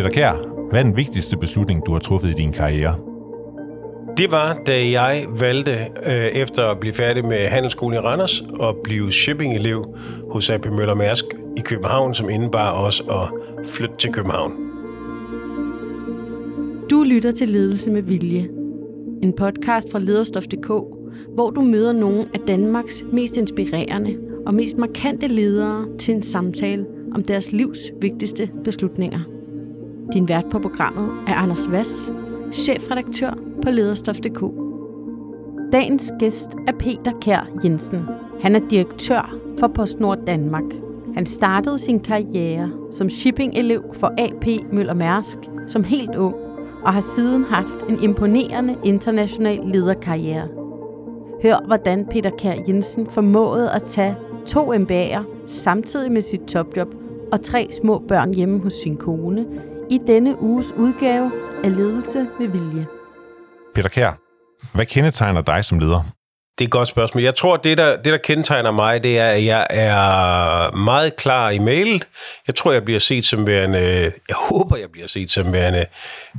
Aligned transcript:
Peter 0.00 0.12
Kær, 0.12 0.32
hvad 0.70 0.80
er 0.80 0.84
den 0.84 0.96
vigtigste 0.96 1.36
beslutning, 1.36 1.86
du 1.86 1.92
har 1.92 1.98
truffet 1.98 2.28
i 2.28 2.32
din 2.32 2.52
karriere? 2.52 2.96
Det 4.16 4.32
var, 4.32 4.58
da 4.66 4.90
jeg 4.90 5.26
valgte, 5.40 5.70
øh, 6.06 6.12
efter 6.12 6.66
at 6.66 6.80
blive 6.80 6.92
færdig 6.92 7.24
med 7.24 7.46
handelsskolen 7.46 7.96
i 7.96 8.00
Randers, 8.00 8.42
og 8.58 8.76
blive 8.84 9.12
shipping-elev 9.12 9.84
hos 10.30 10.50
AP 10.50 10.66
Møller 10.66 10.94
Mærsk 10.94 11.24
i 11.56 11.60
København, 11.60 12.14
som 12.14 12.30
indebar 12.30 12.70
også 12.70 13.02
at 13.02 13.66
flytte 13.66 13.94
til 13.98 14.12
København. 14.12 14.52
Du 16.90 17.02
lytter 17.02 17.30
til 17.32 17.48
Ledelse 17.48 17.90
med 17.90 18.02
Vilje. 18.02 18.48
En 19.22 19.32
podcast 19.32 19.92
fra 19.92 19.98
lederstof.dk, 19.98 20.68
hvor 21.34 21.50
du 21.50 21.60
møder 21.60 21.92
nogle 21.92 22.24
af 22.34 22.40
Danmarks 22.40 23.04
mest 23.12 23.36
inspirerende 23.36 24.16
og 24.46 24.54
mest 24.54 24.76
markante 24.76 25.26
ledere 25.26 25.86
til 25.98 26.14
en 26.14 26.22
samtale 26.22 26.86
om 27.14 27.22
deres 27.22 27.52
livs 27.52 27.78
vigtigste 28.00 28.50
beslutninger. 28.64 29.39
Din 30.12 30.28
vært 30.28 30.50
på 30.50 30.58
programmet 30.58 31.28
er 31.28 31.34
Anders 31.34 31.70
Vass, 31.70 32.12
chefredaktør 32.52 33.30
på 33.62 33.70
lederstof.dk. 33.70 34.40
Dagens 35.72 36.12
gæst 36.18 36.56
er 36.66 36.72
Peter 36.72 37.12
Kær 37.20 37.46
Jensen. 37.64 38.00
Han 38.40 38.54
er 38.54 38.60
direktør 38.70 39.36
for 39.58 39.68
PostNord 39.68 40.18
Danmark. 40.26 40.64
Han 41.14 41.26
startede 41.26 41.78
sin 41.78 42.00
karriere 42.00 42.70
som 42.90 43.10
shipping-elev 43.10 43.94
for 43.94 44.14
AP 44.18 44.72
Møller 44.72 44.94
Mærsk 44.94 45.38
som 45.66 45.84
helt 45.84 46.16
ung, 46.16 46.34
og 46.84 46.92
har 46.92 47.00
siden 47.00 47.44
haft 47.44 47.76
en 47.88 48.02
imponerende 48.02 48.76
international 48.84 49.60
lederkarriere. 49.64 50.48
Hør, 51.42 51.66
hvordan 51.66 52.06
Peter 52.06 52.30
Kær 52.30 52.54
Jensen 52.68 53.06
formåede 53.06 53.70
at 53.72 53.82
tage 53.82 54.16
to 54.46 54.74
MBA'er 54.74 55.22
samtidig 55.46 56.12
med 56.12 56.20
sit 56.20 56.40
topjob 56.40 56.94
og 57.32 57.42
tre 57.42 57.68
små 57.70 57.98
børn 58.08 58.34
hjemme 58.34 58.60
hos 58.60 58.72
sin 58.72 58.96
kone 58.96 59.46
i 59.90 60.00
denne 60.06 60.42
uges 60.42 60.66
udgave 60.76 61.32
af 61.64 61.76
Ledelse 61.76 62.26
med 62.40 62.48
Vilje. 62.48 62.86
Peter 63.74 63.88
Kær, 63.88 64.12
hvad 64.74 64.86
kendetegner 64.86 65.42
dig 65.42 65.64
som 65.64 65.78
leder? 65.78 66.02
Det 66.58 66.64
er 66.64 66.68
et 66.68 66.72
godt 66.72 66.88
spørgsmål. 66.88 67.22
Jeg 67.22 67.34
tror, 67.34 67.56
det 67.56 67.78
der, 67.78 67.96
det, 67.96 68.04
der 68.04 68.16
kendetegner 68.16 68.70
mig, 68.70 69.02
det 69.02 69.18
er, 69.18 69.28
at 69.28 69.44
jeg 69.44 69.66
er 69.70 70.76
meget 70.76 71.16
klar 71.16 71.50
i 71.50 71.58
mailet. 71.58 72.08
Jeg 72.46 72.54
tror, 72.54 72.72
jeg 72.72 72.84
bliver 72.84 73.00
set 73.00 73.24
som 73.24 73.46
værende, 73.46 74.12
jeg 74.28 74.36
håber, 74.50 74.76
jeg 74.76 74.90
bliver 74.92 75.08
set 75.08 75.30
som 75.30 75.52
værende 75.52 75.86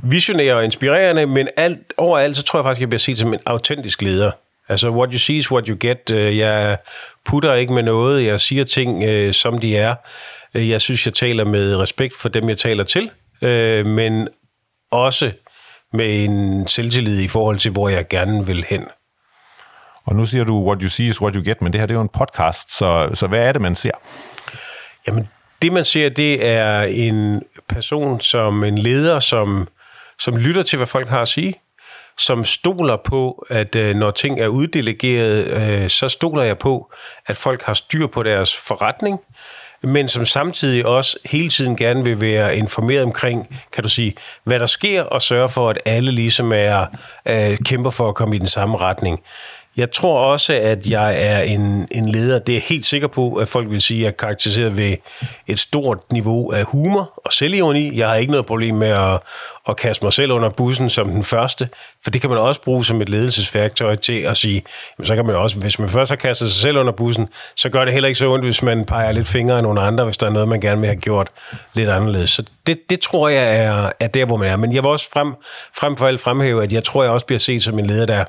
visionær 0.02 0.54
og 0.54 0.64
inspirerende, 0.64 1.26
men 1.26 1.48
alt, 1.56 1.94
overalt, 1.96 2.36
så 2.36 2.42
tror 2.42 2.58
jeg 2.58 2.64
faktisk, 2.64 2.80
jeg 2.80 2.88
bliver 2.88 2.98
set 2.98 3.18
som 3.18 3.34
en 3.34 3.40
autentisk 3.46 4.02
leder. 4.02 4.30
Altså, 4.68 4.90
what 4.90 5.12
you 5.12 5.18
see 5.18 5.36
is 5.36 5.50
what 5.50 5.66
you 5.66 5.76
get. 5.80 6.10
Øh, 6.10 6.38
jeg 6.38 6.78
putter 7.24 7.54
ikke 7.54 7.72
med 7.72 7.82
noget. 7.82 8.24
Jeg 8.24 8.40
siger 8.40 8.64
ting, 8.64 9.04
øh, 9.04 9.32
som 9.32 9.58
de 9.58 9.76
er. 9.76 9.94
Øh, 10.54 10.70
jeg 10.70 10.80
synes, 10.80 11.06
jeg 11.06 11.14
taler 11.14 11.44
med 11.44 11.76
respekt 11.76 12.16
for 12.16 12.28
dem, 12.28 12.48
jeg 12.48 12.58
taler 12.58 12.84
til, 12.84 13.10
men 13.86 14.28
også 14.90 15.32
med 15.92 16.24
en 16.24 16.68
selvtillid 16.68 17.20
i 17.20 17.28
forhold 17.28 17.58
til, 17.58 17.70
hvor 17.70 17.88
jeg 17.88 18.08
gerne 18.08 18.46
vil 18.46 18.64
hen. 18.68 18.86
Og 20.04 20.16
nu 20.16 20.26
siger 20.26 20.44
du, 20.44 20.66
what 20.66 20.82
you 20.82 20.88
see 20.88 21.06
is 21.06 21.20
what 21.20 21.34
you 21.34 21.42
get, 21.44 21.62
men 21.62 21.72
det 21.72 21.80
her 21.80 21.86
det 21.86 21.94
er 21.94 21.98
jo 21.98 22.02
en 22.02 22.08
podcast, 22.08 22.72
så, 22.78 23.10
så 23.14 23.26
hvad 23.26 23.48
er 23.48 23.52
det, 23.52 23.62
man 23.62 23.74
ser? 23.74 23.90
Jamen, 25.06 25.28
det 25.62 25.72
man 25.72 25.84
ser, 25.84 26.08
det 26.08 26.46
er 26.46 26.82
en 26.82 27.42
person 27.68 28.20
som 28.20 28.64
en 28.64 28.78
leder, 28.78 29.20
som, 29.20 29.68
som 30.18 30.36
lytter 30.36 30.62
til, 30.62 30.76
hvad 30.76 30.86
folk 30.86 31.08
har 31.08 31.22
at 31.22 31.28
sige, 31.28 31.54
som 32.18 32.44
stoler 32.44 32.96
på, 32.96 33.46
at 33.50 33.76
øh, 33.76 33.96
når 33.96 34.10
ting 34.10 34.40
er 34.40 34.46
uddelegeret, 34.46 35.46
øh, 35.46 35.90
så 35.90 36.08
stoler 36.08 36.42
jeg 36.42 36.58
på, 36.58 36.92
at 37.26 37.36
folk 37.36 37.62
har 37.62 37.74
styr 37.74 38.06
på 38.06 38.22
deres 38.22 38.56
forretning, 38.56 39.20
men 39.82 40.08
som 40.08 40.24
samtidig 40.24 40.86
også 40.86 41.18
hele 41.24 41.48
tiden 41.48 41.76
gerne 41.76 42.04
vil 42.04 42.20
være 42.20 42.56
informeret 42.56 43.02
omkring, 43.02 43.60
kan 43.72 43.82
du 43.82 43.88
sige, 43.88 44.14
hvad 44.44 44.58
der 44.58 44.66
sker, 44.66 45.02
og 45.02 45.22
sørge 45.22 45.48
for, 45.48 45.70
at 45.70 45.78
alle 45.84 46.10
ligesom 46.10 46.52
er, 46.54 46.86
øh, 47.26 47.58
kæmper 47.64 47.90
for 47.90 48.08
at 48.08 48.14
komme 48.14 48.36
i 48.36 48.38
den 48.38 48.48
samme 48.48 48.76
retning. 48.76 49.20
Jeg 49.76 49.90
tror 49.90 50.18
også, 50.18 50.52
at 50.52 50.86
jeg 50.86 51.22
er 51.22 51.40
en, 51.40 51.88
en 51.90 52.08
leder. 52.08 52.38
Det 52.38 52.52
er 52.52 52.56
jeg 52.56 52.62
helt 52.62 52.84
sikker 52.84 53.08
på, 53.08 53.34
at 53.34 53.48
folk 53.48 53.70
vil 53.70 53.82
sige, 53.82 53.98
at 53.98 54.02
jeg 54.02 54.08
er 54.08 54.16
karakteriseret 54.16 54.76
ved 54.76 54.96
et 55.46 55.58
stort 55.58 55.98
niveau 56.12 56.52
af 56.52 56.64
humor 56.64 57.12
og 57.16 57.32
selvironi. 57.32 57.98
Jeg 57.98 58.08
har 58.08 58.14
ikke 58.14 58.32
noget 58.32 58.46
problem 58.46 58.74
med 58.74 58.88
at, 58.88 59.20
at 59.68 59.76
kaste 59.76 60.06
mig 60.06 60.12
selv 60.12 60.32
under 60.32 60.48
bussen 60.48 60.90
som 60.90 61.08
den 61.10 61.24
første, 61.24 61.68
for 62.02 62.10
det 62.10 62.20
kan 62.20 62.30
man 62.30 62.38
også 62.38 62.62
bruge 62.62 62.84
som 62.84 63.02
et 63.02 63.08
ledelsesværktøj 63.08 63.96
til 63.96 64.20
at 64.20 64.36
sige, 64.36 64.62
jamen, 64.98 65.06
så 65.06 65.14
kan 65.14 65.26
man 65.26 65.36
også, 65.36 65.58
hvis 65.58 65.78
man 65.78 65.88
først 65.88 66.08
har 66.08 66.16
kastet 66.16 66.52
sig 66.52 66.62
selv 66.62 66.78
under 66.78 66.92
bussen, 66.92 67.28
så 67.56 67.68
gør 67.68 67.84
det 67.84 67.92
heller 67.92 68.08
ikke 68.08 68.18
så 68.18 68.32
ondt, 68.32 68.44
hvis 68.44 68.62
man 68.62 68.84
peger 68.84 69.12
lidt 69.12 69.28
fingre 69.28 69.56
af 69.56 69.62
nogle 69.62 69.80
andre, 69.80 70.04
hvis 70.04 70.16
der 70.16 70.26
er 70.26 70.30
noget, 70.30 70.48
man 70.48 70.60
gerne 70.60 70.80
vil 70.80 70.88
have 70.88 71.00
gjort 71.00 71.28
lidt 71.74 71.90
anderledes. 71.90 72.30
Så 72.30 72.44
det, 72.66 72.90
det 72.90 73.00
tror 73.00 73.28
jeg 73.28 73.64
er, 73.64 73.90
er 74.00 74.06
der, 74.06 74.24
hvor 74.24 74.36
man 74.36 74.48
er. 74.48 74.56
Men 74.56 74.74
jeg 74.74 74.82
vil 74.82 74.90
også 74.90 75.10
frem, 75.12 75.34
frem 75.76 75.96
for 75.96 76.06
alt 76.06 76.20
fremhæve, 76.20 76.62
at 76.62 76.72
jeg 76.72 76.84
tror, 76.84 77.02
jeg 77.02 77.12
også 77.12 77.26
bliver 77.26 77.40
set 77.40 77.62
som 77.62 77.78
en 77.78 77.86
leder, 77.86 78.06
der 78.06 78.24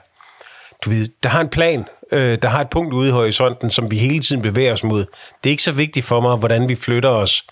du 0.86 0.90
ved, 0.90 1.08
der 1.24 1.30
har 1.30 1.42
en 1.42 1.50
plan, 1.50 1.86
øh, 2.12 2.38
der 2.42 2.48
har 2.48 2.62
et 2.62 2.70
punkt 2.70 2.94
ude 2.94 3.08
i 3.10 3.12
horisonten, 3.12 3.72
som 3.72 3.92
vi 3.92 3.98
hele 3.98 4.20
tiden 4.20 4.42
bevæger 4.42 4.74
os 4.74 4.84
mod. 4.84 5.06
Det 5.44 5.50
er 5.50 5.52
ikke 5.52 5.64
så 5.64 5.72
vigtigt 5.72 6.06
for 6.06 6.20
mig, 6.20 6.38
hvordan 6.38 6.70
vi 6.70 6.76
flytter 6.76 7.10
os 7.10 7.44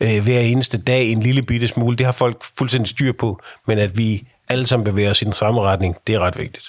øh, 0.00 0.22
hver 0.22 0.40
eneste 0.40 0.78
dag 0.78 1.08
en 1.08 1.20
lille 1.20 1.42
bitte 1.42 1.68
smule. 1.68 1.96
Det 1.96 2.06
har 2.06 2.12
folk 2.12 2.44
fuldstændig 2.58 2.88
styr 2.88 3.12
på, 3.12 3.40
men 3.66 3.78
at 3.78 3.98
vi 3.98 4.26
alle 4.48 4.66
sammen 4.66 4.84
bevæger 4.84 5.10
os 5.10 5.22
i 5.22 5.24
den 5.24 5.32
samme 5.32 5.60
retning, 5.60 5.96
det 6.06 6.14
er 6.14 6.18
ret 6.18 6.38
vigtigt. 6.38 6.64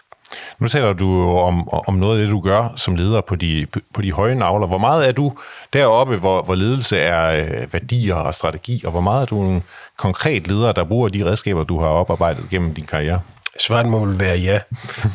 Nu 0.60 0.68
taler 0.68 0.94
du 0.94 1.30
om, 1.38 1.70
om 1.70 1.94
noget 1.94 2.20
af 2.20 2.26
det, 2.26 2.32
du 2.32 2.40
gør 2.40 2.74
som 2.76 2.96
leder 2.96 3.22
på 3.22 3.36
de, 3.36 3.66
på 3.94 4.02
de 4.02 4.12
høje 4.12 4.36
navler. 4.36 4.68
Hvor 4.68 4.78
meget 4.78 5.08
er 5.08 5.12
du 5.12 5.34
deroppe, 5.74 6.18
hvor, 6.18 6.42
hvor 6.42 6.56
ledelse 6.56 6.98
er 6.98 7.46
øh, 7.46 7.74
værdier 7.74 8.16
og 8.16 8.36
strategi, 8.36 8.82
og 8.86 8.92
hvor 8.92 9.02
meget 9.02 9.22
er 9.22 9.26
du 9.26 9.42
en 9.42 9.64
konkret 9.98 10.48
leder, 10.48 10.72
der 10.72 10.84
bruger 10.84 11.10
de 11.10 11.26
redskaber, 11.26 11.64
du 11.64 11.80
har 11.80 11.88
oparbejdet 11.88 12.50
gennem 12.50 12.74
din 12.74 12.86
karriere? 12.86 13.20
Svaret 13.60 13.86
må 13.86 14.06
vel 14.06 14.20
være 14.20 14.38
ja. 14.38 14.60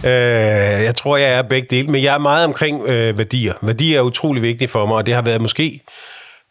øh, 0.10 0.84
jeg 0.84 0.94
tror, 0.94 1.16
jeg 1.16 1.32
er 1.32 1.42
begge 1.42 1.68
dele, 1.70 1.88
men 1.88 2.02
jeg 2.02 2.14
er 2.14 2.18
meget 2.18 2.44
omkring 2.44 2.86
øh, 2.86 3.18
værdier. 3.18 3.54
Værdier 3.62 3.98
er 3.98 4.02
utrolig 4.02 4.42
vigtige 4.42 4.68
for 4.68 4.86
mig, 4.86 4.96
og 4.96 5.06
det 5.06 5.14
har 5.14 5.22
været 5.22 5.40
måske 5.40 5.80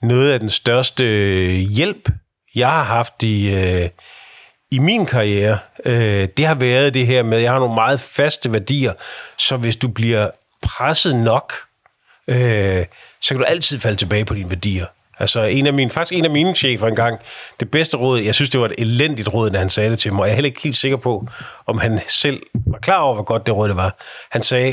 noget 0.01 0.31
af 0.31 0.39
den 0.39 0.49
største 0.49 1.03
øh, 1.03 1.53
hjælp, 1.53 2.09
jeg 2.55 2.69
har 2.69 2.83
haft 2.83 3.23
i, 3.23 3.55
øh, 3.55 3.89
i 4.71 4.79
min 4.79 5.05
karriere. 5.05 5.57
Øh, 5.85 6.27
det 6.37 6.45
har 6.45 6.55
været 6.55 6.93
det 6.93 7.07
her 7.07 7.23
med, 7.23 7.37
at 7.37 7.43
jeg 7.43 7.51
har 7.51 7.59
nogle 7.59 7.75
meget 7.75 7.99
faste 7.99 8.53
værdier, 8.53 8.93
så 9.37 9.57
hvis 9.57 9.75
du 9.75 9.87
bliver 9.87 10.29
presset 10.61 11.15
nok, 11.15 11.53
øh, 12.27 12.85
så 13.21 13.29
kan 13.29 13.37
du 13.37 13.43
altid 13.43 13.79
falde 13.79 13.97
tilbage 13.97 14.25
på 14.25 14.33
dine 14.33 14.49
værdier. 14.49 14.85
Altså 15.23 15.41
en 15.41 15.67
af 15.67 15.73
mine, 15.73 15.89
faktisk 15.89 16.17
en 16.17 16.25
af 16.25 16.31
mine 16.31 16.55
chefer 16.55 16.87
engang, 16.87 17.19
det 17.59 17.71
bedste 17.71 17.97
råd, 17.97 18.19
jeg 18.19 18.35
synes, 18.35 18.49
det 18.49 18.59
var 18.59 18.65
et 18.65 18.75
elendigt 18.77 19.33
råd, 19.33 19.49
da 19.49 19.57
han 19.57 19.69
sagde 19.69 19.89
det 19.89 19.99
til 19.99 20.13
mig, 20.13 20.21
og 20.21 20.27
jeg 20.27 20.31
er 20.31 20.35
heller 20.35 20.49
ikke 20.49 20.61
helt 20.61 20.75
sikker 20.75 20.97
på, 20.97 21.27
om 21.65 21.77
han 21.77 21.99
selv 22.07 22.43
var 22.65 22.77
klar 22.77 22.97
over, 22.97 23.13
hvor 23.13 23.23
godt 23.23 23.45
det 23.45 23.55
råd 23.55 23.67
det 23.67 23.75
var. 23.75 23.95
Han 24.31 24.43
sagde, 24.43 24.71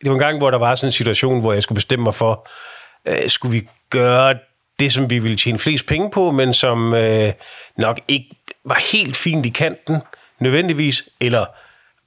det 0.00 0.10
var 0.10 0.12
en 0.12 0.18
gang, 0.18 0.38
hvor 0.38 0.50
der 0.50 0.58
var 0.58 0.74
sådan 0.74 0.88
en 0.88 0.92
situation, 0.92 1.40
hvor 1.40 1.52
jeg 1.52 1.62
skulle 1.62 1.76
bestemme 1.76 2.02
mig 2.02 2.14
for, 2.14 2.48
øh, 3.08 3.28
skulle 3.28 3.52
vi 3.52 3.68
gøre 3.90 4.34
det, 4.78 4.92
som 4.92 5.10
vi 5.10 5.18
ville 5.18 5.36
tjene 5.36 5.58
flest 5.58 5.86
penge 5.86 6.10
på, 6.10 6.30
men 6.30 6.54
som 6.54 6.94
øh, 6.94 7.32
nok 7.78 8.00
ikke 8.08 8.28
var 8.64 8.80
helt 8.92 9.16
fint 9.16 9.46
i 9.46 9.48
kanten, 9.48 10.02
nødvendigvis, 10.40 11.08
eller 11.20 11.46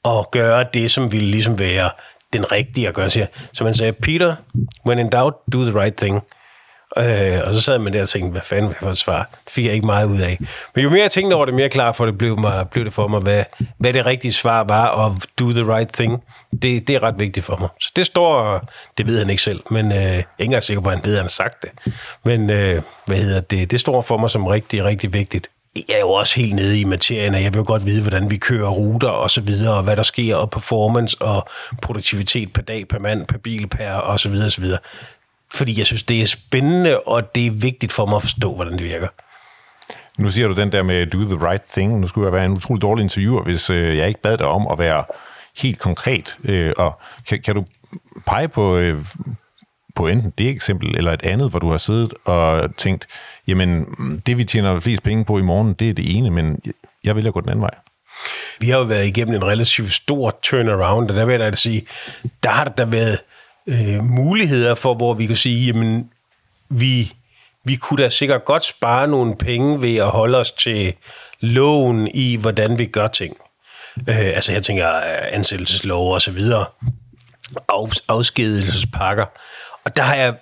at 0.06 0.32
gøre 0.32 0.66
det, 0.74 0.92
som 0.92 1.12
ville 1.12 1.28
ligesom 1.28 1.60
være 1.60 1.90
den 2.34 2.52
rigtige 2.52 2.88
at 2.88 2.94
gøre. 2.94 3.10
Så 3.54 3.64
man 3.64 3.76
sagde, 3.76 3.94
Peter, 3.94 4.36
when 4.86 5.00
in 5.00 5.10
doubt, 5.10 5.36
do 5.54 5.64
the 5.64 5.80
right 5.80 5.96
thing. 5.96 6.24
Øh, 7.00 7.41
og 7.44 7.53
så 7.53 7.62
sad 7.62 7.80
man 7.80 7.94
der 7.94 8.02
og 8.02 8.09
tænkte, 8.09 8.31
hvad 8.31 8.41
fanden 8.41 8.69
vil 8.69 8.75
jeg 8.81 8.85
få 8.85 8.90
et 8.90 8.97
svar? 8.97 9.30
Det 9.46 9.53
fik 9.53 9.66
jeg 9.66 9.74
ikke 9.74 9.85
meget 9.85 10.08
ud 10.08 10.19
af. 10.19 10.38
Men 10.75 10.84
jo 10.84 10.90
mere 10.90 11.02
jeg 11.02 11.12
tænkte 11.12 11.34
over 11.34 11.46
det, 11.46 11.53
mere 11.53 11.69
klar 11.69 11.91
for 11.91 12.06
det 12.06 12.18
blev, 12.18 12.40
mig, 12.40 12.69
blev 12.69 12.85
det 12.85 12.94
for 12.94 13.08
mig, 13.08 13.19
hvad, 13.19 13.44
hvad 13.78 13.94
det 13.94 14.06
rigtige 14.06 14.34
svar 14.34 14.63
var, 14.63 14.88
og 14.88 15.18
do 15.40 15.52
the 15.52 15.75
right 15.75 15.94
thing. 15.94 16.24
Det, 16.62 16.88
det 16.88 16.90
er 16.90 17.03
ret 17.03 17.19
vigtigt 17.19 17.46
for 17.46 17.57
mig. 17.59 17.69
Så 17.80 17.91
det 17.96 18.06
står, 18.06 18.62
det 18.97 19.07
ved 19.07 19.19
han 19.19 19.30
ikke 19.30 19.41
selv, 19.41 19.62
men 19.72 19.86
øh, 19.86 19.91
jeg 19.91 20.13
er 20.13 20.18
ikke 20.18 20.25
engang 20.40 20.63
sikker 20.63 20.81
på, 20.81 20.90
at 20.90 20.96
han 20.96 21.06
ved, 21.06 21.13
at 21.13 21.18
han 21.18 21.24
har 21.24 21.30
sagt 21.30 21.63
det. 21.63 21.94
Men 22.25 22.50
øh, 22.50 22.81
hvad 23.06 23.18
hedder 23.18 23.42
det? 23.42 23.72
Det 23.72 23.80
står 23.80 24.01
for 24.01 24.18
mig 24.18 24.30
som 24.30 24.48
rigtig, 24.48 24.83
rigtig 24.83 25.13
vigtigt. 25.13 25.50
Jeg 25.75 25.95
er 25.95 26.00
jo 26.00 26.10
også 26.10 26.39
helt 26.39 26.56
nede 26.56 26.80
i 26.80 26.83
materien, 26.83 27.36
og 27.36 27.44
jeg 27.44 27.54
vil 27.54 27.63
godt 27.63 27.86
vide, 27.86 28.01
hvordan 28.01 28.30
vi 28.30 28.38
kører 28.38 28.69
ruter 28.69 29.07
og 29.07 29.31
så 29.31 29.42
videre, 29.42 29.74
og 29.74 29.83
hvad 29.83 29.95
der 29.95 30.04
sker, 30.04 30.36
og 30.36 30.50
performance 30.50 31.18
og 31.22 31.48
produktivitet 31.81 32.54
per 32.54 32.62
dag, 32.62 32.88
per 32.88 33.00
mand, 33.00 33.25
per 33.25 33.38
bil, 33.38 33.68
per 33.68 33.92
og 33.92 34.19
så 34.19 34.30
videre, 34.30 34.45
og 34.45 34.51
så 34.51 34.62
videre 34.62 34.80
fordi 35.54 35.78
jeg 35.78 35.86
synes, 35.86 36.04
det 36.04 36.22
er 36.22 36.26
spændende, 36.26 37.00
og 37.00 37.36
det 37.36 37.46
er 37.46 37.52
vigtigt 37.52 37.92
for 37.92 38.06
mig 38.06 38.16
at 38.16 38.22
forstå, 38.22 38.56
hvordan 38.56 38.74
det 38.74 38.84
virker. 38.84 39.08
Nu 40.18 40.30
siger 40.30 40.48
du 40.48 40.54
den 40.54 40.72
der 40.72 40.84
med 40.84 41.08
do 41.08 41.18
the 41.18 41.50
right 41.50 41.64
thing. 41.72 42.00
Nu 42.00 42.08
skulle 42.08 42.26
jeg 42.26 42.34
være 42.34 42.46
en 42.46 42.52
utrolig 42.52 42.82
dårlig 42.82 43.04
interviewer, 43.04 43.44
hvis 43.44 43.70
øh, 43.70 43.98
jeg 43.98 44.08
ikke 44.08 44.22
bad 44.22 44.38
dig 44.38 44.48
om 44.48 44.68
at 44.68 44.80
være 44.80 45.04
helt 45.58 45.80
konkret. 45.80 46.38
Øh, 46.44 46.74
og 46.78 47.00
kan, 47.28 47.42
kan 47.42 47.56
du 47.56 47.66
pege 48.26 48.48
på, 48.48 48.78
øh, 48.78 48.98
på 49.96 50.08
enten 50.08 50.34
det 50.38 50.50
eksempel 50.50 50.98
eller 50.98 51.14
et 51.14 51.24
andet, 51.24 51.50
hvor 51.50 51.60
du 51.60 51.70
har 51.70 51.78
siddet 51.78 52.14
og 52.26 52.76
tænkt, 52.76 53.08
jamen 53.48 53.86
det 54.26 54.38
vi 54.38 54.44
tjener 54.44 54.80
flest 54.80 55.04
penge 55.04 55.26
på 55.26 55.38
i 55.38 55.42
morgen, 55.42 55.74
det 55.74 55.90
er 55.90 55.94
det 55.94 56.18
ene, 56.18 56.32
men 56.32 56.62
jeg 57.04 57.16
vil 57.16 57.32
gå 57.32 57.42
den 57.42 57.50
anden 57.50 57.62
vej. 57.62 57.76
Vi 58.60 58.70
har 58.70 58.78
jo 58.78 58.84
været 58.84 59.08
igennem 59.08 59.36
en 59.36 59.46
relativt 59.46 59.92
stor 59.92 60.40
turnaround, 60.44 61.10
og 61.10 61.16
der 61.16 61.26
vil 61.26 61.40
jeg 61.40 61.52
da 61.52 61.56
sige, 61.56 61.88
der 62.44 62.50
har 62.50 62.64
der 62.64 62.86
været 62.86 63.20
øh, 63.68 64.04
muligheder 64.04 64.75
for, 64.75 64.94
hvor 64.94 65.14
vi 65.14 65.25
kan 65.25 65.36
sige, 65.36 65.66
jamen, 65.66 66.10
vi, 66.69 67.14
vi 67.64 67.75
kunne 67.75 68.04
da 68.04 68.10
sikkert 68.10 68.46
godt 68.46 68.66
spare 68.66 69.08
nogle 69.08 69.36
penge 69.36 69.81
ved 69.81 69.96
at 69.96 70.10
holde 70.10 70.38
os 70.38 70.52
til 70.52 70.94
loven 71.40 72.08
i, 72.14 72.36
hvordan 72.36 72.80
vi 72.80 72.86
gør 72.86 73.08
ting. 73.08 73.38
Øh, 74.08 74.28
altså 74.36 74.52
jeg 74.52 74.64
tænker 74.64 74.96
øh, 74.96 75.04
ansættelseslov 75.31 76.14
og 76.14 76.22
så 76.22 76.31
videre, 76.31 76.66
af, 77.69 77.90
afskedelsespakker. 78.08 79.25
Og 79.86 79.96
der 79.96 80.02
har 80.02 80.16
jeg, 80.16 80.36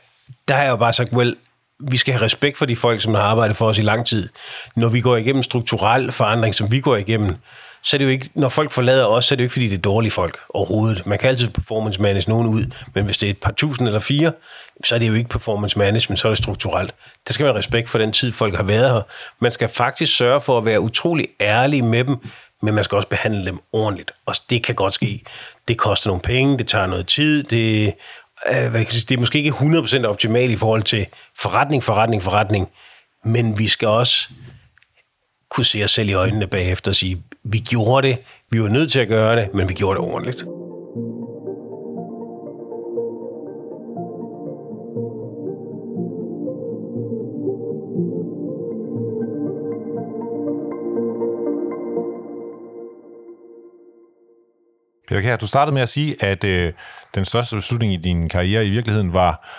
der 0.47 0.53
har 0.53 0.63
jeg 0.63 0.69
jo 0.69 0.75
bare 0.75 0.93
sagt, 0.93 1.13
well, 1.13 1.35
vi 1.79 1.97
skal 1.97 2.13
have 2.13 2.25
respekt 2.25 2.57
for 2.57 2.65
de 2.65 2.75
folk, 2.75 3.01
som 3.01 3.13
har 3.13 3.21
arbejdet 3.21 3.57
for 3.57 3.67
os 3.67 3.77
i 3.77 3.81
lang 3.81 4.05
tid. 4.05 4.29
Når 4.75 4.89
vi 4.89 5.01
går 5.01 5.17
igennem 5.17 5.43
strukturel 5.43 6.11
forandring, 6.11 6.55
som 6.55 6.71
vi 6.71 6.79
går 6.79 6.95
igennem, 6.95 7.35
så 7.85 7.95
er 7.95 7.97
det 7.97 8.05
jo 8.05 8.09
ikke, 8.09 8.29
når 8.33 8.49
folk 8.49 8.71
forlader 8.71 9.05
os, 9.05 9.25
så 9.25 9.35
er 9.35 9.37
det 9.37 9.43
jo 9.43 9.45
ikke, 9.45 9.53
fordi 9.53 9.67
det 9.67 9.77
er 9.77 9.81
dårlige 9.81 10.11
folk 10.11 10.39
overhovedet. 10.49 11.05
Man 11.05 11.17
kan 11.17 11.29
altid 11.29 11.49
performance 11.49 12.01
manage 12.01 12.29
nogen 12.29 12.47
ud, 12.47 12.63
men 12.93 13.05
hvis 13.05 13.17
det 13.17 13.27
er 13.27 13.31
et 13.31 13.37
par 13.37 13.51
tusind 13.51 13.87
eller 13.87 13.99
fire, 13.99 14.31
så 14.83 14.95
er 14.95 14.99
det 14.99 15.07
jo 15.07 15.13
ikke 15.13 15.29
performance 15.29 15.79
management, 15.79 16.19
så 16.19 16.27
er 16.27 16.31
det 16.31 16.37
strukturelt. 16.37 16.95
Der 17.27 17.33
skal 17.33 17.45
være 17.45 17.55
respekt 17.55 17.89
for 17.89 17.97
den 17.97 18.11
tid, 18.11 18.31
folk 18.31 18.55
har 18.55 18.63
været 18.63 18.93
her. 18.93 19.01
Man 19.39 19.51
skal 19.51 19.69
faktisk 19.69 20.17
sørge 20.17 20.41
for 20.41 20.57
at 20.57 20.65
være 20.65 20.79
utrolig 20.81 21.27
ærlig 21.39 21.83
med 21.83 22.03
dem, 22.03 22.15
men 22.61 22.75
man 22.75 22.83
skal 22.83 22.95
også 22.95 23.07
behandle 23.07 23.45
dem 23.45 23.59
ordentligt. 23.73 24.11
Og 24.25 24.35
det 24.49 24.63
kan 24.63 24.75
godt 24.75 24.93
ske. 24.93 25.21
Det 25.67 25.77
koster 25.77 26.09
nogle 26.09 26.21
penge, 26.21 26.57
det 26.57 26.67
tager 26.67 26.85
noget 26.85 27.07
tid, 27.07 27.43
det, 27.43 27.93
øh, 28.49 28.67
hvad 28.67 28.85
kan 28.85 28.93
sige, 28.93 29.05
det 29.09 29.15
er 29.15 29.19
måske 29.19 29.37
ikke 29.37 29.51
100% 29.51 30.05
optimalt 30.05 30.51
i 30.51 30.55
forhold 30.55 30.83
til 30.83 31.07
forretning, 31.39 31.83
forretning, 31.83 32.23
forretning, 32.23 32.69
men 33.23 33.59
vi 33.59 33.67
skal 33.67 33.87
også 33.87 34.29
kunne 35.55 35.65
se 35.65 35.83
os 35.83 35.91
selv 35.91 36.09
i 36.09 36.13
øjnene 36.13 36.47
bagefter 36.47 36.91
og 36.91 36.95
sige, 36.95 37.23
vi 37.43 37.57
gjorde 37.57 38.07
det, 38.07 38.17
vi 38.51 38.61
var 38.61 38.67
nødt 38.67 38.91
til 38.91 38.99
at 38.99 39.07
gøre 39.07 39.35
det, 39.35 39.53
men 39.53 39.69
vi 39.69 39.73
gjorde 39.73 39.99
det 39.99 40.07
ordentligt. 40.07 40.45
Peter 55.07 55.21
Kjær, 55.21 55.35
du 55.35 55.47
startede 55.47 55.73
med 55.73 55.81
at 55.81 55.89
sige, 55.89 56.23
at 56.23 56.43
øh, 56.43 56.73
den 57.15 57.25
største 57.25 57.55
beslutning 57.55 57.93
i 57.93 57.97
din 57.97 58.29
karriere 58.29 58.65
i 58.65 58.69
virkeligheden 58.69 59.13
var, 59.13 59.49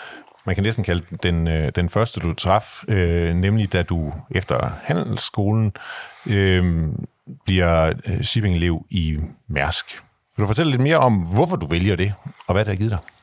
man 0.46 0.54
kan 0.54 0.64
næsten 0.64 0.84
kalde 0.84 1.04
den, 1.22 1.48
øh, 1.48 1.72
den 1.74 1.88
første, 1.88 2.20
du 2.20 2.34
traf, 2.34 2.84
øh, 2.88 3.34
nemlig 3.34 3.72
da 3.72 3.82
du 3.82 4.12
efter 4.30 4.70
handelsskolen 4.82 5.72
øh, 6.26 6.88
bliver 7.44 7.92
øh, 8.06 8.20
shipping-elev 8.20 8.86
i 8.90 9.18
Mærsk. 9.48 10.02
Vil 10.36 10.42
du 10.42 10.46
fortælle 10.46 10.70
lidt 10.70 10.82
mere 10.82 10.98
om, 10.98 11.14
hvorfor 11.14 11.56
du 11.56 11.66
vælger 11.66 11.96
det, 11.96 12.14
og 12.46 12.52
hvad 12.52 12.64
det 12.64 12.72
har 12.72 12.76
givet 12.76 12.90
dig? 12.90 13.15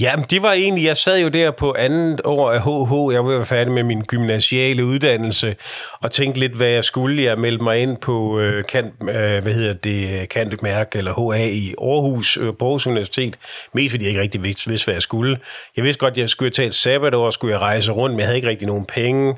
Ja, 0.00 0.14
det 0.30 0.42
var 0.42 0.52
egentlig, 0.52 0.84
jeg 0.84 0.96
sad 0.96 1.20
jo 1.20 1.28
der 1.28 1.50
på 1.50 1.74
andet 1.78 2.20
år 2.24 2.52
af 2.52 2.60
HH, 2.60 3.14
jeg 3.14 3.24
var 3.24 3.44
færdig 3.44 3.72
med 3.72 3.82
min 3.82 4.02
gymnasiale 4.02 4.84
uddannelse, 4.84 5.56
og 6.00 6.10
tænkte 6.10 6.40
lidt, 6.40 6.52
hvad 6.52 6.68
jeg 6.68 6.84
skulle. 6.84 7.22
Jeg 7.22 7.38
meldte 7.38 7.64
mig 7.64 7.78
ind 7.78 7.96
på 7.96 8.38
øh, 8.40 8.64
kant, 8.64 8.94
øh, 9.02 9.42
hvad 9.42 9.52
hedder 9.52 9.72
det, 9.72 10.28
Kantmærk 10.28 10.96
eller 10.96 11.32
HA 11.32 11.48
i 11.48 11.74
Aarhus, 11.80 12.36
øh, 12.36 12.54
på 12.58 12.64
Aarhus 12.64 12.86
Universitet, 12.86 13.36
mest 13.72 13.90
fordi 13.92 14.04
jeg 14.04 14.10
ikke 14.10 14.20
rigtig 14.20 14.44
vidste, 14.44 14.84
hvad 14.84 14.94
jeg 14.94 15.02
skulle. 15.02 15.38
Jeg 15.76 15.84
vidste 15.84 16.00
godt, 16.00 16.12
at 16.12 16.18
jeg 16.18 16.28
skulle 16.28 16.50
tage 16.50 16.68
et 16.68 16.74
sabbatår, 16.74 17.30
skulle 17.30 17.52
jeg 17.52 17.60
rejse 17.60 17.92
rundt, 17.92 18.12
men 18.12 18.20
jeg 18.20 18.26
havde 18.26 18.36
ikke 18.36 18.48
rigtig 18.48 18.66
nogen 18.66 18.84
penge. 18.84 19.34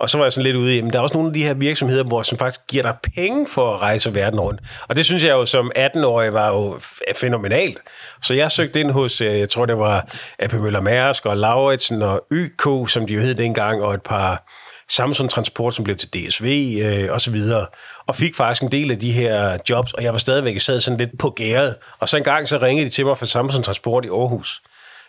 Og 0.00 0.10
så 0.10 0.18
var 0.18 0.24
jeg 0.24 0.32
sådan 0.32 0.44
lidt 0.44 0.56
ude 0.56 0.78
i, 0.78 0.80
men 0.80 0.92
der 0.92 0.98
er 0.98 1.02
også 1.02 1.16
nogle 1.16 1.28
af 1.28 1.34
de 1.34 1.42
her 1.42 1.54
virksomheder, 1.54 2.04
hvor 2.04 2.22
som 2.22 2.38
faktisk 2.38 2.60
giver 2.68 2.82
dig 2.82 2.94
penge 3.14 3.46
for 3.48 3.74
at 3.74 3.82
rejse 3.82 4.14
verden 4.14 4.40
rundt. 4.40 4.60
Og 4.88 4.96
det 4.96 5.04
synes 5.04 5.24
jeg 5.24 5.30
jo 5.30 5.46
som 5.46 5.70
18-årig 5.78 6.32
var 6.32 6.48
jo 6.48 6.80
fænomenalt. 7.16 7.78
Så 8.22 8.34
jeg 8.34 8.50
søgte 8.50 8.80
ind 8.80 8.90
hos, 8.90 9.20
øh, 9.20 9.38
jeg 9.38 9.50
tror 9.50 9.66
det 9.66 9.78
var 9.78 10.08
AP 10.38 10.52
Møller 10.52 10.80
Mærsk 10.80 11.26
og 11.26 11.36
Lauritsen 11.36 12.02
og 12.02 12.26
YK, 12.32 12.88
som 12.88 13.06
de 13.06 13.14
jo 13.14 13.20
hed 13.20 13.34
dengang, 13.34 13.82
og 13.82 13.94
et 13.94 14.02
par 14.02 14.44
Samsung 14.88 15.30
Transport, 15.30 15.74
som 15.74 15.84
blev 15.84 15.96
til 15.96 16.08
DSV 16.08 16.78
øh, 16.82 17.12
og 17.12 17.20
så 17.20 17.30
videre, 17.30 17.66
og 18.06 18.16
fik 18.16 18.36
faktisk 18.36 18.62
en 18.62 18.72
del 18.72 18.90
af 18.90 18.98
de 18.98 19.12
her 19.12 19.58
jobs, 19.70 19.92
og 19.92 20.02
jeg 20.02 20.12
var 20.12 20.18
stadigvæk, 20.18 20.60
sad 20.60 20.80
sådan 20.80 20.98
lidt 20.98 21.18
på 21.18 21.30
gæret, 21.30 21.76
og 21.98 22.08
så 22.08 22.16
en 22.16 22.22
gang 22.22 22.48
så 22.48 22.58
ringede 22.58 22.84
de 22.86 22.90
til 22.90 23.06
mig 23.06 23.18
fra 23.18 23.26
Samsung 23.26 23.64
Transport 23.64 24.04
i 24.04 24.08
Aarhus, 24.08 24.62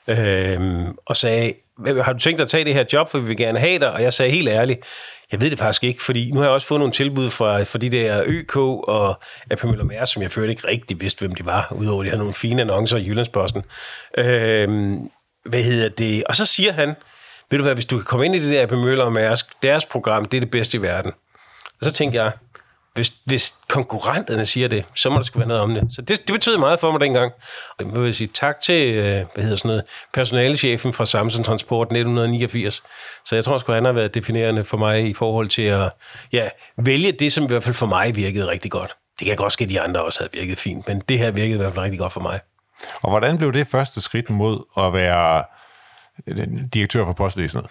øh, 0.07 0.87
og 1.05 1.17
sagde, 1.17 1.53
har 2.03 2.13
du 2.13 2.19
tænkt 2.19 2.37
dig 2.37 2.43
at 2.43 2.49
tage 2.49 2.65
det 2.65 2.73
her 2.73 2.85
job, 2.93 3.09
for 3.09 3.19
vi 3.19 3.27
vil 3.27 3.37
gerne 3.37 3.59
have 3.59 3.79
dig? 3.79 3.91
Og 3.91 4.01
jeg 4.03 4.13
sagde 4.13 4.31
helt 4.31 4.49
ærligt, 4.49 4.79
jeg 5.31 5.41
ved 5.41 5.49
det 5.49 5.59
faktisk 5.59 5.83
ikke, 5.83 6.03
fordi 6.03 6.31
nu 6.31 6.39
har 6.39 6.45
jeg 6.45 6.53
også 6.53 6.67
fået 6.67 6.79
nogle 6.79 6.93
tilbud 6.93 7.29
fra, 7.29 7.63
fra 7.63 7.77
de 7.79 7.89
der 7.89 8.23
ØK 8.25 8.55
og 8.57 9.21
AP 9.51 9.63
Møller 9.63 9.83
Mærs, 9.83 10.09
som 10.09 10.21
jeg 10.21 10.31
følte 10.31 10.49
ikke 10.49 10.67
rigtig 10.67 11.01
vidste, 11.01 11.19
hvem 11.19 11.35
de 11.35 11.45
var, 11.45 11.73
udover 11.75 12.01
at 12.01 12.05
de 12.05 12.09
havde 12.09 12.19
nogle 12.19 12.33
fine 12.33 12.61
annoncer 12.61 12.97
i 12.97 13.07
Jyllandsposten. 13.07 13.63
Øh, 14.17 14.97
hvad 15.45 15.63
hedder 15.63 15.89
det? 15.89 16.23
Og 16.23 16.35
så 16.35 16.45
siger 16.45 16.71
han, 16.71 16.95
ved 17.51 17.57
du 17.59 17.63
hvad, 17.63 17.73
hvis 17.73 17.85
du 17.85 17.97
kan 17.97 18.05
komme 18.05 18.25
ind 18.25 18.35
i 18.35 18.39
det 18.39 18.51
der 18.51 18.63
AP 18.63 18.71
Møller 18.71 19.03
og 19.03 19.13
Mærsk, 19.13 19.45
deres 19.63 19.85
program, 19.85 20.25
det 20.25 20.37
er 20.37 20.41
det 20.41 20.51
bedste 20.51 20.77
i 20.77 20.81
verden. 20.81 21.11
Og 21.79 21.85
så 21.85 21.91
tænkte 21.91 22.23
jeg, 22.23 22.31
hvis, 22.93 23.13
hvis 23.25 23.53
konkurrenterne 23.69 24.45
siger 24.45 24.67
det, 24.67 24.85
så 24.95 25.09
må 25.09 25.15
der 25.15 25.23
skulle 25.23 25.39
være 25.39 25.47
noget 25.47 25.63
om 25.63 25.73
det. 25.73 25.87
Så 25.95 26.01
det, 26.01 26.27
det 26.27 26.33
betød 26.33 26.57
meget 26.57 26.79
for 26.79 26.91
mig 26.91 27.01
dengang. 27.01 27.31
Og 27.79 27.85
jeg 27.85 28.01
vil 28.01 28.15
sige 28.15 28.29
tak 28.33 28.61
til 28.61 28.87
øh, 28.87 29.25
hvad 29.33 29.43
hedder 29.43 29.57
sådan 29.57 29.69
noget, 29.69 29.83
personalechefen 30.13 30.93
fra 30.93 31.05
Samsung 31.05 31.45
Transport 31.45 31.87
1989. 31.87 32.83
Så 33.25 33.35
jeg 33.35 33.43
tror 33.43 33.57
sgu, 33.57 33.71
han 33.71 33.85
har 33.85 33.91
været 33.91 34.15
definerende 34.15 34.63
for 34.63 34.77
mig 34.77 35.05
i 35.09 35.13
forhold 35.13 35.47
til 35.49 35.61
at 35.61 35.91
ja, 36.31 36.49
vælge 36.77 37.11
det, 37.11 37.33
som 37.33 37.43
i 37.43 37.47
hvert 37.47 37.63
fald 37.63 37.75
for 37.75 37.87
mig 37.87 38.15
virkede 38.15 38.47
rigtig 38.47 38.71
godt. 38.71 38.95
Det 39.19 39.27
kan 39.27 39.35
godt 39.35 39.53
ske, 39.53 39.63
at 39.63 39.69
de 39.69 39.81
andre 39.81 40.01
også 40.01 40.19
havde 40.19 40.31
virket 40.33 40.57
fint, 40.57 40.87
men 40.87 41.01
det 41.09 41.19
her 41.19 41.31
virkede 41.31 41.55
i 41.55 41.57
hvert 41.57 41.73
fald 41.73 41.83
rigtig 41.83 41.99
godt 41.99 42.13
for 42.13 42.21
mig. 42.21 42.39
Og 43.01 43.09
hvordan 43.09 43.37
blev 43.37 43.53
det 43.53 43.67
første 43.67 44.01
skridt 44.01 44.29
mod 44.29 44.63
at 44.77 44.93
være 44.93 45.43
Øh, 46.27 46.47
direktør 46.73 47.05
for 47.05 47.13
postvæsenet? 47.13 47.65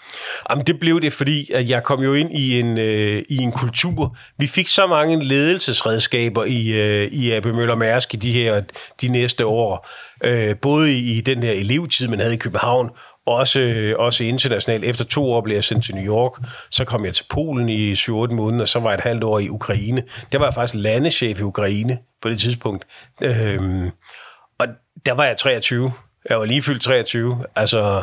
Jamen, 0.51 0.67
det 0.67 0.79
blev 0.79 1.01
det, 1.01 1.13
fordi 1.13 1.51
at 1.53 1.69
jeg 1.69 1.83
kom 1.83 2.03
jo 2.03 2.15
ind 2.15 2.33
i 2.33 2.61
en, 2.61 2.79
øh, 2.79 3.23
i 3.29 3.37
en 3.37 3.53
kultur. 3.53 4.17
Vi 4.39 4.47
fik 4.47 4.69
så 4.69 4.87
mange 4.87 5.25
ledelsesredskaber 5.25 6.45
i, 6.45 6.69
øh, 6.69 7.13
i 7.13 7.31
AB 7.31 7.45
Møller 7.45 7.75
Mærsk 7.75 8.15
i 8.15 8.17
de 8.17 8.33
her 8.33 8.63
de 9.01 9.09
næste 9.09 9.47
år. 9.47 9.89
Øh, 10.25 10.57
både 10.57 10.93
i, 10.93 11.19
i 11.19 11.21
den 11.21 11.43
her 11.43 11.53
elevtid, 11.53 12.09
man 12.09 12.19
havde 12.19 12.35
i 12.35 12.37
København, 12.37 12.91
også, 13.27 13.61
øh, 13.61 13.95
også 13.99 14.25
internationalt. 14.25 14.85
Efter 14.85 15.05
to 15.05 15.33
år 15.33 15.41
blev 15.41 15.55
jeg 15.55 15.65
sendt 15.65 15.85
til 15.85 15.95
New 15.95 16.15
York. 16.15 16.33
Så 16.71 16.85
kom 16.85 17.05
jeg 17.05 17.15
til 17.15 17.25
Polen 17.31 17.69
i 17.69 17.93
7-8 17.95 18.11
måneder, 18.11 18.63
og 18.63 18.69
så 18.69 18.81
var 18.81 18.91
jeg 18.91 18.95
et 18.95 19.05
halvt 19.05 19.25
år 19.25 19.39
i 19.39 19.49
Ukraine. 19.49 20.03
Der 20.33 20.39
var 20.39 20.47
jeg 20.47 20.55
faktisk 20.55 20.83
landeschef 20.83 21.41
i 21.41 21.43
Ukraine 21.43 21.99
på 22.23 22.29
det 22.29 22.41
tidspunkt. 22.41 22.87
Øhm, 23.23 23.91
og 24.59 24.67
der 25.07 25.13
var 25.13 25.25
jeg 25.25 25.37
23. 25.37 25.93
Jeg 26.29 26.39
var 26.39 26.45
lige 26.45 26.63
fyldt 26.63 26.83
23. 26.83 27.45
Altså, 27.57 28.03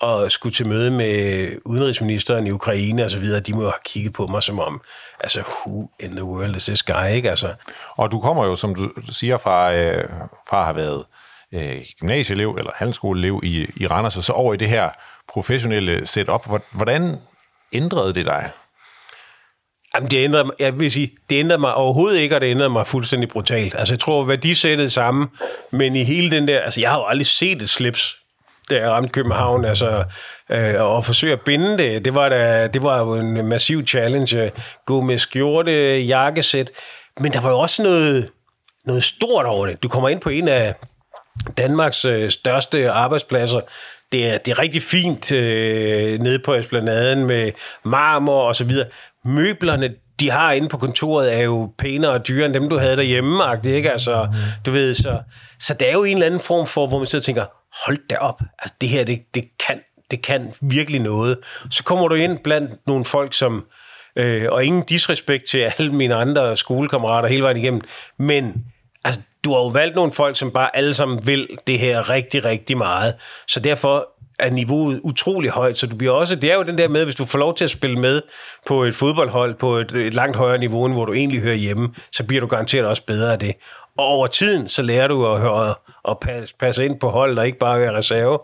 og 0.00 0.32
skulle 0.32 0.54
til 0.54 0.68
møde 0.68 0.90
med 0.90 1.48
udenrigsministeren 1.64 2.46
i 2.46 2.50
Ukraine 2.50 3.04
og 3.04 3.10
så 3.10 3.18
videre, 3.18 3.40
de 3.40 3.52
må 3.52 3.60
have 3.60 3.72
kigget 3.84 4.12
på 4.12 4.26
mig 4.26 4.42
som 4.42 4.60
om, 4.60 4.80
altså, 5.20 5.40
who 5.40 5.90
in 6.00 6.10
the 6.10 6.24
world 6.24 6.56
is 6.56 6.64
this 6.64 6.82
guy, 6.82 7.08
ikke? 7.10 7.30
Altså. 7.30 7.54
Og 7.96 8.12
du 8.12 8.20
kommer 8.20 8.44
jo, 8.44 8.54
som 8.54 8.74
du 8.74 8.90
siger, 9.10 9.38
fra, 9.38 9.74
øh, 9.74 10.08
fra 10.48 10.58
at 10.58 10.64
have 10.64 10.76
været 10.76 11.04
øh, 11.52 11.82
gymnasieelev 12.00 12.54
eller 12.58 12.70
handelsskoleelev 12.74 13.40
i, 13.42 13.66
i 13.76 13.86
Randers, 13.86 14.16
og 14.16 14.22
så 14.22 14.32
over 14.32 14.54
i 14.54 14.56
det 14.56 14.68
her 14.68 14.90
professionelle 15.28 16.06
setup. 16.06 16.48
Hvordan 16.72 17.16
ændrede 17.72 18.14
det 18.14 18.26
dig? 18.26 18.50
Jamen, 19.94 20.10
det 20.10 20.24
ændrede, 20.24 20.50
jeg 20.58 20.80
vil 20.80 20.90
sige, 20.90 21.10
det 21.30 21.38
ændrede 21.38 21.60
mig 21.60 21.74
overhovedet 21.74 22.18
ikke, 22.18 22.34
og 22.34 22.40
det 22.40 22.46
ændrede 22.46 22.70
mig 22.70 22.86
fuldstændig 22.86 23.28
brutalt. 23.28 23.74
Altså, 23.78 23.94
jeg 23.94 23.98
tror, 23.98 24.24
værdisættet 24.24 24.92
samme, 24.92 25.28
men 25.70 25.96
i 25.96 26.04
hele 26.04 26.36
den 26.36 26.48
der... 26.48 26.60
Altså, 26.60 26.80
jeg 26.80 26.90
har 26.90 26.98
jo 26.98 27.04
aldrig 27.04 27.26
set 27.26 27.62
et 27.62 27.70
slips 27.70 28.16
da 28.70 28.76
jeg 28.76 28.90
ramte 28.90 29.08
København, 29.08 29.64
altså, 29.64 30.04
øh, 30.50 30.82
og 30.82 31.04
forsøge 31.04 31.32
at 31.32 31.40
binde 31.40 31.78
det, 31.78 32.04
det 32.04 32.14
var, 32.14 32.28
da, 32.28 32.66
det 32.66 32.82
var 32.82 32.98
jo 32.98 33.14
en 33.14 33.46
massiv 33.46 33.86
challenge. 33.86 34.52
Gå 34.86 35.00
med 35.00 35.18
skjorte, 35.18 36.00
jakkesæt, 36.00 36.70
men 37.20 37.32
der 37.32 37.40
var 37.40 37.50
jo 37.50 37.58
også 37.58 37.82
noget, 37.82 38.30
noget 38.86 39.04
stort 39.04 39.46
over 39.46 39.66
det. 39.66 39.82
Du 39.82 39.88
kommer 39.88 40.08
ind 40.08 40.20
på 40.20 40.30
en 40.30 40.48
af 40.48 40.74
Danmarks 41.58 42.04
øh, 42.04 42.30
største 42.30 42.90
arbejdspladser. 42.90 43.60
Det 44.12 44.26
er, 44.26 44.38
det 44.38 44.50
er 44.50 44.58
rigtig 44.58 44.82
fint 44.82 45.32
øh, 45.32 46.20
nede 46.20 46.38
på 46.38 46.54
Esplanaden 46.54 47.26
med 47.26 47.52
marmor 47.84 48.42
og 48.42 48.56
så 48.56 48.64
videre. 48.64 48.86
Møblerne, 49.24 49.94
de 50.20 50.30
har 50.30 50.52
inde 50.52 50.68
på 50.68 50.76
kontoret, 50.76 51.34
er 51.34 51.42
jo 51.42 51.72
pænere 51.78 52.10
og 52.10 52.28
dyrere 52.28 52.46
end 52.46 52.54
dem, 52.54 52.68
du 52.68 52.78
havde 52.78 52.96
derhjemme, 52.96 53.42
ikke? 53.66 53.92
Altså, 53.92 54.28
du 54.66 54.70
ved, 54.70 54.94
så, 54.94 55.18
så 55.60 55.74
det 55.74 55.88
er 55.88 55.92
jo 55.92 56.04
en 56.04 56.16
eller 56.16 56.26
anden 56.26 56.40
form 56.40 56.66
for, 56.66 56.86
hvor 56.86 56.98
man 56.98 57.06
sidder 57.06 57.20
og 57.20 57.24
tænker, 57.24 57.44
hold 57.86 57.98
da 58.10 58.16
op, 58.16 58.40
altså 58.58 58.74
det 58.80 58.88
her, 58.88 59.04
det, 59.04 59.22
det, 59.34 59.44
kan, 59.66 59.80
det 60.10 60.22
kan 60.22 60.52
virkelig 60.60 61.00
noget. 61.00 61.38
Så 61.70 61.84
kommer 61.84 62.08
du 62.08 62.14
ind 62.14 62.38
blandt 62.38 62.86
nogle 62.86 63.04
folk, 63.04 63.34
som, 63.34 63.64
øh, 64.16 64.46
og 64.48 64.64
ingen 64.64 64.82
disrespekt 64.82 65.48
til 65.48 65.58
alle 65.58 65.90
mine 65.92 66.14
andre 66.14 66.56
skolekammerater 66.56 67.28
hele 67.28 67.42
vejen 67.42 67.56
igennem, 67.56 67.80
men 68.18 68.64
altså, 69.04 69.20
du 69.44 69.52
har 69.52 69.60
jo 69.60 69.66
valgt 69.66 69.96
nogle 69.96 70.12
folk, 70.12 70.36
som 70.36 70.50
bare 70.50 70.76
alle 70.76 70.94
sammen 70.94 71.26
vil 71.26 71.48
det 71.66 71.78
her 71.78 72.10
rigtig, 72.10 72.44
rigtig 72.44 72.76
meget. 72.76 73.14
Så 73.46 73.60
derfor 73.60 74.08
er 74.38 74.50
niveauet 74.50 75.00
utrolig 75.04 75.50
højt, 75.50 75.76
så 75.76 75.86
du 75.86 75.96
bliver 75.96 76.12
også, 76.12 76.36
det 76.36 76.52
er 76.52 76.54
jo 76.54 76.62
den 76.62 76.78
der 76.78 76.88
med, 76.88 77.04
hvis 77.04 77.14
du 77.14 77.24
får 77.24 77.38
lov 77.38 77.54
til 77.56 77.64
at 77.64 77.70
spille 77.70 77.96
med 77.96 78.22
på 78.66 78.82
et 78.82 78.94
fodboldhold 78.94 79.54
på 79.54 79.76
et, 79.76 79.92
et 79.92 80.14
langt 80.14 80.36
højere 80.36 80.58
niveau, 80.58 80.84
end 80.84 80.94
hvor 80.94 81.04
du 81.04 81.12
egentlig 81.12 81.40
hører 81.40 81.54
hjemme, 81.54 81.88
så 82.12 82.24
bliver 82.24 82.40
du 82.40 82.46
garanteret 82.46 82.86
også 82.86 83.02
bedre 83.06 83.32
af 83.32 83.38
det. 83.38 83.54
Og 83.98 84.04
over 84.04 84.26
tiden, 84.26 84.68
så 84.68 84.82
lærer 84.82 85.08
du 85.08 85.26
at, 85.26 85.40
høre, 85.40 85.74
og 86.04 86.18
passe, 86.20 86.54
passe 86.60 86.84
ind 86.84 87.00
på 87.00 87.10
hold, 87.10 87.38
og 87.38 87.46
ikke 87.46 87.58
bare 87.58 87.80
være 87.80 87.96
reserve. 87.96 88.38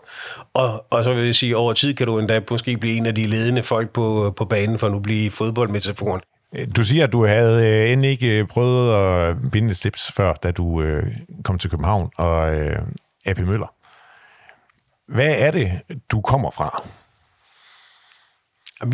Og, 0.53 0.85
og 0.89 1.03
så 1.03 1.13
vil 1.13 1.25
jeg 1.25 1.35
sige, 1.35 1.57
over 1.57 1.73
tid 1.73 1.93
kan 1.93 2.07
du 2.07 2.19
endda 2.19 2.41
måske 2.51 2.77
blive 2.77 2.97
en 2.97 3.05
af 3.05 3.15
de 3.15 3.23
ledende 3.27 3.63
folk 3.63 3.89
på, 3.89 4.33
på 4.37 4.45
banen, 4.45 4.79
for 4.79 4.87
at 4.87 4.93
nu 4.93 4.99
blive 4.99 5.31
fodboldmetaforen. 5.31 6.21
Øh, 6.55 6.67
du 6.75 6.83
siger, 6.83 7.03
at 7.03 7.11
du 7.11 7.25
havde 7.25 7.67
øh, 7.67 7.91
end 7.91 8.05
ikke 8.05 8.39
øh, 8.39 8.47
prøvet 8.47 8.95
at 8.95 9.51
binde 9.51 9.71
et 9.71 9.77
slips 9.77 10.11
før, 10.11 10.33
da 10.33 10.51
du 10.51 10.81
øh, 10.81 11.03
kom 11.43 11.59
til 11.59 11.69
København 11.69 12.11
og 12.17 12.55
øh, 12.55 12.79
AP 13.25 13.39
Møller. 13.39 13.73
Hvad 15.07 15.35
er 15.37 15.51
det, 15.51 15.81
du 16.11 16.21
kommer 16.21 16.51
fra? 16.51 16.83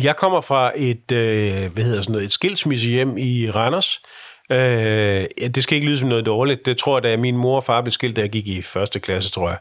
Jeg 0.02 0.16
kommer 0.16 0.40
fra 0.40 0.72
et, 0.76 1.12
øh, 1.12 1.72
hvad 1.72 1.84
hedder 1.84 2.00
sådan 2.00 2.12
noget, 2.12 2.24
et 2.24 2.32
skilsmissehjem 2.32 3.18
i 3.18 3.50
Randers. 3.50 4.02
Øh, 4.50 5.26
det 5.54 5.62
skal 5.62 5.76
ikke 5.76 5.86
lyde 5.88 5.98
som 5.98 6.08
noget 6.08 6.26
dårligt. 6.26 6.66
Det 6.66 6.76
tror 6.76 6.96
jeg, 6.96 7.02
da 7.02 7.16
min 7.16 7.36
mor 7.36 7.56
og 7.56 7.64
far 7.64 7.80
blev 7.80 7.92
skilt, 7.92 8.16
da 8.16 8.20
jeg 8.20 8.30
gik 8.30 8.46
i 8.46 8.62
første 8.62 9.00
klasse, 9.00 9.30
tror 9.30 9.48
jeg. 9.48 9.58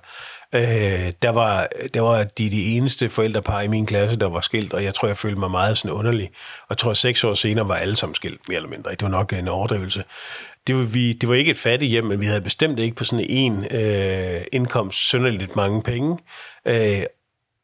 Øh, 0.56 1.14
der 1.22 1.30
var, 1.30 1.68
der 1.94 2.02
var 2.02 2.24
de, 2.24 2.50
de 2.50 2.66
eneste 2.66 3.10
forældrepar 3.10 3.62
i 3.62 3.68
min 3.68 3.86
klasse, 3.86 4.20
der 4.20 4.30
var 4.30 4.42
skilt, 4.42 4.74
og 4.74 4.84
jeg 4.84 4.94
tror, 4.94 5.08
jeg 5.08 5.18
følte 5.18 5.40
mig 5.40 5.52
meget 5.52 5.78
sådan 5.78 5.92
underlig. 5.92 6.30
Og 6.62 6.66
jeg 6.70 6.78
tror, 6.78 6.94
seks 6.94 7.24
år 7.24 7.34
senere 7.34 7.68
var 7.68 7.76
alle 7.76 7.96
sammen 7.96 8.16
skilt, 8.16 8.50
mere 8.50 8.56
eller 8.56 8.70
mindre. 8.70 8.92
Det 8.92 9.02
var 9.02 9.08
nok 9.08 9.34
en 9.34 9.48
overdrivelse. 9.48 10.04
Det 10.68 10.76
var, 10.76 10.84
vi, 10.84 11.14
det 11.14 11.30
var 11.30 11.36
ikke 11.36 11.52
et 11.52 11.58
fattigt 11.58 11.90
hjem, 11.90 12.06
men 12.06 12.20
vi 12.22 12.26
havde 12.26 12.42
bestemt 12.42 12.80
ikke 12.80 12.96
på 12.96 13.04
sådan 13.04 13.26
en 13.30 13.66
øh, 13.72 14.42
indkomst 14.52 14.98
synderligt 14.98 15.56
mange 15.56 15.84
penge. 15.84 16.18
Øh, 16.66 17.04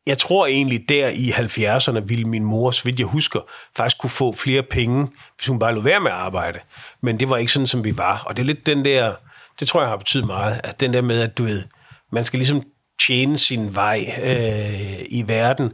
jeg 0.08 0.18
tror 0.18 0.46
egentlig, 0.46 0.90
der 0.90 1.08
i 1.08 1.30
70'erne 1.30 2.00
ville 2.00 2.26
min 2.26 2.44
mor, 2.44 2.72
så 2.72 2.84
vidt 2.84 3.00
jeg 3.00 3.08
husker, 3.08 3.40
faktisk 3.78 3.98
kunne 3.98 4.10
få 4.10 4.32
flere 4.32 4.64
penge, 4.64 5.08
hvis 5.38 5.48
hun 5.48 5.60
bare 5.60 5.76
lå 5.76 5.82
være 5.82 6.00
med 6.00 6.12
at 6.12 6.18
arbejde. 6.18 6.60
Men 7.02 7.20
det 7.20 7.30
var 7.30 7.38
ikke 7.38 7.52
sådan, 7.52 7.68
som 7.68 7.84
vi 7.84 7.98
var. 7.98 8.24
Og 8.26 8.38
det 8.38 8.44
er 8.44 8.48
lidt 8.48 8.66
den 8.66 8.86
der, 8.86 9.14
det 9.60 9.68
tror 9.68 9.82
jeg 9.82 9.90
har 9.90 9.98
betydet 9.98 10.26
meget, 10.26 10.62
at 10.64 10.80
den 10.80 10.94
der 10.94 11.02
med, 11.02 11.22
at 11.22 11.38
du 11.38 11.44
ved, 11.44 11.64
man 12.12 12.24
skal 12.24 12.40
ligesom 12.40 12.64
tjene 13.08 13.38
sin 13.38 13.76
vej 13.76 14.06
øh, 14.24 15.06
i 15.10 15.24
verden, 15.28 15.72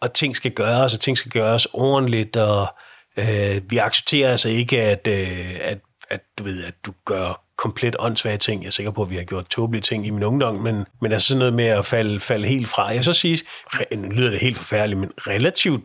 og 0.00 0.12
ting 0.12 0.36
skal 0.36 0.50
gøres, 0.50 0.94
og 0.94 1.00
ting 1.00 1.18
skal 1.18 1.30
gøres 1.30 1.66
ordentligt, 1.72 2.36
og 2.36 2.74
øh, 3.16 3.70
vi 3.70 3.78
accepterer 3.78 4.30
altså 4.30 4.48
ikke, 4.48 4.82
at, 4.82 5.06
øh, 5.06 5.56
at, 5.60 5.78
at, 6.10 6.20
du 6.38 6.44
ved, 6.44 6.64
at 6.64 6.74
du 6.86 6.92
gør 7.04 7.42
komplet 7.56 7.96
åndssvage 7.98 8.38
ting. 8.38 8.62
Jeg 8.62 8.66
er 8.66 8.72
sikker 8.72 8.92
på, 8.92 9.02
at 9.02 9.10
vi 9.10 9.16
har 9.16 9.24
gjort 9.24 9.48
tåbelige 9.48 9.82
ting 9.82 10.06
i 10.06 10.10
min 10.10 10.22
ungdom, 10.22 10.54
men, 10.54 10.86
men 11.00 11.12
altså 11.12 11.28
sådan 11.28 11.38
noget 11.38 11.54
med 11.54 11.64
at 11.64 11.86
falde, 11.86 12.20
falde 12.20 12.48
helt 12.48 12.68
fra. 12.68 12.86
Jeg 12.86 13.04
så 13.04 13.12
sige, 13.12 13.40
nu 13.96 14.08
lyder 14.08 14.30
det 14.30 14.40
helt 14.40 14.56
forfærdeligt, 14.56 15.00
men 15.00 15.10
relativt 15.18 15.84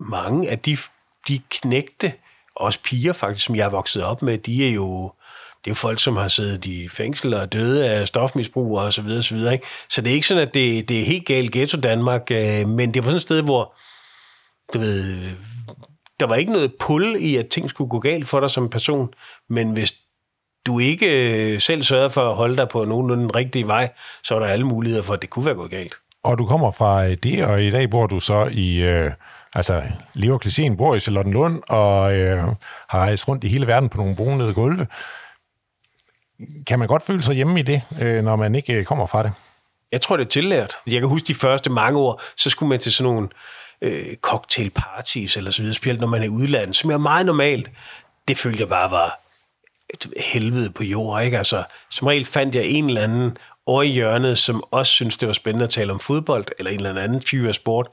mange 0.00 0.50
af 0.50 0.58
de, 0.58 0.76
de 1.28 1.40
knægte, 1.50 2.12
også 2.56 2.78
piger 2.84 3.12
faktisk, 3.12 3.46
som 3.46 3.56
jeg 3.56 3.64
er 3.64 3.70
vokset 3.70 4.04
op 4.04 4.22
med, 4.22 4.38
de 4.38 4.66
er 4.66 4.70
jo 4.70 5.12
det 5.64 5.70
er 5.70 5.70
jo 5.70 5.74
folk, 5.74 6.00
som 6.00 6.16
har 6.16 6.28
siddet 6.28 6.64
i 6.64 6.88
fængsel 6.88 7.34
og 7.34 7.52
døde 7.52 7.90
af 7.90 8.08
stofmisbrug 8.08 8.78
og 8.78 8.92
så 8.92 9.02
videre, 9.02 9.22
så 9.22 9.34
videre. 9.34 9.52
Ikke? 9.52 9.66
Så 9.88 10.00
det 10.00 10.10
er 10.10 10.14
ikke 10.14 10.26
sådan, 10.26 10.48
at 10.48 10.54
det, 10.54 10.88
det 10.88 11.00
er 11.00 11.04
helt 11.04 11.26
galt 11.26 11.52
ghetto 11.52 11.80
Danmark, 11.80 12.30
øh, 12.30 12.68
men 12.68 12.94
det 12.94 13.04
var 13.04 13.10
sådan 13.10 13.16
et 13.16 13.22
sted, 13.22 13.42
hvor 13.42 13.74
du 14.74 14.78
ved, 14.78 15.16
der 16.20 16.26
var 16.26 16.34
ikke 16.34 16.52
noget 16.52 16.72
pull 16.80 17.16
i, 17.20 17.36
at 17.36 17.48
ting 17.48 17.70
skulle 17.70 17.90
gå 17.90 17.98
galt 17.98 18.28
for 18.28 18.40
dig 18.40 18.50
som 18.50 18.68
person, 18.68 19.08
men 19.48 19.72
hvis 19.72 19.94
du 20.66 20.78
ikke 20.78 21.06
øh, 21.54 21.60
selv 21.60 21.82
sørger 21.82 22.08
for 22.08 22.30
at 22.30 22.36
holde 22.36 22.56
dig 22.56 22.68
på 22.68 22.84
nogenlunde 22.84 23.22
den 23.22 23.34
rigtige 23.34 23.66
vej, 23.66 23.88
så 24.24 24.34
er 24.34 24.38
der 24.38 24.46
alle 24.46 24.64
muligheder 24.66 25.02
for, 25.02 25.14
at 25.14 25.22
det 25.22 25.30
kunne 25.30 25.46
være 25.46 25.54
gået 25.54 25.70
galt. 25.70 25.94
Og 26.24 26.38
du 26.38 26.46
kommer 26.46 26.70
fra 26.70 27.06
øh, 27.06 27.16
det, 27.22 27.44
og 27.44 27.62
i 27.62 27.70
dag 27.70 27.90
bor 27.90 28.06
du 28.06 28.20
så 28.20 28.48
i, 28.52 28.76
øh, 28.76 29.10
altså 29.54 29.82
Leo 30.14 30.38
Klisien 30.38 30.76
bor 30.76 30.94
i 30.94 31.00
Charlottenlund, 31.00 31.62
og 31.68 32.16
øh, 32.16 32.38
har 32.88 32.98
rejst 32.98 33.28
rundt 33.28 33.44
i 33.44 33.48
hele 33.48 33.66
verden 33.66 33.88
på 33.88 33.96
nogle 33.96 34.16
brunede 34.16 34.54
gulve. 34.54 34.86
Kan 36.66 36.78
man 36.78 36.88
godt 36.88 37.02
føle 37.02 37.22
sig 37.22 37.34
hjemme 37.34 37.60
i 37.60 37.62
det, 37.62 37.82
øh, 38.00 38.24
når 38.24 38.36
man 38.36 38.54
ikke 38.54 38.72
øh, 38.72 38.84
kommer 38.84 39.06
fra 39.06 39.22
det? 39.22 39.32
Jeg 39.92 40.00
tror, 40.00 40.16
det 40.16 40.24
er 40.24 40.28
tillært. 40.28 40.72
Jeg 40.86 41.00
kan 41.00 41.08
huske 41.08 41.26
de 41.26 41.34
første 41.34 41.70
mange 41.70 41.98
år, 41.98 42.22
så 42.36 42.50
skulle 42.50 42.68
man 42.68 42.78
til 42.78 42.92
sådan 42.92 43.12
nogle 43.12 43.28
øh, 43.82 44.16
cocktailparties 44.16 45.36
eller 45.36 45.50
så 45.50 45.62
videre, 45.62 45.74
specielt 45.74 46.00
når 46.00 46.08
man 46.08 46.20
er 46.20 46.26
i 46.26 46.28
udlandet, 46.28 46.76
som 46.76 46.90
er 46.90 46.96
meget 46.96 47.26
normalt. 47.26 47.70
Det 48.28 48.38
følte 48.38 48.60
jeg 48.60 48.68
bare 48.68 48.90
var 48.90 49.20
et 49.94 50.06
helvede 50.16 50.70
på 50.70 50.84
jord, 50.84 51.22
ikke? 51.22 51.38
Altså, 51.38 51.64
som 51.90 52.06
regel 52.06 52.24
fandt 52.24 52.54
jeg 52.54 52.64
en 52.64 52.88
eller 52.88 53.02
anden 53.02 53.36
over 53.66 53.82
i 53.82 53.88
hjørnet, 53.88 54.38
som 54.38 54.64
også 54.70 54.92
synes 54.92 55.16
det 55.16 55.26
var 55.26 55.32
spændende 55.32 55.64
at 55.64 55.70
tale 55.70 55.92
om 55.92 56.00
fodbold, 56.00 56.44
eller 56.58 56.70
en 56.70 56.86
eller 56.86 57.02
anden 57.02 57.20
type 57.20 57.48
af 57.48 57.54
sport, 57.54 57.88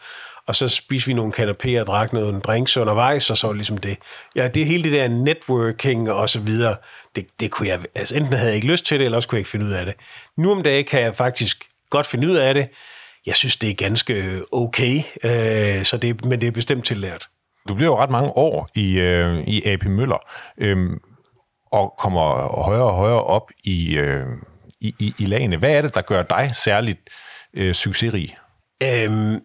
og 0.48 0.56
så 0.56 0.68
spiste 0.68 1.08
vi 1.08 1.14
nogle 1.14 1.34
kanapéer 1.34 1.80
og 1.80 1.88
drak 1.88 2.14
noget 2.14 2.44
drinks 2.44 2.78
undervejs, 2.78 3.30
og 3.30 3.38
så 3.38 3.48
var 3.48 3.54
ligesom 3.54 3.78
det. 3.78 3.98
Ja, 4.36 4.48
det 4.48 4.66
hele 4.66 4.84
det 4.84 4.92
der 4.92 5.08
networking 5.08 6.12
og 6.12 6.30
så 6.30 6.40
videre, 6.40 6.75
det, 7.16 7.28
det 7.40 7.52
kunne 7.52 7.68
jeg, 7.68 7.80
altså 7.96 8.16
enten 8.16 8.34
havde 8.34 8.48
jeg 8.48 8.56
ikke 8.56 8.68
lyst 8.68 8.86
til 8.86 9.00
det, 9.00 9.06
eller 9.06 9.16
også 9.16 9.30
kunne 9.30 9.38
jeg 9.38 9.40
ikke 9.40 9.50
finde 9.50 9.66
ud 9.66 9.72
af 9.72 9.86
det. 9.86 9.96
Nu 10.38 10.52
om 10.52 10.64
dagen 10.64 10.86
kan 10.86 11.02
jeg 11.02 11.16
faktisk 11.16 11.70
godt 11.90 12.06
finde 12.06 12.28
ud 12.28 12.36
af 12.36 12.54
det. 12.54 12.70
Jeg 13.25 13.36
synes, 13.36 13.58
det 13.58 13.70
er 13.70 13.74
ganske 13.74 14.42
okay, 14.52 15.02
øh, 15.24 15.86
så 15.86 15.98
det, 15.98 16.25
men 16.25 16.42
det 16.42 16.48
er 16.48 16.52
bestemt 16.52 16.86
tillært. 16.86 17.28
Du 17.70 17.75
bliver 17.75 17.90
jo 17.90 18.00
ret 18.00 18.10
mange 18.10 18.38
år 18.38 18.70
i, 18.75 19.00
øh, 19.00 19.44
i 19.48 19.64
AP 19.66 19.86
Møller. 19.86 20.18
Øh, 20.58 20.78
og 21.72 21.94
kommer 21.98 22.22
højere 22.64 22.84
og 22.84 22.96
højere 22.96 23.24
op 23.24 23.52
i, 23.64 23.98
øh, 23.98 24.25
i, 24.82 24.96
i, 25.00 25.14
i 25.20 25.25
lagene. 25.25 25.58
Hvad 25.58 25.78
er 25.78 25.82
det, 25.82 25.96
der 25.96 26.02
gør 26.02 26.24
dig 26.24 26.52
særligt 26.54 27.00
øh, 27.54 27.74
succesrig? 27.74 28.38
Øhm, 28.84 29.40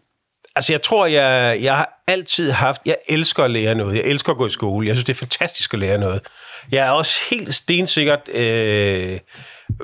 altså, 0.57 0.73
jeg 0.73 0.83
tror, 0.83 1.07
jeg, 1.07 1.59
jeg 1.62 1.76
har 1.76 2.02
altid 2.07 2.50
haft... 2.50 2.83
Jeg 2.87 2.97
elsker 3.09 3.45
at 3.45 3.50
lære 3.50 3.75
noget. 3.75 3.97
Jeg 3.97 4.04
elsker 4.04 4.33
at 4.33 4.38
gå 4.38 4.47
i 4.47 4.50
skole. 4.50 4.87
Jeg 4.87 4.97
synes, 4.97 5.04
det 5.04 5.12
er 5.12 5.19
fantastisk 5.19 5.75
at 5.75 5.80
lære 5.80 5.99
noget. 5.99 6.21
Jeg 6.73 6.87
er 6.87 6.90
også 6.90 7.21
helt 7.30 7.54
stensikkert 7.54 8.28
øh, 8.28 9.19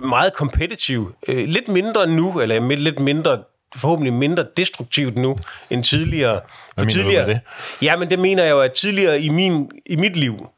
meget 0.04 0.32
kompetitiv. 0.34 1.14
Øh, 1.28 1.48
lidt 1.48 1.68
mindre 1.68 2.06
nu, 2.06 2.40
eller 2.40 2.76
lidt 2.76 2.98
mindre 2.98 3.42
forhåbentlig 3.76 4.12
mindre 4.12 4.46
destruktivt 4.56 5.18
nu 5.18 5.36
end 5.70 5.84
tidligere. 5.84 6.40
Hvad 6.74 6.84
mener 6.84 6.92
tidligere, 6.92 7.22
du 7.22 7.26
med 7.26 7.34
det? 7.34 7.40
Ja, 7.82 7.96
men 7.96 8.10
det 8.10 8.18
mener 8.18 8.44
jeg 8.44 8.50
jo, 8.50 8.60
at 8.60 8.72
tidligere 8.72 9.20
i, 9.20 9.28
min, 9.28 9.70
i 9.86 9.96
mit 9.96 10.16
liv, 10.16 10.48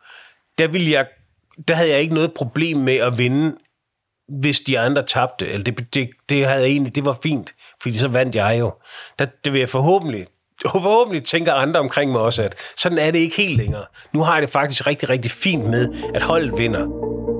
der 0.58 0.68
ville 0.68 0.90
jeg 0.90 1.06
der 1.68 1.74
havde 1.74 1.90
jeg 1.90 2.00
ikke 2.00 2.14
noget 2.14 2.32
problem 2.32 2.76
med 2.76 2.96
at 2.96 3.18
vinde, 3.18 3.56
hvis 4.28 4.60
de 4.60 4.78
andre 4.78 5.02
tabte. 5.02 5.48
Eller 5.48 5.64
det, 5.64 5.94
det, 5.94 6.10
det, 6.28 6.46
havde 6.46 6.60
jeg 6.60 6.70
egentlig, 6.70 6.94
det 6.94 7.04
var 7.04 7.18
fint, 7.22 7.54
fordi 7.82 7.98
så 7.98 8.08
vandt 8.08 8.34
jeg 8.34 8.56
jo. 8.60 8.72
Der, 9.18 9.26
det 9.44 9.52
vil 9.52 9.58
jeg 9.58 9.68
forhåbentlig, 9.68 10.26
forhåbentlig 10.62 11.24
tænker 11.24 11.54
andre 11.54 11.80
omkring 11.80 12.12
mig 12.12 12.20
også, 12.20 12.42
at 12.42 12.54
sådan 12.76 12.98
er 12.98 13.10
det 13.10 13.18
ikke 13.18 13.36
helt 13.36 13.56
længere. 13.56 13.84
Nu 14.12 14.22
har 14.22 14.32
jeg 14.34 14.42
det 14.42 14.50
faktisk 14.50 14.86
rigtig, 14.86 15.08
rigtig 15.08 15.30
fint 15.30 15.64
med, 15.64 15.88
at 16.14 16.22
holdet 16.22 16.58
vinder. 16.58 17.37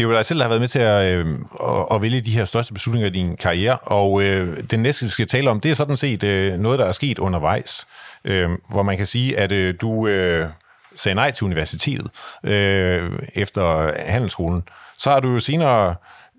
Det 0.00 0.06
er 0.06 0.10
jo 0.10 0.16
dig 0.16 0.24
selv, 0.24 0.38
der 0.38 0.44
har 0.44 0.48
været 0.48 0.60
med 0.60 0.68
til 0.68 0.78
at, 0.78 1.12
øh, 1.12 1.26
at, 1.62 1.86
at 1.90 2.02
vælge 2.02 2.20
de 2.20 2.30
her 2.30 2.44
største 2.44 2.74
beslutninger 2.74 3.08
i 3.08 3.12
din 3.12 3.36
karriere, 3.36 3.76
og 3.76 4.22
øh, 4.22 4.56
det 4.70 4.78
næste, 4.78 5.04
vi 5.04 5.10
skal 5.10 5.26
tale 5.26 5.50
om, 5.50 5.60
det 5.60 5.70
er 5.70 5.74
sådan 5.74 5.96
set 5.96 6.24
øh, 6.24 6.58
noget, 6.58 6.78
der 6.78 6.84
er 6.84 6.92
sket 6.92 7.18
undervejs, 7.18 7.86
øh, 8.24 8.50
hvor 8.70 8.82
man 8.82 8.96
kan 8.96 9.06
sige, 9.06 9.38
at 9.38 9.52
øh, 9.52 9.74
du 9.80 10.06
øh, 10.06 10.48
sagde 10.94 11.14
nej 11.14 11.30
til 11.30 11.44
universitetet 11.44 12.10
øh, 12.44 13.12
efter 13.34 13.92
handelsskolen. 14.10 14.62
Så 14.98 15.10
har 15.10 15.20
du 15.20 15.32
jo 15.32 15.38
senere 15.38 15.94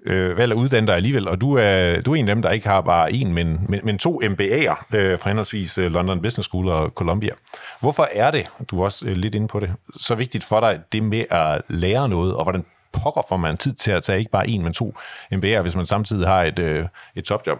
øh, 0.05 0.37
valgt 0.37 0.53
at 0.53 0.57
uddanne 0.57 0.87
dig 0.87 0.95
alligevel, 0.95 1.27
og 1.27 1.41
du 1.41 1.57
er, 1.57 2.01
du 2.01 2.11
er 2.11 2.15
en 2.15 2.29
af 2.29 2.35
dem, 2.35 2.41
der 2.41 2.49
ikke 2.49 2.67
har 2.67 2.81
bare 2.81 3.13
en, 3.13 3.33
men, 3.33 3.65
men, 3.69 3.79
men 3.83 3.97
to 3.97 4.21
MBA'er 4.23 4.95
øh, 4.95 5.19
fra 5.19 5.29
henholdsvis 5.29 5.77
øh, 5.77 5.91
London 5.91 6.21
Business 6.21 6.47
School 6.47 6.67
og 6.67 6.89
Columbia. 6.89 7.33
Hvorfor 7.79 8.07
er 8.13 8.31
det, 8.31 8.47
du 8.71 8.81
er 8.81 8.85
også 8.85 9.07
øh, 9.07 9.15
lidt 9.15 9.35
inde 9.35 9.47
på 9.47 9.59
det, 9.59 9.73
så 9.99 10.15
vigtigt 10.15 10.43
for 10.43 10.59
dig, 10.59 10.79
det 10.91 11.03
med 11.03 11.23
at 11.29 11.61
lære 11.69 12.09
noget, 12.09 12.35
og 12.35 12.43
hvordan 12.43 12.65
pokker 12.93 13.21
får 13.29 13.37
man 13.37 13.57
tid 13.57 13.73
til 13.73 13.91
at 13.91 14.03
tage 14.03 14.19
ikke 14.19 14.31
bare 14.31 14.47
en, 14.47 14.63
men 14.63 14.73
to 14.73 14.95
MBA'er, 15.33 15.61
hvis 15.61 15.75
man 15.75 15.85
samtidig 15.85 16.27
har 16.27 16.43
et, 16.43 16.59
øh, 16.59 16.85
et 17.15 17.23
topjob? 17.23 17.59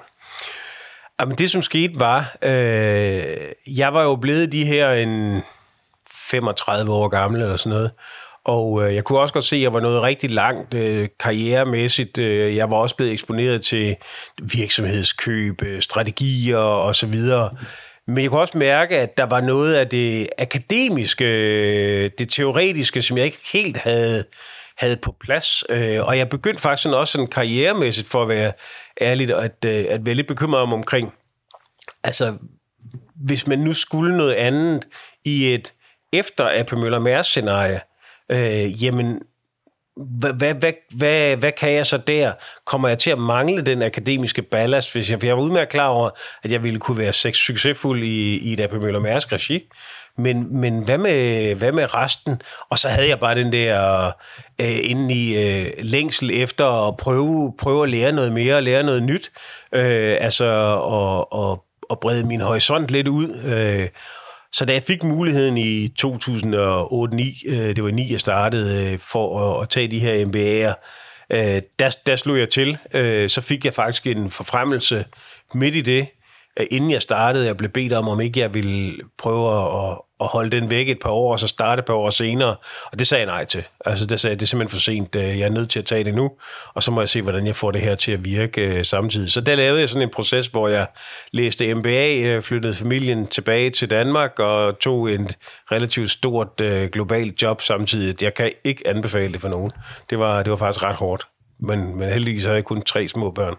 Jamen 1.22 1.38
det, 1.38 1.52
som 1.52 1.62
skete, 1.62 2.00
var, 2.00 2.36
øh, 2.42 3.24
jeg 3.68 3.94
var 3.94 4.04
jo 4.04 4.16
blevet 4.16 4.52
de 4.52 4.66
her 4.66 4.92
en 4.92 5.44
35 6.12 6.92
år 6.92 7.08
gammel 7.08 7.42
eller 7.42 7.56
sådan 7.56 7.78
noget, 7.78 7.92
og 8.46 8.84
øh, 8.84 8.96
jeg 8.96 9.04
kunne 9.04 9.20
også 9.20 9.34
godt 9.34 9.46
se, 9.46 9.56
at 9.56 9.62
jeg 9.62 9.74
var 9.74 9.80
noget 9.80 10.02
rigtig 10.02 10.32
langt 10.32 10.74
øh, 10.74 11.08
karrieremæssigt. 11.20 12.18
Øh, 12.18 12.56
jeg 12.56 12.72
var 12.72 12.78
også 12.78 12.96
blevet 12.96 13.14
eksponeret 13.14 13.62
til 13.62 13.96
virksomhedskøb, 14.42 15.62
øh, 15.62 15.82
strategier 15.82 16.58
og 16.58 16.96
så 16.96 17.08
videre. 17.08 17.50
Men 18.08 18.24
jeg 18.24 18.30
kunne 18.30 18.42
også 18.42 18.58
mærke, 18.58 19.00
at 19.00 19.18
der 19.18 19.24
var 19.24 19.42
noget 19.42 19.74
af 19.74 19.88
det 19.88 20.28
akademiske, 20.38 21.26
øh, 21.26 22.12
det 22.18 22.30
teoretiske, 22.30 23.02
som 23.02 23.18
jeg 23.18 23.26
ikke 23.26 23.42
helt 23.54 23.78
havde 23.78 24.24
havde 24.82 24.98
på 24.98 25.16
plads. 25.20 25.64
Øh, 25.70 26.08
og 26.08 26.18
jeg 26.18 26.30
begyndte 26.30 26.62
faktisk 26.62 26.84
sådan 26.84 26.98
også 26.98 27.12
sådan 27.12 27.28
karrieremæssigt, 27.28 28.08
for 28.08 28.22
at 28.22 28.30
være 28.30 28.54
ærlig, 29.02 29.36
at, 29.36 29.66
øh, 29.66 29.86
at 29.90 30.06
være 30.06 30.16
lidt 30.16 30.28
bekymret 30.28 30.62
om 30.62 30.74
omkring, 30.74 31.14
altså, 32.04 32.34
hvis 33.16 33.48
man 33.48 33.60
nu 33.60 33.74
skulle 33.74 34.18
noget 34.18 34.34
andet 34.34 34.88
i 35.26 35.54
et 35.54 35.74
efter 36.14 36.60
AP 36.60 36.72
Møller 36.72 37.00
Mærs 37.00 37.28
scenarie, 37.28 37.82
øh, 38.32 38.84
jamen, 38.84 39.22
hvad, 39.96 40.34
hvad, 40.34 40.54
hvad, 40.54 40.74
hvad, 40.96 41.38
hvad 41.38 41.52
kan 41.52 41.72
jeg 41.72 41.86
så 41.86 41.98
der? 41.98 42.34
Kommer 42.66 42.88
jeg 42.88 42.98
til 42.98 43.10
at 43.10 43.18
mangle 43.18 43.62
den 43.62 43.82
akademiske 43.82 44.42
ballast? 44.42 44.94
Hvis 44.94 45.12
jeg, 45.12 45.20
for 45.20 45.28
jeg 45.28 45.38
var 45.38 45.44
udmærket 45.44 45.70
klar 45.70 45.88
over, 45.88 46.10
at 46.44 46.52
jeg 46.52 46.64
ville 46.64 46.80
kunne 46.80 46.98
være 46.98 47.14
succesfuld 47.14 48.04
i, 48.04 48.38
i 48.38 48.54
et 48.54 48.60
AP 48.60 48.74
Møller 48.74 49.00
Mærsk 49.00 49.32
regi. 49.32 49.70
Men, 50.18 50.60
men 50.60 50.84
hvad, 50.84 50.98
med, 50.98 51.56
hvad 51.56 51.72
med 51.72 51.96
resten? 51.96 52.41
Og 52.70 52.80
så 52.80 52.89
havde 52.89 53.08
jeg 53.08 53.20
bare 53.20 53.36
den 53.36 53.53
der 53.53 54.06
øh, 54.62 54.80
inde 54.84 55.13
i 55.13 55.38
øh, 55.38 55.72
længsel 55.80 56.32
efter 56.34 56.88
at 56.88 56.98
prøve, 56.98 57.53
prøve 57.60 57.84
at 57.84 57.89
lære 57.89 58.12
noget 58.12 58.32
mere, 58.32 58.62
lære 58.62 58.84
noget 58.84 59.03
nyt. 59.03 59.32
Øh, 59.74 60.18
altså 60.22 60.46
at, 60.84 61.39
at, 61.39 61.60
at 61.89 62.00
brede 62.00 62.27
min 62.27 62.41
horisont 62.41 62.91
lidt 62.91 63.08
ud. 63.08 63.44
Øh, 63.46 63.88
så 64.53 64.65
da 64.65 64.74
jeg 64.74 64.84
fik 64.84 65.03
muligheden 65.03 65.58
i 65.58 65.86
2008-9, 65.86 66.06
øh, 67.50 67.75
det 67.75 67.84
var 67.84 67.91
9, 67.91 68.12
jeg 68.12 68.20
startede 68.20 68.91
øh, 68.91 69.00
for 69.00 69.56
at, 69.56 69.63
at 69.63 69.70
tage 69.70 69.88
de 69.88 70.00
her 70.00 70.25
MBA'er, 70.25 70.74
øh, 71.36 71.62
der, 71.80 71.96
der 72.06 72.15
slog 72.15 72.39
jeg 72.39 72.50
til. 72.50 72.77
Øh, 72.94 73.30
så 73.30 73.41
fik 73.41 73.65
jeg 73.65 73.74
faktisk 73.74 74.08
en 74.08 74.32
forfremmelse 74.32 75.06
midt 75.53 75.75
i 75.75 75.82
det, 75.82 76.08
inden 76.72 76.91
jeg 76.91 77.01
startede, 77.01 77.46
jeg 77.46 77.58
blev 77.58 77.70
bedt 77.70 77.93
om, 77.93 78.08
om 78.08 78.22
ikke 78.22 78.39
jeg 78.39 78.53
ville 78.53 78.98
prøve 79.17 79.63
at, 79.89 79.98
at 80.22 80.27
holde 80.27 80.51
den 80.51 80.70
væk 80.70 80.89
et 80.89 81.00
par 81.00 81.10
år, 81.10 81.31
og 81.31 81.39
så 81.39 81.48
starte 81.48 81.79
et 81.79 81.86
par 81.86 81.93
år 81.93 82.10
senere. 82.10 82.55
Og 82.91 83.00
det 83.00 83.08
sagde 83.08 83.25
jeg 83.25 83.34
nej 83.34 83.46
til. 83.46 83.63
Altså, 83.86 84.05
det 84.05 84.20
sagde 84.20 84.31
jeg, 84.31 84.39
det 84.39 84.46
er 84.46 84.48
simpelthen 84.48 84.77
for 84.77 84.81
sent. 84.81 85.15
Øh, 85.15 85.39
jeg 85.39 85.46
er 85.46 85.50
nødt 85.50 85.70
til 85.70 85.79
at 85.79 85.86
tage 85.86 86.03
det 86.03 86.13
nu, 86.13 86.31
og 86.74 86.84
så 86.84 86.91
må 86.91 87.01
jeg 87.01 87.10
se, 87.10 87.22
hvordan 87.22 87.48
jeg 87.48 87.55
får 87.55 87.72
det 87.72 87.81
her 87.81 87.96
til 87.96 88.12
at 88.12 88.25
virke 88.25 88.62
øh, 88.62 88.86
samtidig. 88.86 89.31
Så 89.31 89.41
der 89.41 89.55
lavede 89.55 89.79
jeg 89.79 89.89
sådan 89.89 90.01
en 90.01 90.10
proces, 90.13 90.48
hvor 90.48 90.67
jeg 90.67 90.88
læste 91.31 91.74
MBA, 91.75 92.17
øh, 92.17 92.41
flyttede 92.41 92.74
familien 92.74 93.27
tilbage 93.27 93.70
til 93.70 93.89
Danmark, 93.89 94.39
og 94.39 94.79
tog 94.79 95.12
en 95.12 95.29
relativt 95.72 96.12
stort 96.12 96.62
øh, 96.62 96.89
globalt 96.89 97.41
job 97.41 97.62
samtidig. 97.62 98.24
Jeg 98.24 98.34
kan 98.34 98.51
ikke 98.63 98.88
anbefale 98.88 99.34
det 99.34 99.41
for 99.41 99.50
nogen. 99.50 99.72
Det 100.10 100.20
var, 100.20 100.43
det 100.43 100.51
var 100.51 100.58
faktisk 100.58 100.84
ret 100.84 100.96
hårdt. 100.96 101.27
Men, 101.60 101.96
men 101.98 102.10
heldigvis 102.10 102.46
har 102.46 102.53
jeg 102.53 102.63
kun 102.63 102.81
tre 102.81 103.08
små 103.08 103.31
børn. 103.31 103.55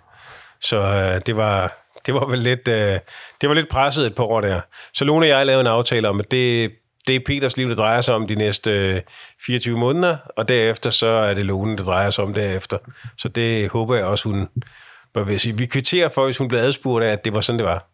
Så 0.60 0.76
øh, 0.76 1.20
det 1.26 1.36
var, 1.36 1.81
det 2.06 2.14
var 2.14 2.26
vel 2.26 2.38
lidt, 2.38 2.68
øh, 2.68 2.98
det 3.40 3.48
var 3.48 3.54
lidt 3.54 3.68
presset 3.68 4.06
et 4.06 4.14
par 4.14 4.24
år 4.24 4.40
der. 4.40 4.60
Så 4.94 5.04
Lone 5.04 5.24
og 5.24 5.28
jeg 5.28 5.46
lavede 5.46 5.60
en 5.60 5.66
aftale 5.66 6.08
om, 6.08 6.20
at 6.20 6.30
det, 6.30 6.72
det 7.06 7.16
er 7.16 7.20
Peters 7.26 7.56
liv, 7.56 7.68
det 7.68 7.76
drejer 7.76 8.00
sig 8.00 8.14
om 8.14 8.26
de 8.26 8.34
næste 8.34 8.70
øh, 8.70 9.00
24 9.46 9.78
måneder, 9.78 10.16
og 10.36 10.48
derefter 10.48 10.90
så 10.90 11.06
er 11.06 11.34
det 11.34 11.46
Lone, 11.46 11.76
det 11.76 11.86
drejer 11.86 12.10
sig 12.10 12.24
om 12.24 12.34
derefter. 12.34 12.78
Så 13.18 13.28
det 13.28 13.68
håber 13.68 13.96
jeg 13.96 14.04
også, 14.04 14.28
hun 14.28 14.48
vil 15.14 15.40
sige. 15.40 15.58
Vi 15.58 15.66
kvitterer 15.66 16.08
for, 16.08 16.24
hvis 16.24 16.38
hun 16.38 16.48
blev 16.48 16.60
adspurgt 16.60 17.04
af, 17.04 17.12
at 17.12 17.24
det 17.24 17.34
var 17.34 17.40
sådan, 17.40 17.58
det 17.58 17.66
var. 17.66 17.91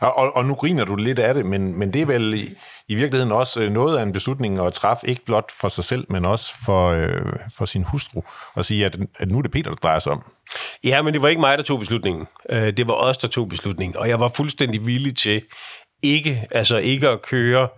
Og, 0.00 0.16
og, 0.16 0.36
og 0.36 0.44
nu 0.44 0.54
griner 0.54 0.84
du 0.84 0.96
lidt 0.96 1.18
af 1.18 1.34
det, 1.34 1.46
men, 1.46 1.78
men 1.78 1.92
det 1.92 2.02
er 2.02 2.06
vel 2.06 2.34
i, 2.34 2.54
i 2.88 2.94
virkeligheden 2.94 3.32
også 3.32 3.62
øh, 3.62 3.70
noget 3.70 3.98
af 3.98 4.02
en 4.02 4.12
beslutning 4.12 4.66
at 4.66 4.72
træffe, 4.72 5.08
ikke 5.08 5.24
blot 5.24 5.52
for 5.60 5.68
sig 5.68 5.84
selv, 5.84 6.06
men 6.08 6.26
også 6.26 6.54
for, 6.64 6.88
øh, 6.88 7.32
for 7.56 7.64
sin 7.64 7.82
hustru, 7.82 8.22
og 8.54 8.64
sige, 8.64 8.86
at, 8.86 8.98
at 9.18 9.28
nu 9.28 9.38
er 9.38 9.42
det 9.42 9.50
Peter, 9.50 9.70
der 9.70 9.76
drejer 9.76 9.98
sig 9.98 10.12
om. 10.12 10.22
Ja, 10.84 11.02
men 11.02 11.14
det 11.14 11.22
var 11.22 11.28
ikke 11.28 11.40
mig, 11.40 11.58
der 11.58 11.64
tog 11.64 11.78
beslutningen. 11.78 12.26
Øh, 12.50 12.76
det 12.76 12.88
var 12.88 12.94
os, 12.94 13.18
der 13.18 13.28
tog 13.28 13.48
beslutningen. 13.48 13.96
Og 13.96 14.08
jeg 14.08 14.20
var 14.20 14.28
fuldstændig 14.28 14.86
villig 14.86 15.16
til 15.16 15.42
ikke, 16.02 16.46
altså 16.50 16.76
ikke 16.76 17.08
at 17.08 17.22
køre 17.22 17.68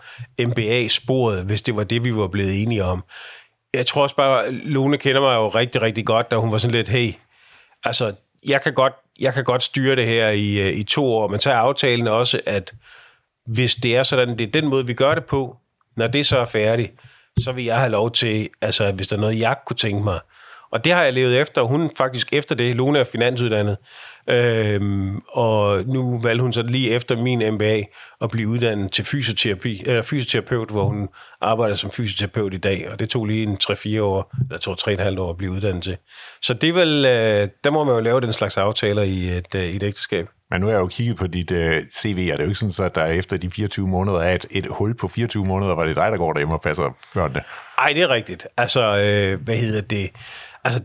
MBA-sporet, 0.40 1.44
hvis 1.44 1.62
det 1.62 1.76
var 1.76 1.84
det, 1.84 2.04
vi 2.04 2.14
var 2.14 2.28
blevet 2.28 2.62
enige 2.62 2.84
om. 2.84 3.04
Jeg 3.74 3.86
tror 3.86 4.02
også 4.02 4.16
bare, 4.16 4.52
Lone 4.52 4.96
kender 4.96 5.20
mig 5.20 5.34
jo 5.34 5.48
rigtig, 5.48 5.82
rigtig 5.82 6.06
godt, 6.06 6.30
da 6.30 6.36
hun 6.36 6.52
var 6.52 6.58
sådan 6.58 6.74
lidt, 6.74 6.88
hey, 6.88 7.12
altså, 7.84 8.14
jeg 8.48 8.62
kan 8.62 8.74
godt, 8.74 8.92
jeg 9.20 9.34
kan 9.34 9.44
godt 9.44 9.62
styre 9.62 9.96
det 9.96 10.06
her 10.06 10.28
i, 10.28 10.58
øh, 10.58 10.72
i 10.72 10.82
to 10.82 11.14
år, 11.14 11.28
men 11.28 11.40
så 11.40 11.50
er 11.50 11.54
aftalen 11.54 12.08
også, 12.08 12.40
at 12.46 12.72
hvis 13.46 13.74
det 13.74 13.96
er 13.96 14.02
sådan, 14.02 14.38
det 14.38 14.46
er 14.46 14.60
den 14.60 14.68
måde, 14.68 14.86
vi 14.86 14.94
gør 14.94 15.14
det 15.14 15.24
på, 15.24 15.56
når 15.96 16.06
det 16.06 16.26
så 16.26 16.38
er 16.38 16.44
færdigt, 16.44 16.92
så 17.40 17.52
vil 17.52 17.64
jeg 17.64 17.78
have 17.78 17.90
lov 17.90 18.10
til, 18.10 18.48
altså 18.60 18.92
hvis 18.92 19.08
der 19.08 19.16
er 19.16 19.20
noget, 19.20 19.40
jeg 19.40 19.56
kunne 19.66 19.76
tænke 19.76 20.04
mig, 20.04 20.20
og 20.70 20.84
det 20.84 20.92
har 20.92 21.02
jeg 21.02 21.12
levet 21.12 21.40
efter, 21.40 21.62
og 21.62 21.68
hun 21.68 21.90
faktisk 21.96 22.32
efter 22.32 22.54
det, 22.54 22.74
Lone 22.74 22.98
er 22.98 23.04
finansuddannet, 23.04 23.76
øhm, 24.28 25.20
og 25.28 25.84
nu 25.86 26.18
valgte 26.18 26.42
hun 26.42 26.52
så 26.52 26.62
lige 26.62 26.90
efter 26.90 27.16
min 27.16 27.54
MBA 27.54 27.82
at 28.20 28.30
blive 28.30 28.48
uddannet 28.48 28.92
til 28.92 29.04
fysioterapi, 29.04 29.82
eller 29.86 30.02
fysioterapeut, 30.02 30.70
hvor 30.70 30.84
hun 30.84 31.08
arbejder 31.40 31.74
som 31.74 31.90
fysioterapeut 31.90 32.54
i 32.54 32.58
dag, 32.58 32.88
og 32.92 32.98
det 32.98 33.10
tog 33.10 33.26
lige 33.26 33.42
en 33.42 33.58
3-4 33.62 34.00
år, 34.00 34.34
eller 34.50 34.58
tog 34.58 34.76
3,5 34.80 35.20
år 35.20 35.30
at 35.30 35.36
blive 35.36 35.52
uddannet 35.52 35.82
til. 35.82 35.96
Så 36.42 36.54
det 36.54 36.74
vil, 36.74 37.04
øh, 37.06 37.48
der 37.64 37.70
må 37.70 37.84
man 37.84 37.94
jo 37.94 38.00
lave 38.00 38.20
den 38.20 38.32
slags 38.32 38.56
aftaler 38.56 39.02
i 39.02 39.28
et, 39.28 39.54
øh, 39.54 39.64
i 39.64 39.76
et 39.76 39.82
ægteskab. 39.82 40.28
Men 40.50 40.60
nu 40.60 40.66
har 40.66 40.72
jeg 40.72 40.80
jo 40.80 40.86
kigget 40.86 41.16
på 41.16 41.26
dit 41.26 41.50
øh, 41.50 41.84
CV, 41.90 42.28
og 42.32 42.38
det 42.38 42.42
er 42.42 42.44
jo 42.44 42.48
ikke 42.48 42.54
sådan, 42.54 42.72
så 42.72 42.84
at 42.84 42.94
der 42.94 43.06
efter 43.06 43.36
de 43.36 43.50
24 43.50 43.88
måneder 43.88 44.18
er 44.18 44.34
et, 44.34 44.46
et 44.50 44.66
hul 44.70 44.96
på 44.96 45.08
24 45.08 45.44
måneder, 45.44 45.74
hvor 45.74 45.84
det 45.84 45.90
er 45.90 46.02
dig, 46.02 46.12
der 46.12 46.18
går 46.18 46.32
derhjemme 46.32 46.54
og 46.54 46.62
passer 46.62 46.96
børnene. 47.14 47.42
Ej, 47.78 47.92
det 47.92 48.02
er 48.02 48.08
rigtigt. 48.08 48.46
Altså, 48.56 48.80
øh, 48.80 49.40
hvad 49.40 49.56
hedder 49.56 49.80
det? 49.80 50.10
Altså, 50.64 50.80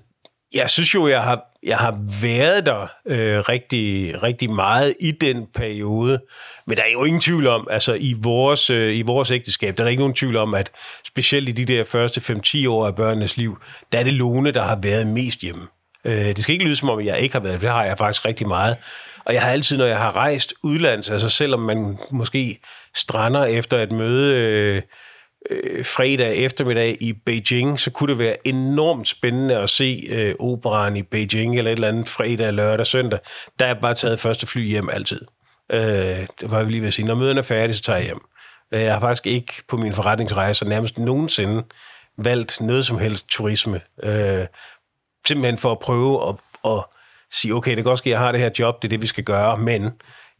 jeg 0.53 0.69
synes 0.69 0.95
jo, 0.95 1.07
jeg 1.07 1.23
har, 1.23 1.41
jeg 1.65 1.77
har 1.77 1.99
været 2.21 2.65
der 2.65 2.87
øh, 3.07 3.39
rigtig, 3.39 4.13
rigtig 4.23 4.51
meget 4.51 4.95
i 4.99 5.11
den 5.11 5.47
periode. 5.55 6.19
Men 6.67 6.77
der 6.77 6.83
er 6.83 6.91
jo 6.93 7.03
ingen 7.03 7.21
tvivl 7.21 7.47
om, 7.47 7.67
altså 7.71 7.93
i 7.93 8.15
vores, 8.17 8.69
øh, 8.69 8.97
i 8.97 9.01
vores 9.01 9.31
ægteskab, 9.31 9.77
der 9.77 9.83
er 9.83 9.87
ikke 9.87 10.01
nogen 10.01 10.13
tvivl 10.13 10.35
om, 10.37 10.53
at 10.53 10.71
specielt 11.03 11.49
i 11.49 11.51
de 11.51 11.65
der 11.65 11.83
første 11.83 12.33
5-10 12.33 12.69
år 12.69 12.87
af 12.87 12.95
børnenes 12.95 13.37
liv, 13.37 13.57
der 13.91 13.99
er 13.99 14.03
det 14.03 14.13
Lone, 14.13 14.51
der 14.51 14.63
har 14.63 14.79
været 14.81 15.07
mest 15.07 15.39
hjemme. 15.39 15.67
Øh, 16.05 16.13
det 16.13 16.43
skal 16.43 16.53
ikke 16.53 16.65
lyde 16.65 16.75
som 16.75 16.89
om, 16.89 17.01
jeg 17.01 17.19
ikke 17.19 17.33
har 17.33 17.39
været, 17.39 17.61
det 17.61 17.69
har 17.69 17.83
jeg 17.83 17.97
faktisk 17.97 18.25
rigtig 18.25 18.47
meget. 18.47 18.77
Og 19.25 19.33
jeg 19.33 19.41
har 19.41 19.51
altid, 19.51 19.77
når 19.77 19.85
jeg 19.85 19.97
har 19.97 20.15
rejst 20.15 20.53
udlands, 20.63 21.09
altså 21.09 21.29
selvom 21.29 21.59
man 21.59 21.97
måske 22.11 22.59
strander 22.95 23.45
efter 23.45 23.83
et 23.83 23.91
møde... 23.91 24.35
Øh, 24.35 24.81
øh, 25.49 25.85
fredag 25.85 26.37
eftermiddag 26.37 26.97
i 27.01 27.13
Beijing, 27.13 27.79
så 27.79 27.91
kunne 27.91 28.11
det 28.11 28.19
være 28.19 28.47
enormt 28.47 29.07
spændende 29.07 29.57
at 29.57 29.69
se 29.69 30.07
øh, 30.09 30.35
operan 30.39 30.95
i 30.95 31.01
Beijing, 31.01 31.57
eller 31.57 31.71
et 31.71 31.75
eller 31.75 31.87
andet 31.87 32.09
fredag, 32.09 32.53
lørdag, 32.53 32.87
søndag. 32.87 33.19
Der 33.59 33.65
er 33.65 33.73
bare 33.73 33.93
taget 33.93 34.19
første 34.19 34.47
fly 34.47 34.67
hjem 34.67 34.89
altid. 34.89 35.21
Øh, 35.71 35.79
det 35.79 36.51
var 36.51 36.57
jeg 36.57 36.67
lige 36.67 36.81
ved 36.81 36.87
at 36.87 36.93
sige. 36.93 37.05
Når 37.05 37.15
møderne 37.15 37.39
er 37.39 37.43
færdige, 37.43 37.75
så 37.75 37.81
tager 37.81 37.97
jeg 37.97 38.05
hjem. 38.05 38.21
Øh, 38.71 38.81
jeg 38.81 38.93
har 38.93 38.99
faktisk 38.99 39.27
ikke 39.27 39.53
på 39.67 39.77
min 39.77 39.93
forretningsrejse 39.93 40.65
nærmest 40.65 40.99
nogensinde 40.99 41.63
valgt 42.17 42.61
noget 42.61 42.85
som 42.85 42.99
helst 42.99 43.27
turisme. 43.27 43.81
Øh, 44.03 44.45
simpelthen 45.27 45.57
for 45.57 45.71
at 45.71 45.79
prøve 45.79 46.29
at, 46.29 46.35
at 46.65 46.83
sige, 47.31 47.53
okay, 47.53 47.69
det 47.71 47.77
kan 47.77 47.83
godt 47.83 47.99
ske, 47.99 48.07
at 48.07 48.11
jeg 48.11 48.19
har 48.19 48.31
det 48.31 48.41
her 48.41 48.49
job, 48.59 48.81
det 48.81 48.87
er 48.87 48.89
det, 48.89 49.01
vi 49.01 49.07
skal 49.07 49.23
gøre, 49.23 49.57
men 49.57 49.91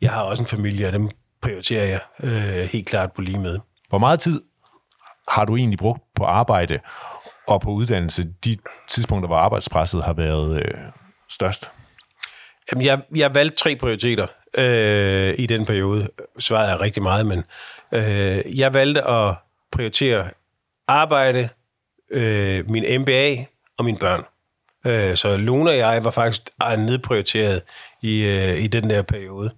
jeg 0.02 0.12
har 0.12 0.22
også 0.22 0.44
en 0.44 0.48
familie, 0.48 0.88
og 0.88 0.94
dem 0.94 1.10
prioriterer 1.42 1.86
jeg 1.86 2.00
øh, 2.24 2.70
helt 2.70 2.88
klart 2.88 3.12
på 3.12 3.22
lige 3.22 3.40
med. 3.40 3.60
Hvor 3.90 3.98
meget 3.98 4.20
tid 4.20 4.42
har 5.28 5.46
du 5.46 5.56
egentlig 5.56 5.80
brugt 5.80 6.02
på 6.16 6.24
arbejde 6.24 6.80
og 7.48 7.62
på 7.62 7.70
uddannelse 7.70 8.24
de 8.46 8.58
tidspunkter, 8.88 9.28
hvor 9.28 9.38
arbejdspresset 9.38 10.04
har 10.04 10.14
været 10.14 10.58
øh, 10.58 10.74
størst? 11.30 11.72
Jamen, 12.72 12.86
jeg, 12.86 13.02
jeg 13.16 13.36
valgte 13.36 13.58
tre 13.58 13.76
prioriteter 13.76 14.28
øh, 14.58 15.36
i 15.38 15.46
den 15.46 15.66
periode. 15.66 16.10
Svaret 16.40 16.72
er 16.72 16.82
rigtig 16.82 17.04
meget, 17.04 17.26
men 17.26 17.44
øh, 17.92 18.60
jeg 18.60 18.74
valgte 18.74 19.04
at 19.04 19.36
prioritere 19.72 20.30
arbejde, 20.88 21.50
øh, 22.12 22.70
min 22.70 23.02
MBA 23.02 23.36
og 23.78 23.86
mine 23.86 23.98
børn. 23.98 24.24
Øh, 24.86 25.16
så 25.16 25.38
Luna 25.38 25.72
og 25.72 25.78
jeg 25.78 26.06
var 26.06 26.12
faktisk 26.12 26.42
øh, 26.64 26.78
nedprioriteret 26.78 27.62
i, 28.02 28.22
øh, 28.22 28.64
i 28.64 28.68
den 28.68 28.90
der 28.90 29.02
periode. 29.02 29.52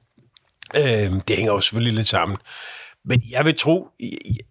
Øh, 0.76 1.14
det 1.28 1.36
hænger 1.36 1.54
jo 1.54 1.62
selvfølgelig 1.62 1.94
lidt 1.94 2.08
sammen. 2.08 2.38
Men 3.08 3.24
jeg 3.32 3.46
vil 3.46 3.58
tro, 3.58 3.88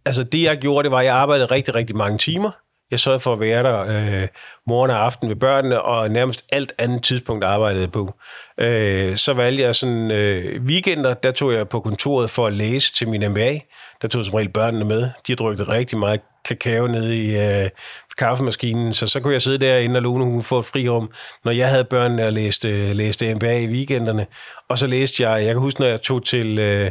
altså 0.05 0.23
det 0.23 0.43
jeg 0.43 0.59
gjorde, 0.59 0.85
det 0.85 0.93
var, 0.93 0.99
at 0.99 1.05
jeg 1.05 1.15
arbejdede 1.15 1.47
rigtig, 1.47 1.75
rigtig 1.75 1.97
mange 1.97 2.19
timer. 2.19 2.51
Jeg 2.91 3.01
sørgede 3.01 3.21
for 3.21 3.33
at 3.33 3.41
være 3.41 3.63
der 3.63 3.81
øh, 3.81 4.29
morgen 4.67 4.91
og 4.91 5.05
aften 5.05 5.29
ved 5.29 5.37
børnene, 5.37 5.83
og 5.83 6.11
nærmest 6.11 6.45
alt 6.53 6.73
andet 6.79 7.03
tidspunkt 7.03 7.45
arbejdede 7.45 7.89
på. 7.89 8.15
Øh, 8.59 9.17
så 9.17 9.33
valgte 9.33 9.63
jeg 9.63 9.75
sådan 9.75 10.11
øh, 10.11 10.63
weekender, 10.63 11.15
der 11.15 11.33
tog 11.33 11.53
jeg 11.53 11.69
på 11.69 11.81
kontoret 11.81 12.31
for 12.31 12.47
at 12.47 12.53
læse 12.53 12.95
til 12.95 13.09
min 13.09 13.31
MBA. 13.31 13.59
Der 14.03 14.09
tog 14.09 14.25
som 14.25 14.35
regel 14.35 14.49
børnene 14.49 14.85
med. 14.85 15.11
De 15.27 15.35
drukket 15.35 15.69
rigtig 15.69 15.99
meget 15.99 16.21
kakao 16.45 16.87
nede 16.87 17.25
i 17.25 17.37
øh, 17.37 17.71
kaffemaskinen, 18.19 18.95
så 18.95 19.07
så 19.07 19.21
kunne 19.21 19.33
jeg 19.33 19.43
sidde 19.43 19.59
derinde, 19.59 19.99
og 19.99 20.03
Lone 20.03 20.25
hun 20.25 20.43
få 20.43 20.59
et 20.59 20.65
frirum, 20.65 21.11
når 21.45 21.53
jeg 21.53 21.69
havde 21.69 21.85
børnene 21.85 22.27
og 22.27 22.33
læste, 22.33 22.93
læste 22.93 23.35
MBA 23.35 23.59
i 23.59 23.67
weekenderne. 23.67 24.27
Og 24.69 24.79
så 24.79 24.87
læste 24.87 25.29
jeg, 25.29 25.45
jeg 25.45 25.55
kan 25.55 25.61
huske, 25.61 25.81
når 25.81 25.89
jeg 25.89 26.03
tog 26.03 26.25
til... 26.25 26.59
Øh, 26.59 26.91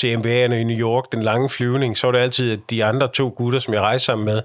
til 0.00 0.16
MBA'erne 0.16 0.54
i 0.54 0.64
New 0.64 0.78
York, 0.78 1.04
den 1.12 1.22
lange 1.22 1.48
flyvning, 1.48 1.98
så 1.98 2.06
var 2.06 2.12
det 2.12 2.18
altid, 2.18 2.52
at 2.52 2.58
de 2.70 2.84
andre 2.84 3.08
to 3.08 3.34
gutter, 3.36 3.58
som 3.58 3.74
jeg 3.74 3.82
rejste 3.82 4.04
sammen 4.04 4.24
med, 4.24 4.42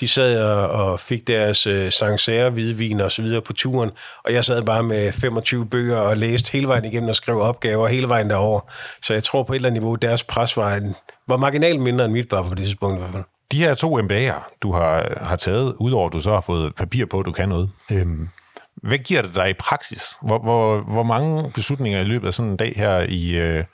de 0.00 0.08
sad 0.08 0.40
og, 0.40 0.68
og 0.68 1.00
fik 1.00 1.26
deres 1.26 1.66
uh, 1.66 1.88
Sancerre, 1.88 2.50
hvidvin 2.50 3.00
og 3.00 3.10
så 3.10 3.22
videre 3.22 3.42
på 3.42 3.52
turen, 3.52 3.90
og 4.24 4.32
jeg 4.32 4.44
sad 4.44 4.62
bare 4.62 4.82
med 4.82 5.12
25 5.12 5.66
bøger 5.66 5.96
og 5.96 6.16
læste 6.16 6.52
hele 6.52 6.68
vejen 6.68 6.84
igennem 6.84 7.08
og 7.08 7.16
skrev 7.16 7.40
opgaver 7.40 7.88
hele 7.88 8.08
vejen 8.08 8.30
derover. 8.30 8.60
Så 9.02 9.12
jeg 9.12 9.24
tror 9.24 9.42
på 9.42 9.52
et 9.52 9.56
eller 9.56 9.68
andet 9.68 9.82
niveau, 9.82 9.94
deres 9.94 10.24
pres 10.24 10.56
var, 10.56 10.74
en, 10.74 10.94
var 11.28 11.36
marginalt 11.36 11.80
mindre 11.80 12.04
end 12.04 12.12
mit 12.12 12.28
bare 12.28 12.44
på 12.44 12.54
det 12.54 12.64
tidspunkt 12.64 12.96
i 12.96 12.98
hvert 12.98 13.12
fald. 13.12 13.24
De 13.52 13.58
her 13.58 13.74
to 13.74 14.00
MBA'er, 14.00 14.58
du 14.62 14.72
har, 14.72 15.18
har 15.24 15.36
taget, 15.36 15.74
udover 15.78 16.06
at 16.06 16.12
du 16.12 16.20
så 16.20 16.30
har 16.30 16.40
fået 16.40 16.74
papir 16.74 17.06
på, 17.06 17.20
at 17.20 17.26
du 17.26 17.32
kan 17.32 17.48
noget, 17.48 17.70
øhm, 17.90 18.28
hvad 18.74 18.98
giver 18.98 19.22
det 19.22 19.34
dig 19.34 19.50
i 19.50 19.54
praksis? 19.58 20.02
Hvor, 20.22 20.38
hvor, 20.38 20.80
hvor 20.80 21.02
mange 21.02 21.50
beslutninger 21.54 22.00
i 22.00 22.04
løbet 22.04 22.26
af 22.26 22.34
sådan 22.34 22.50
en 22.50 22.56
dag 22.56 22.72
her 22.76 23.00
i, 23.00 23.30
øh, 23.30 23.64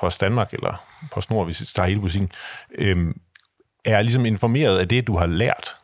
Post 0.00 0.20
Danmark, 0.20 0.52
eller 0.52 0.84
på 1.12 1.20
Snor, 1.20 1.44
hvis 1.44 1.60
vi 1.60 1.66
tager 1.66 1.86
hele 1.88 2.00
musikken, 2.00 2.32
øhm, 2.74 3.20
er 3.84 4.02
ligesom 4.02 4.26
informeret 4.26 4.78
af 4.78 4.88
det, 4.88 5.06
du 5.06 5.16
har 5.16 5.26
lært? 5.26 5.76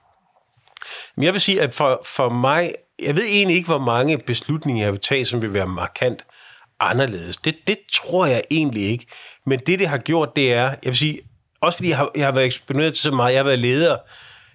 Jeg 1.19 1.33
vil 1.33 1.41
sige, 1.41 1.63
at 1.63 1.75
for, 1.75 2.03
for 2.05 2.29
mig, 2.29 2.75
jeg 3.03 3.17
ved 3.17 3.25
egentlig 3.25 3.57
ikke, 3.57 3.69
hvor 3.69 3.79
mange 3.79 4.19
beslutninger 4.19 4.85
jeg 4.85 4.93
vil 4.93 5.01
tage, 5.01 5.25
som 5.25 5.43
vil 5.43 5.55
være 5.55 5.67
markant 5.67 6.25
anderledes. 6.81 7.37
Det, 7.37 7.57
det 7.67 7.79
tror 7.93 8.27
jeg 8.27 8.43
egentlig 8.51 8.83
ikke. 8.91 9.07
Men 9.47 9.59
det, 9.59 9.79
det 9.79 9.89
har 9.89 9.99
gjort, 9.99 10.37
det 10.37 10.53
er, 10.53 10.65
jeg 10.65 10.77
vil 10.85 10.97
sige, 10.97 11.19
også 11.65 11.79
fordi 11.79 11.89
jeg 11.89 11.97
har, 11.97 12.11
jeg 12.17 12.27
har 12.27 12.33
været 12.33 12.47
eksponeret 12.47 12.95
til 12.95 13.03
så 13.03 13.11
meget, 13.11 13.33
jeg 13.33 13.39
har 13.39 13.45
været 13.45 13.59
leder 13.59 13.97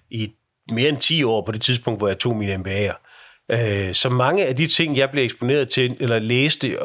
i 0.10 0.32
mere 0.72 0.89
end 0.89 0.98
10 0.98 1.24
år 1.24 1.45
på 1.45 1.52
det 1.52 1.62
tidspunkt, 1.62 2.00
hvor 2.00 2.08
jeg 2.08 2.19
tog 2.19 2.36
mine 2.36 2.56
MBA'er. 2.56 2.95
Øh, 3.52 3.93
så 3.93 4.10
mange 4.10 4.45
af 4.45 4.56
de 4.56 4.67
ting, 4.67 4.98
jeg 4.98 5.10
blev 5.10 5.24
eksponeret 5.24 5.69
til, 5.69 5.98
eller 6.00 6.19
læste 6.19 6.67
øh, 6.67 6.78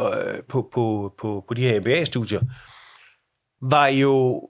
på, 0.48 0.68
på, 0.72 1.14
på, 1.20 1.44
på 1.48 1.54
de 1.54 1.62
her 1.62 1.80
MBA-studier, 1.80 2.40
var 3.62 3.86
jo 3.86 4.42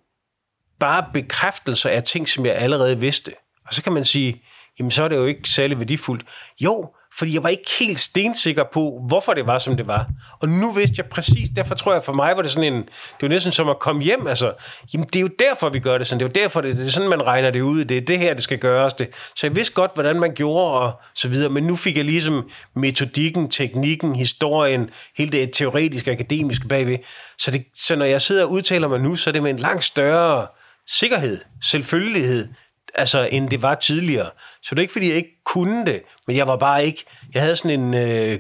bare 0.81 1.07
bekræftelser 1.13 1.91
af 1.91 2.03
ting, 2.03 2.29
som 2.29 2.47
jeg 2.47 2.55
allerede 2.55 3.01
vidste. 3.01 3.33
Og 3.67 3.75
så 3.75 3.83
kan 3.83 3.93
man 3.93 4.05
sige, 4.05 4.43
jamen 4.79 4.91
så 4.91 5.05
er 5.05 5.09
det 5.09 5.17
jo 5.17 5.27
ikke 5.27 5.49
særlig 5.49 5.79
værdifuldt. 5.79 6.25
Jo, 6.61 6.95
fordi 7.19 7.35
jeg 7.35 7.43
var 7.43 7.49
ikke 7.49 7.71
helt 7.79 7.99
stensikker 7.99 8.65
på, 8.73 9.05
hvorfor 9.09 9.35
det 9.35 9.47
var, 9.47 9.59
som 9.59 9.77
det 9.77 9.87
var. 9.87 10.07
Og 10.41 10.49
nu 10.49 10.73
vidste 10.73 10.95
jeg 10.99 11.07
præcis, 11.07 11.49
derfor 11.57 11.75
tror 11.75 11.93
jeg, 11.93 12.05
for 12.05 12.13
mig 12.13 12.37
var 12.37 12.43
det 12.43 12.51
sådan 12.51 12.73
en, 12.73 12.83
det 12.83 13.23
var 13.23 13.29
næsten 13.29 13.53
som 13.53 13.69
at 13.69 13.79
komme 13.79 14.03
hjem, 14.03 14.27
altså, 14.27 14.53
jamen 14.93 15.07
det 15.07 15.17
er 15.17 15.21
jo 15.21 15.29
derfor, 15.39 15.69
vi 15.69 15.79
gør 15.79 15.99
det 15.99 16.07
sådan, 16.07 16.21
det 16.21 16.25
er 16.25 16.41
jo 16.41 16.45
derfor, 16.45 16.61
det, 16.61 16.77
det 16.77 16.87
er 16.87 16.91
sådan, 16.91 17.09
man 17.09 17.27
regner 17.27 17.51
det 17.51 17.61
ud, 17.61 17.85
det 17.85 17.97
er 17.97 18.01
det 18.01 18.19
her, 18.19 18.35
det 18.35 18.43
skal 18.43 18.59
gøres. 18.59 18.95
Det. 18.95 19.09
Så 19.37 19.47
jeg 19.47 19.57
vidste 19.57 19.75
godt, 19.75 19.95
hvordan 19.95 20.21
man 20.21 20.35
gjorde, 20.35 20.81
og 20.81 21.01
så 21.15 21.29
videre, 21.29 21.51
men 21.51 21.65
nu 21.65 21.77
fik 21.77 21.97
jeg 21.97 22.05
ligesom 22.05 22.51
metodikken, 22.75 23.51
teknikken, 23.51 24.15
historien, 24.15 24.91
hele 25.17 25.33
det 25.33 25.51
teoretiske, 25.53 26.11
akademiske 26.11 26.69
bagved. 26.69 26.99
Så, 27.39 27.51
det, 27.51 27.65
så 27.75 27.97
når 27.97 28.05
jeg 28.05 28.23
sidder 28.23 28.45
og 28.45 28.51
udtaler 28.51 28.89
mig 28.89 29.01
nu, 29.01 29.17
så 29.17 29.31
er 29.31 29.33
det 29.33 29.43
med 29.43 29.51
en 29.51 29.59
langt 29.59 29.85
større 29.85 30.47
sikkerhed, 30.87 31.41
selvfølgelighed, 31.63 32.49
altså, 32.95 33.29
end 33.33 33.51
det 33.51 33.63
var 33.63 33.75
tidligere. 33.75 34.31
Så 34.63 34.75
det 34.75 34.79
er 34.79 34.83
ikke, 34.83 34.93
fordi 34.93 35.09
jeg 35.09 35.17
ikke 35.17 35.43
kunne 35.45 35.87
det, 35.87 36.03
men 36.27 36.37
jeg 36.37 36.47
var 36.47 36.57
bare 36.57 36.87
ikke... 36.87 37.05
Jeg 37.35 37.43
havde 37.43 37.57
sådan 37.57 37.81
en... 37.81 37.95
Øh, 37.95 38.39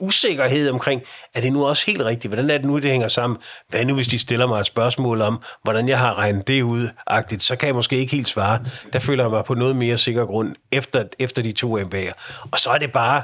usikkerhed 0.00 0.70
omkring, 0.70 1.02
er 1.34 1.40
det 1.40 1.52
nu 1.52 1.66
også 1.66 1.86
helt 1.86 2.00
rigtigt? 2.00 2.34
Hvordan 2.34 2.50
er 2.50 2.58
det 2.58 2.66
nu, 2.66 2.78
det 2.78 2.90
hænger 2.90 3.08
sammen? 3.08 3.38
Hvad 3.68 3.84
nu, 3.84 3.94
hvis 3.94 4.06
de 4.06 4.18
stiller 4.18 4.46
mig 4.46 4.60
et 4.60 4.66
spørgsmål 4.66 5.20
om, 5.20 5.42
hvordan 5.62 5.88
jeg 5.88 5.98
har 5.98 6.18
regnet 6.18 6.46
det 6.46 6.62
ud, 6.62 6.88
agtigt, 7.06 7.42
så 7.42 7.56
kan 7.56 7.66
jeg 7.66 7.74
måske 7.74 7.96
ikke 7.96 8.16
helt 8.16 8.28
svare. 8.28 8.64
Der 8.92 8.98
føler 8.98 9.24
jeg 9.24 9.30
mig 9.30 9.44
på 9.44 9.54
noget 9.54 9.76
mere 9.76 9.98
sikker 9.98 10.26
grund 10.26 10.54
efter, 10.72 11.04
efter 11.18 11.42
de 11.42 11.52
to 11.52 11.78
MBA'er. 11.80 12.46
Og 12.52 12.58
så 12.58 12.70
er 12.70 12.78
det 12.78 12.92
bare, 12.92 13.22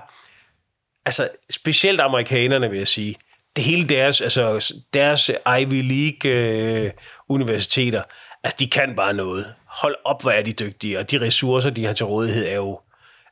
altså 1.07 1.29
specielt 1.51 2.01
amerikanerne, 2.01 2.71
vil 2.71 2.79
jeg 2.79 2.89
sige, 2.89 3.17
det 3.57 3.65
hele 3.65 3.89
deres, 3.89 4.21
altså 4.21 4.75
deres 4.93 5.31
Ivy 5.61 5.83
League 5.83 6.31
øh, 6.31 6.91
universiteter, 7.29 8.03
altså 8.49 8.57
de 8.59 8.71
kan 8.71 8.95
bare 8.97 9.13
noget 9.13 9.47
hold 9.67 9.95
op, 10.05 10.23
hvor 10.23 10.31
er 10.31 10.43
de 10.43 10.53
dygtige, 10.53 10.99
og 10.99 11.11
de 11.11 11.21
ressourcer, 11.21 11.71
de 11.71 11.87
har 11.87 11.93
til 11.93 12.07
rådighed, 12.07 12.47
er 12.49 12.55
jo, 12.55 12.81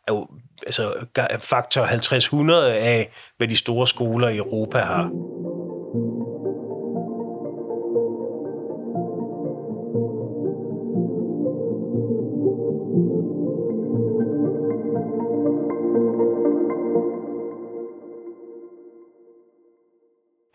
er 0.09 0.13
jo 0.13 0.29
altså, 0.67 0.95
faktor 1.39 1.85
50-100 1.85 2.53
af, 2.65 3.11
hvad 3.37 3.49
de 3.49 3.57
store 3.57 3.87
skoler 3.87 4.29
i 4.29 4.37
Europa 4.37 4.79
har. 4.79 5.11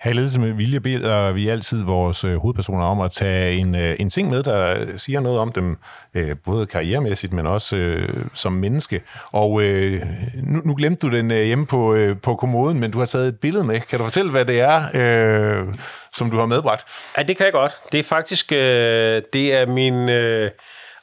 Her 0.01 0.11
i 0.11 0.13
Ledelse 0.13 0.39
med 0.39 0.51
Vilje 0.51 0.79
beder 0.79 1.31
vi 1.31 1.49
altid 1.49 1.83
vores 1.83 2.23
øh, 2.23 2.35
hovedpersoner 2.37 2.85
om 2.85 3.01
at 3.01 3.11
tage 3.11 3.55
en, 3.55 3.75
øh, 3.75 3.95
en 3.99 4.09
ting 4.09 4.29
med, 4.29 4.43
der 4.43 4.85
siger 4.97 5.19
noget 5.19 5.39
om 5.39 5.51
dem, 5.51 5.77
øh, 6.13 6.35
både 6.45 6.65
karrieremæssigt, 6.65 7.33
men 7.33 7.47
også 7.47 7.75
øh, 7.75 8.09
som 8.33 8.53
menneske. 8.53 9.01
Og 9.31 9.61
øh, 9.61 10.01
nu, 10.43 10.61
nu 10.65 10.75
glemte 10.75 11.07
du 11.07 11.15
den 11.15 11.31
øh, 11.31 11.43
hjemme 11.43 11.65
på, 11.65 11.93
øh, 11.93 12.17
på 12.17 12.35
kommoden, 12.35 12.79
men 12.79 12.91
du 12.91 12.99
har 12.99 13.05
taget 13.05 13.27
et 13.27 13.39
billede 13.39 13.63
med. 13.63 13.79
Kan 13.79 13.99
du 13.99 14.05
fortælle, 14.05 14.31
hvad 14.31 14.45
det 14.45 14.59
er, 14.59 14.83
øh, 14.93 15.73
som 16.13 16.31
du 16.31 16.37
har 16.37 16.45
medbragt? 16.45 16.85
Ja, 17.17 17.23
det 17.23 17.37
kan 17.37 17.45
jeg 17.45 17.53
godt. 17.53 17.71
Det 17.91 17.99
er 17.99 18.03
faktisk 18.03 18.51
øh, 18.51 19.21
det 19.33 19.53
er 19.53 19.65
min 19.65 20.09
øh, 20.09 20.51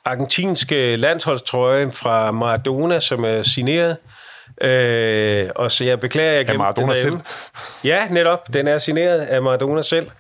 argentinske 0.05 0.97
landsholdstrøje 0.97 1.91
fra 1.91 2.31
Maradona, 2.31 3.01
som 3.01 3.25
er 3.25 3.43
signeret. 3.43 3.97
Øh, 4.61 5.51
og 5.55 5.71
så 5.71 5.85
jeg 5.85 6.01
beklager, 6.01 6.33
jeg 6.33 6.45
glemte 6.45 6.59
Maradona 6.59 6.87
den 6.87 6.97
selv? 6.97 7.19
Ja, 7.85 8.09
netop. 8.11 8.53
Den 8.53 8.69
er 8.69 8.79
signeret 8.79 9.21
af 9.21 9.43
Maradona 9.43 9.83
selv. 9.83 10.11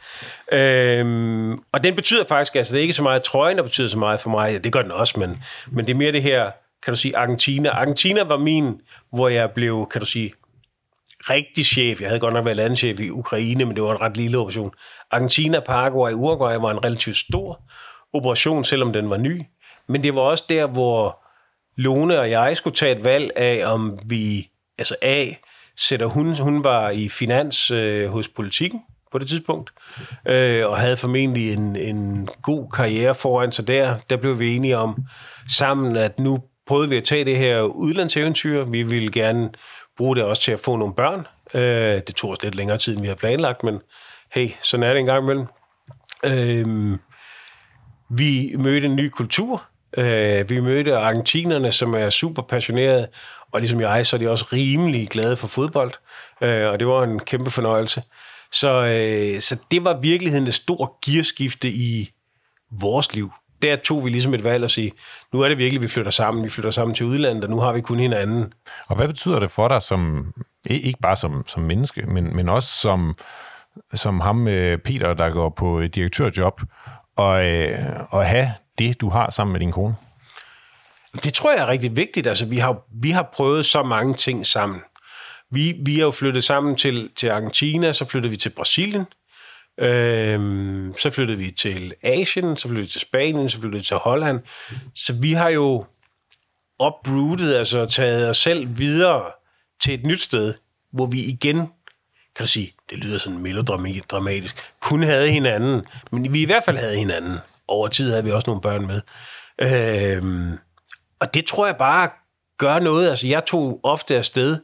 Øh, 0.52 1.56
og 1.72 1.84
den 1.84 1.94
betyder 1.94 2.24
faktisk, 2.28 2.56
altså 2.56 2.72
det 2.72 2.78
er 2.78 2.82
ikke 2.82 2.94
så 2.94 3.02
meget 3.02 3.22
trøjen, 3.22 3.56
der 3.56 3.62
betyder 3.62 3.88
så 3.88 3.98
meget 3.98 4.20
for 4.20 4.30
mig. 4.30 4.52
Ja, 4.52 4.58
det 4.58 4.72
gør 4.72 4.82
den 4.82 4.92
også, 4.92 5.20
men, 5.20 5.42
men 5.70 5.86
det 5.86 5.92
er 5.92 5.96
mere 5.96 6.12
det 6.12 6.22
her, 6.22 6.50
kan 6.84 6.92
du 6.92 6.96
sige, 6.96 7.16
Argentina. 7.16 7.68
Argentina 7.68 8.22
var 8.22 8.36
min, 8.36 8.80
hvor 9.12 9.28
jeg 9.28 9.50
blev, 9.50 9.88
kan 9.92 10.00
du 10.00 10.06
sige, 10.06 10.32
rigtig 11.30 11.66
chef. 11.66 12.00
Jeg 12.00 12.08
havde 12.08 12.20
godt 12.20 12.34
nok 12.34 12.44
været 12.44 12.56
landchef 12.56 13.00
i 13.00 13.10
Ukraine, 13.10 13.64
men 13.64 13.76
det 13.76 13.82
var 13.82 13.92
en 13.92 14.00
ret 14.00 14.16
lille 14.16 14.38
operation. 14.38 14.70
Argentina, 15.10 15.60
Paraguay, 15.60 16.12
Uruguay 16.12 16.56
var 16.56 16.70
en 16.70 16.84
relativt 16.84 17.16
stor 17.16 17.60
operation, 18.14 18.64
selvom 18.64 18.92
den 18.92 19.10
var 19.10 19.16
ny. 19.16 19.42
Men 19.88 20.02
det 20.02 20.14
var 20.14 20.20
også 20.20 20.44
der, 20.48 20.66
hvor 20.66 21.18
Lone 21.78 22.20
og 22.20 22.30
jeg 22.30 22.56
skulle 22.56 22.76
tage 22.76 22.96
et 22.96 23.04
valg 23.04 23.30
af, 23.36 23.72
om 23.72 23.98
vi, 24.06 24.50
altså 24.78 24.96
A, 25.02 25.26
sætter 25.76 26.06
hun, 26.06 26.36
hun 26.38 26.64
var 26.64 26.90
i 26.90 27.08
finans 27.08 27.70
øh, 27.70 28.08
hos 28.10 28.28
politikken 28.28 28.82
på 29.12 29.18
det 29.18 29.28
tidspunkt, 29.28 29.70
øh, 30.26 30.66
og 30.66 30.78
havde 30.78 30.96
formentlig 30.96 31.52
en, 31.52 31.76
en 31.76 32.28
god 32.42 32.70
karriere 32.70 33.14
foran 33.14 33.52
sig 33.52 33.66
der. 33.66 33.94
Der 34.10 34.16
blev 34.16 34.38
vi 34.38 34.56
enige 34.56 34.76
om 34.76 35.04
sammen, 35.56 35.96
at 35.96 36.18
nu 36.18 36.42
prøvede 36.66 36.88
vi 36.88 36.96
at 36.96 37.04
tage 37.04 37.24
det 37.24 37.36
her 37.36 37.60
udlandseventyr. 37.60 38.64
Vi 38.64 38.82
ville 38.82 39.12
gerne 39.12 39.50
bruge 39.96 40.16
det 40.16 40.24
også 40.24 40.42
til 40.42 40.52
at 40.52 40.60
få 40.60 40.76
nogle 40.76 40.94
børn. 40.94 41.26
Øh, 41.54 42.02
det 42.06 42.14
tog 42.14 42.30
os 42.30 42.42
lidt 42.42 42.54
længere 42.54 42.78
tid, 42.78 42.92
end 42.92 43.00
vi 43.00 43.06
havde 43.06 43.18
planlagt, 43.18 43.62
men 43.62 43.80
hey, 44.32 44.48
sådan 44.62 44.84
er 44.84 44.92
det 44.92 45.00
en 45.00 45.06
gang 45.06 45.22
imellem. 45.22 45.46
Øh, 46.24 46.98
vi 48.10 48.54
mødte 48.58 48.86
en 48.86 48.96
ny 48.96 49.08
kultur, 49.08 49.62
Øh, 49.96 50.50
vi 50.50 50.60
mødte 50.60 50.96
argentinerne, 50.96 51.72
som 51.72 51.94
er 51.94 52.10
super 52.10 52.42
passionerede, 52.42 53.08
og 53.52 53.60
ligesom 53.60 53.80
jeg, 53.80 54.06
så 54.06 54.16
er 54.16 54.18
de 54.18 54.30
også 54.30 54.46
rimelig 54.52 55.08
glade 55.08 55.36
for 55.36 55.48
fodbold, 55.48 55.92
øh, 56.40 56.68
og 56.68 56.78
det 56.78 56.86
var 56.86 57.02
en 57.02 57.18
kæmpe 57.18 57.50
fornøjelse. 57.50 58.02
Så, 58.52 58.68
øh, 58.68 59.40
så 59.40 59.56
det 59.70 59.84
var 59.84 60.00
virkeligheden 60.00 60.46
et 60.46 60.54
stort 60.54 60.90
gearskifte 61.04 61.68
i 61.70 62.10
vores 62.70 63.14
liv. 63.14 63.32
Der 63.62 63.76
tog 63.76 64.04
vi 64.04 64.10
ligesom 64.10 64.34
et 64.34 64.44
valg 64.44 64.64
at 64.64 64.70
sige, 64.70 64.92
nu 65.32 65.40
er 65.40 65.48
det 65.48 65.58
virkelig, 65.58 65.82
vi 65.82 65.88
flytter 65.88 66.10
sammen. 66.10 66.44
Vi 66.44 66.48
flytter 66.48 66.70
sammen 66.70 66.94
til 66.94 67.06
udlandet, 67.06 67.44
og 67.44 67.50
nu 67.50 67.60
har 67.60 67.72
vi 67.72 67.80
kun 67.80 67.98
hinanden. 67.98 68.52
Og 68.88 68.96
hvad 68.96 69.08
betyder 69.08 69.38
det 69.38 69.50
for 69.50 69.68
dig 69.68 69.82
som, 69.82 70.32
ikke 70.70 70.98
bare 71.02 71.16
som, 71.16 71.44
som 71.46 71.62
menneske, 71.62 72.02
men, 72.02 72.36
men 72.36 72.48
også 72.48 72.68
som, 72.80 73.16
som 73.94 74.20
ham 74.20 74.48
øh, 74.48 74.78
Peter, 74.78 75.14
der 75.14 75.30
går 75.30 75.48
på 75.48 75.82
direktørjob, 75.86 76.60
og, 77.16 77.46
øh, 77.46 77.78
og 78.10 78.26
have 78.26 78.52
det, 78.78 79.00
du 79.00 79.08
har 79.08 79.30
sammen 79.30 79.52
med 79.52 79.60
din 79.60 79.72
kone? 79.72 79.94
Det 81.24 81.34
tror 81.34 81.52
jeg 81.52 81.60
er 81.60 81.68
rigtig 81.68 81.96
vigtigt. 81.96 82.26
Altså, 82.26 82.46
vi 82.46 82.58
har, 82.58 82.82
vi 83.02 83.10
har 83.10 83.30
prøvet 83.32 83.66
så 83.66 83.82
mange 83.82 84.14
ting 84.14 84.46
sammen. 84.46 84.80
Vi, 85.50 85.74
vi 85.82 85.98
er 85.98 86.04
jo 86.04 86.10
flyttet 86.10 86.44
sammen 86.44 86.76
til, 86.76 87.10
til 87.16 87.28
Argentina, 87.28 87.92
så 87.92 88.04
flyttede 88.04 88.30
vi 88.30 88.36
til 88.36 88.50
Brasilien, 88.50 89.06
øhm, 89.80 90.94
så 90.98 91.10
flyttede 91.10 91.38
vi 91.38 91.50
til 91.50 91.94
Asien, 92.02 92.56
så 92.56 92.68
flyttede 92.68 92.86
vi 92.86 92.92
til 92.92 93.00
Spanien, 93.00 93.50
så 93.50 93.60
flyttede 93.60 93.80
vi 93.80 93.86
til 93.86 93.96
Holland. 93.96 94.40
Så 94.94 95.12
vi 95.12 95.32
har 95.32 95.48
jo 95.48 95.84
uprootet, 96.80 97.54
altså 97.54 97.86
taget 97.86 98.28
os 98.28 98.36
selv 98.36 98.78
videre 98.78 99.24
til 99.80 99.94
et 99.94 100.06
nyt 100.06 100.20
sted, 100.20 100.54
hvor 100.92 101.06
vi 101.06 101.24
igen, 101.24 101.56
kan 102.36 102.44
du 102.44 102.46
sige, 102.46 102.72
det 102.90 102.98
lyder 102.98 103.18
sådan 103.18 103.38
melodramatisk, 103.38 104.72
kun 104.80 105.02
havde 105.02 105.30
hinanden, 105.30 105.82
men 106.10 106.32
vi 106.32 106.42
i 106.42 106.46
hvert 106.46 106.64
fald 106.64 106.76
havde 106.76 106.96
hinanden 106.96 107.38
over 107.68 107.88
tid 107.88 108.10
havde 108.10 108.24
vi 108.24 108.30
også 108.30 108.50
nogle 108.50 108.60
børn 108.60 108.86
med. 108.86 109.00
Øh, 109.60 110.52
og 111.20 111.34
det 111.34 111.46
tror 111.46 111.66
jeg 111.66 111.76
bare 111.76 112.08
gør 112.58 112.78
noget. 112.78 113.10
Altså, 113.10 113.26
jeg 113.26 113.44
tog 113.44 113.80
ofte 113.82 114.16
afsted 114.16 114.58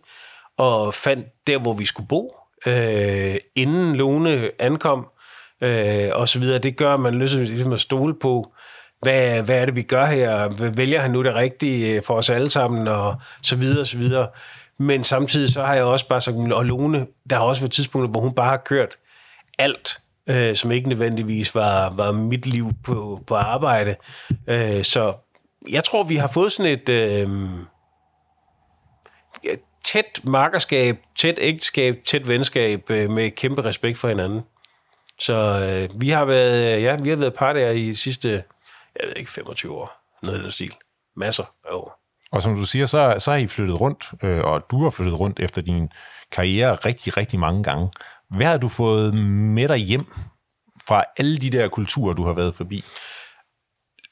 og 0.58 0.94
fandt 0.94 1.26
der, 1.46 1.58
hvor 1.58 1.72
vi 1.72 1.86
skulle 1.86 2.08
bo, 2.08 2.36
øh, 2.66 3.36
inden 3.56 3.96
Lone 3.96 4.50
ankom, 4.58 5.08
øh, 5.60 6.10
og 6.12 6.28
så 6.28 6.38
videre. 6.38 6.58
Det 6.58 6.76
gør, 6.76 6.96
man 6.96 7.14
lyst 7.14 7.34
ligesom 7.34 7.72
at 7.72 7.80
stole 7.80 8.14
på, 8.14 8.52
hvad, 9.02 9.42
hvad 9.42 9.58
er 9.60 9.64
det, 9.64 9.74
vi 9.74 9.82
gør 9.82 10.04
her? 10.04 10.48
Vælger 10.70 11.00
han 11.00 11.10
nu 11.10 11.22
det 11.22 11.34
rigtige 11.34 11.96
øh, 11.96 12.02
for 12.02 12.14
os 12.14 12.30
alle 12.30 12.50
sammen? 12.50 12.88
Og 12.88 13.16
så 13.42 13.56
videre, 13.56 13.80
og 13.80 13.86
så 13.86 13.98
videre. 13.98 14.28
Men 14.78 15.04
samtidig 15.04 15.52
så 15.52 15.62
har 15.62 15.74
jeg 15.74 15.84
også 15.84 16.08
bare 16.08 16.20
sagt, 16.20 16.36
og 16.52 16.64
Lone, 16.64 17.06
der 17.30 17.36
har 17.36 17.44
også 17.44 17.62
været 17.62 17.72
tidspunkter, 17.72 18.10
hvor 18.10 18.20
hun 18.20 18.34
bare 18.34 18.48
har 18.48 18.56
kørt 18.56 18.96
alt 19.58 19.98
øh, 20.28 20.56
som 20.56 20.72
ikke 20.72 20.88
nødvendigvis 20.88 21.54
var, 21.54 21.90
var 21.90 22.12
mit 22.12 22.46
liv 22.46 22.72
på, 22.84 23.20
på 23.26 23.34
arbejde. 23.34 23.96
Øh, 24.46 24.84
så 24.84 25.14
jeg 25.70 25.84
tror, 25.84 26.02
vi 26.02 26.16
har 26.16 26.28
fået 26.28 26.52
sådan 26.52 26.72
et 26.72 26.88
øh, 26.88 27.28
tæt 29.84 30.20
markerskab, 30.24 30.98
tæt 31.16 31.38
ægteskab, 31.38 32.04
tæt 32.04 32.28
venskab 32.28 32.90
øh, 32.90 33.10
med 33.10 33.30
kæmpe 33.30 33.64
respekt 33.64 33.98
for 33.98 34.08
hinanden. 34.08 34.42
Så 35.18 35.34
øh, 35.34 36.00
vi 36.00 36.08
har 36.08 36.24
været, 36.24 36.76
øh, 36.76 36.82
ja, 36.82 36.96
vi 36.96 37.08
har 37.08 37.16
været 37.16 37.34
par 37.34 37.52
der 37.52 37.70
i 37.70 37.86
de 37.86 37.96
sidste, 37.96 38.28
jeg 39.00 39.08
ved 39.08 39.16
ikke, 39.16 39.30
25 39.30 39.72
år. 39.72 39.92
Noget 40.22 40.38
i 40.38 40.42
den 40.42 40.52
stil. 40.52 40.74
Masser 41.16 41.44
af 41.64 41.74
år. 41.74 42.00
Og 42.32 42.42
som 42.42 42.56
du 42.56 42.66
siger, 42.66 42.86
så, 42.86 43.14
så 43.18 43.30
har 43.30 43.38
I 43.38 43.46
flyttet 43.46 43.80
rundt, 43.80 44.12
øh, 44.22 44.44
og 44.44 44.70
du 44.70 44.82
har 44.82 44.90
flyttet 44.90 45.20
rundt 45.20 45.40
efter 45.40 45.62
din 45.62 45.88
karriere 46.32 46.74
rigtig, 46.74 47.16
rigtig 47.16 47.40
mange 47.40 47.62
gange. 47.62 47.90
Hvad 48.30 48.46
har 48.46 48.56
du 48.56 48.68
fået 48.68 49.14
med 49.14 49.68
dig 49.68 49.76
hjem 49.76 50.06
fra 50.88 51.04
alle 51.16 51.38
de 51.38 51.50
der 51.50 51.68
kulturer, 51.68 52.12
du 52.14 52.24
har 52.24 52.32
været 52.32 52.54
forbi? 52.54 52.84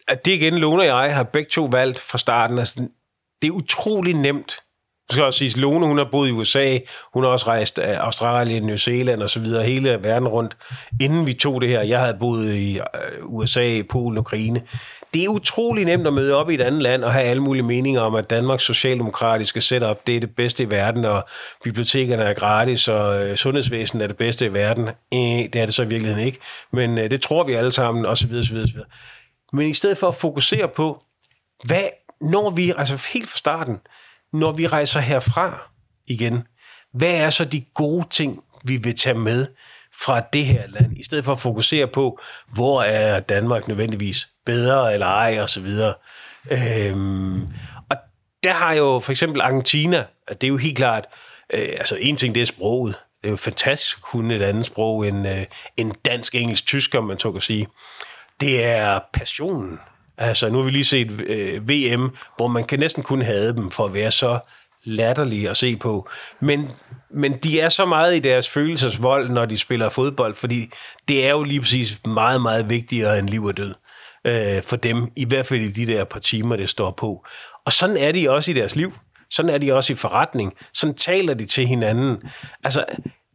At 0.09 0.25
det 0.25 0.33
igen, 0.33 0.59
Lone 0.59 0.83
og 0.83 0.87
jeg 0.87 1.15
har 1.15 1.23
begge 1.23 1.51
to 1.51 1.65
valgt 1.65 1.99
fra 1.99 2.19
starten. 2.19 2.59
Altså, 2.59 2.89
det 3.43 3.49
er 3.49 3.53
utrolig 3.53 4.15
nemt. 4.15 4.57
Det 5.07 5.15
skal 5.15 5.25
også 5.25 5.39
sige, 5.39 5.61
Lone, 5.61 5.87
hun 5.87 5.99
har 5.99 6.09
boet 6.11 6.29
i 6.29 6.33
USA, 6.33 6.79
hun 7.15 7.25
har 7.25 7.31
også 7.31 7.47
rejst 7.47 7.79
af 7.79 7.99
Australien, 7.99 8.63
New 8.63 8.77
Zealand 8.77 9.23
og 9.23 9.31
så 9.31 9.41
videre, 9.41 9.65
hele 9.65 9.99
verden 10.03 10.29
rundt, 10.29 10.57
inden 11.01 11.27
vi 11.27 11.35
tog 11.35 11.61
det 11.61 11.69
her. 11.69 11.83
Jeg 11.83 12.01
havde 12.01 12.17
boet 12.21 12.55
i 12.55 12.79
øh, 12.79 12.83
USA, 13.23 13.83
Polen, 13.91 14.19
Ukraine. 14.19 14.63
Det 15.15 15.25
er 15.25 15.29
utrolig 15.29 15.85
nemt 15.85 16.07
at 16.07 16.13
møde 16.13 16.37
op 16.37 16.51
i 16.51 16.55
et 16.55 16.61
andet 16.61 16.83
land 16.83 17.05
og 17.05 17.13
have 17.13 17.25
alle 17.25 17.43
mulige 17.43 17.63
meninger 17.63 18.01
om, 18.01 18.15
at 18.15 18.31
Danmarks 18.31 18.63
socialdemokratiske 18.63 19.61
setup, 19.61 20.07
det 20.07 20.17
er 20.17 20.21
det 20.21 20.37
bedste 20.37 20.63
i 20.63 20.71
verden, 20.71 21.05
og 21.05 21.25
bibliotekerne 21.65 22.23
er 22.23 22.35
gratis, 22.35 22.89
og 22.89 23.25
øh, 23.25 23.37
sundhedsvæsenet 23.37 24.03
er 24.03 24.07
det 24.07 24.17
bedste 24.17 24.47
i 24.47 24.53
verden. 24.53 24.89
Øh, 24.89 25.21
det 25.53 25.57
er 25.57 25.65
det 25.65 25.75
så 25.75 25.83
i 25.83 25.89
virkeligheden 25.89 26.27
ikke, 26.27 26.39
men 26.73 26.97
det 26.97 27.23
tror 27.23 27.45
vi 27.45 27.53
alle 27.53 27.73
sammen, 27.73 28.07
og 28.07 28.19
så 28.19 28.27
videre, 28.27 28.45
så 28.45 28.53
videre, 28.53 28.69
så 28.69 28.75
videre. 28.75 28.89
Men 29.53 29.67
i 29.67 29.75
stedet 29.75 29.99
for 29.99 30.09
at 30.09 30.15
fokusere 30.15 30.69
på, 30.69 31.03
hvad, 31.65 31.85
når 32.21 32.51
vi, 32.51 32.73
altså 32.79 33.09
helt 33.13 33.29
fra 33.29 33.39
starten, 33.39 33.79
når 34.33 34.53
vi 34.53 34.67
rejser 34.67 35.01
herfra 35.01 35.71
igen, 36.07 36.47
hvad 36.93 37.15
er 37.15 37.31
så 37.31 37.45
de 37.45 37.65
gode 37.75 38.07
ting, 38.11 38.45
vi 38.65 38.77
vil 38.77 38.99
tage 38.99 39.19
med 39.19 39.47
fra 40.03 40.21
det 40.21 40.47
her 40.47 40.67
land, 40.67 40.99
i 40.99 41.05
stedet 41.05 41.25
for 41.25 41.33
at 41.33 41.41
fokusere 41.41 41.87
på, 41.87 42.21
hvor 42.53 42.83
er 42.83 43.21
Danmark 43.21 43.69
nødvendigvis 43.69 44.29
bedre 44.47 44.93
eller 44.93 45.07
ej, 45.07 45.39
og 45.41 45.51
så 45.51 45.61
videre. 45.61 45.95
Øhm, 46.51 47.43
og 47.91 47.97
der 48.43 48.53
har 48.53 48.73
jo 48.73 49.01
for 49.01 49.13
eksempel 49.13 49.41
Argentina, 49.41 50.05
at 50.29 50.41
det 50.41 50.47
er 50.47 50.49
jo 50.49 50.57
helt 50.57 50.77
klart, 50.77 51.05
øh, 51.53 51.69
altså 51.79 51.97
en 51.97 52.17
ting, 52.17 52.35
det 52.35 52.43
er 52.43 52.47
sproget. 52.47 52.95
Det 53.23 53.29
er 53.29 53.31
jo 53.31 53.37
fantastisk 53.37 53.97
at 53.97 54.03
kunne 54.03 54.37
et 54.37 54.43
andet 54.43 54.67
sprog 54.67 55.09
end, 55.09 55.29
øh, 55.29 55.47
end 55.77 55.93
dansk, 56.05 56.35
engelsk, 56.35 56.67
tysk, 56.67 56.95
om 56.95 57.05
man 57.05 57.19
så 57.19 57.33
kan 57.33 57.41
sige. 57.41 57.67
Det 58.41 58.65
er 58.65 59.01
passionen. 59.13 59.79
Altså, 60.23 60.49
nu 60.49 60.57
har 60.59 60.65
vi 60.65 60.71
lige 60.71 60.85
set 60.85 61.21
øh, 61.27 61.69
VM, 61.69 62.11
hvor 62.37 62.49
man 62.49 62.65
kan 62.65 62.79
næsten 62.79 63.03
kun 63.03 63.23
have 63.23 63.53
dem 63.53 63.71
for 63.71 63.85
at 63.85 63.95
være 63.95 64.11
så 64.11 64.39
latterlige 64.85 65.51
at 65.51 65.57
se 65.57 65.77
på. 65.77 66.09
Men, 66.41 66.71
men 67.11 67.33
de 67.33 67.61
er 67.61 67.69
så 67.69 67.85
meget 67.85 68.17
i 68.17 68.19
deres 68.19 68.49
følelsesvold, 68.49 69.31
når 69.31 69.45
de 69.45 69.59
spiller 69.59 69.89
fodbold, 69.89 70.35
fordi 70.35 70.71
det 71.09 71.27
er 71.27 71.31
jo 71.31 71.43
lige 71.43 71.61
præcis 71.61 72.01
meget, 72.05 72.43
meget 72.43 72.71
vigtigere 72.71 73.19
end 73.19 73.29
liv 73.29 73.45
og 73.45 73.57
død 73.57 73.75
øh, 74.25 74.63
for 74.63 74.77
dem, 74.77 75.13
i 75.17 75.25
hvert 75.25 75.47
fald 75.47 75.61
i 75.61 75.71
de 75.71 75.87
der 75.87 76.05
par 76.05 76.21
timer, 76.21 76.57
det 76.57 76.69
står 76.69 76.91
på. 76.91 77.25
Og 77.65 77.73
sådan 77.73 77.97
er 77.97 78.13
de 78.13 78.31
også 78.31 78.51
i 78.51 78.55
deres 78.55 78.77
liv. 78.77 78.93
Sådan 79.31 79.51
er 79.51 79.59
de 79.59 79.73
også 79.73 79.93
i 79.93 79.97
forretning. 79.97 80.55
Sådan 80.75 80.95
taler 80.95 81.35
de 81.35 81.47
til 81.47 81.67
hinanden. 81.67 82.31
Altså, 82.65 82.85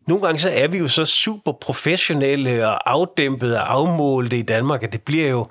nogle 0.07 0.23
gange 0.23 0.39
så 0.39 0.49
er 0.49 0.67
vi 0.67 0.77
jo 0.77 0.87
så 0.87 1.05
super 1.05 1.51
professionelle 1.51 2.67
og 2.67 2.91
afdæmpede 2.91 3.57
og 3.57 3.73
afmålte 3.73 4.37
i 4.37 4.41
Danmark, 4.41 4.83
at 4.83 4.93
det 4.93 5.01
bliver 5.01 5.29
jo 5.29 5.47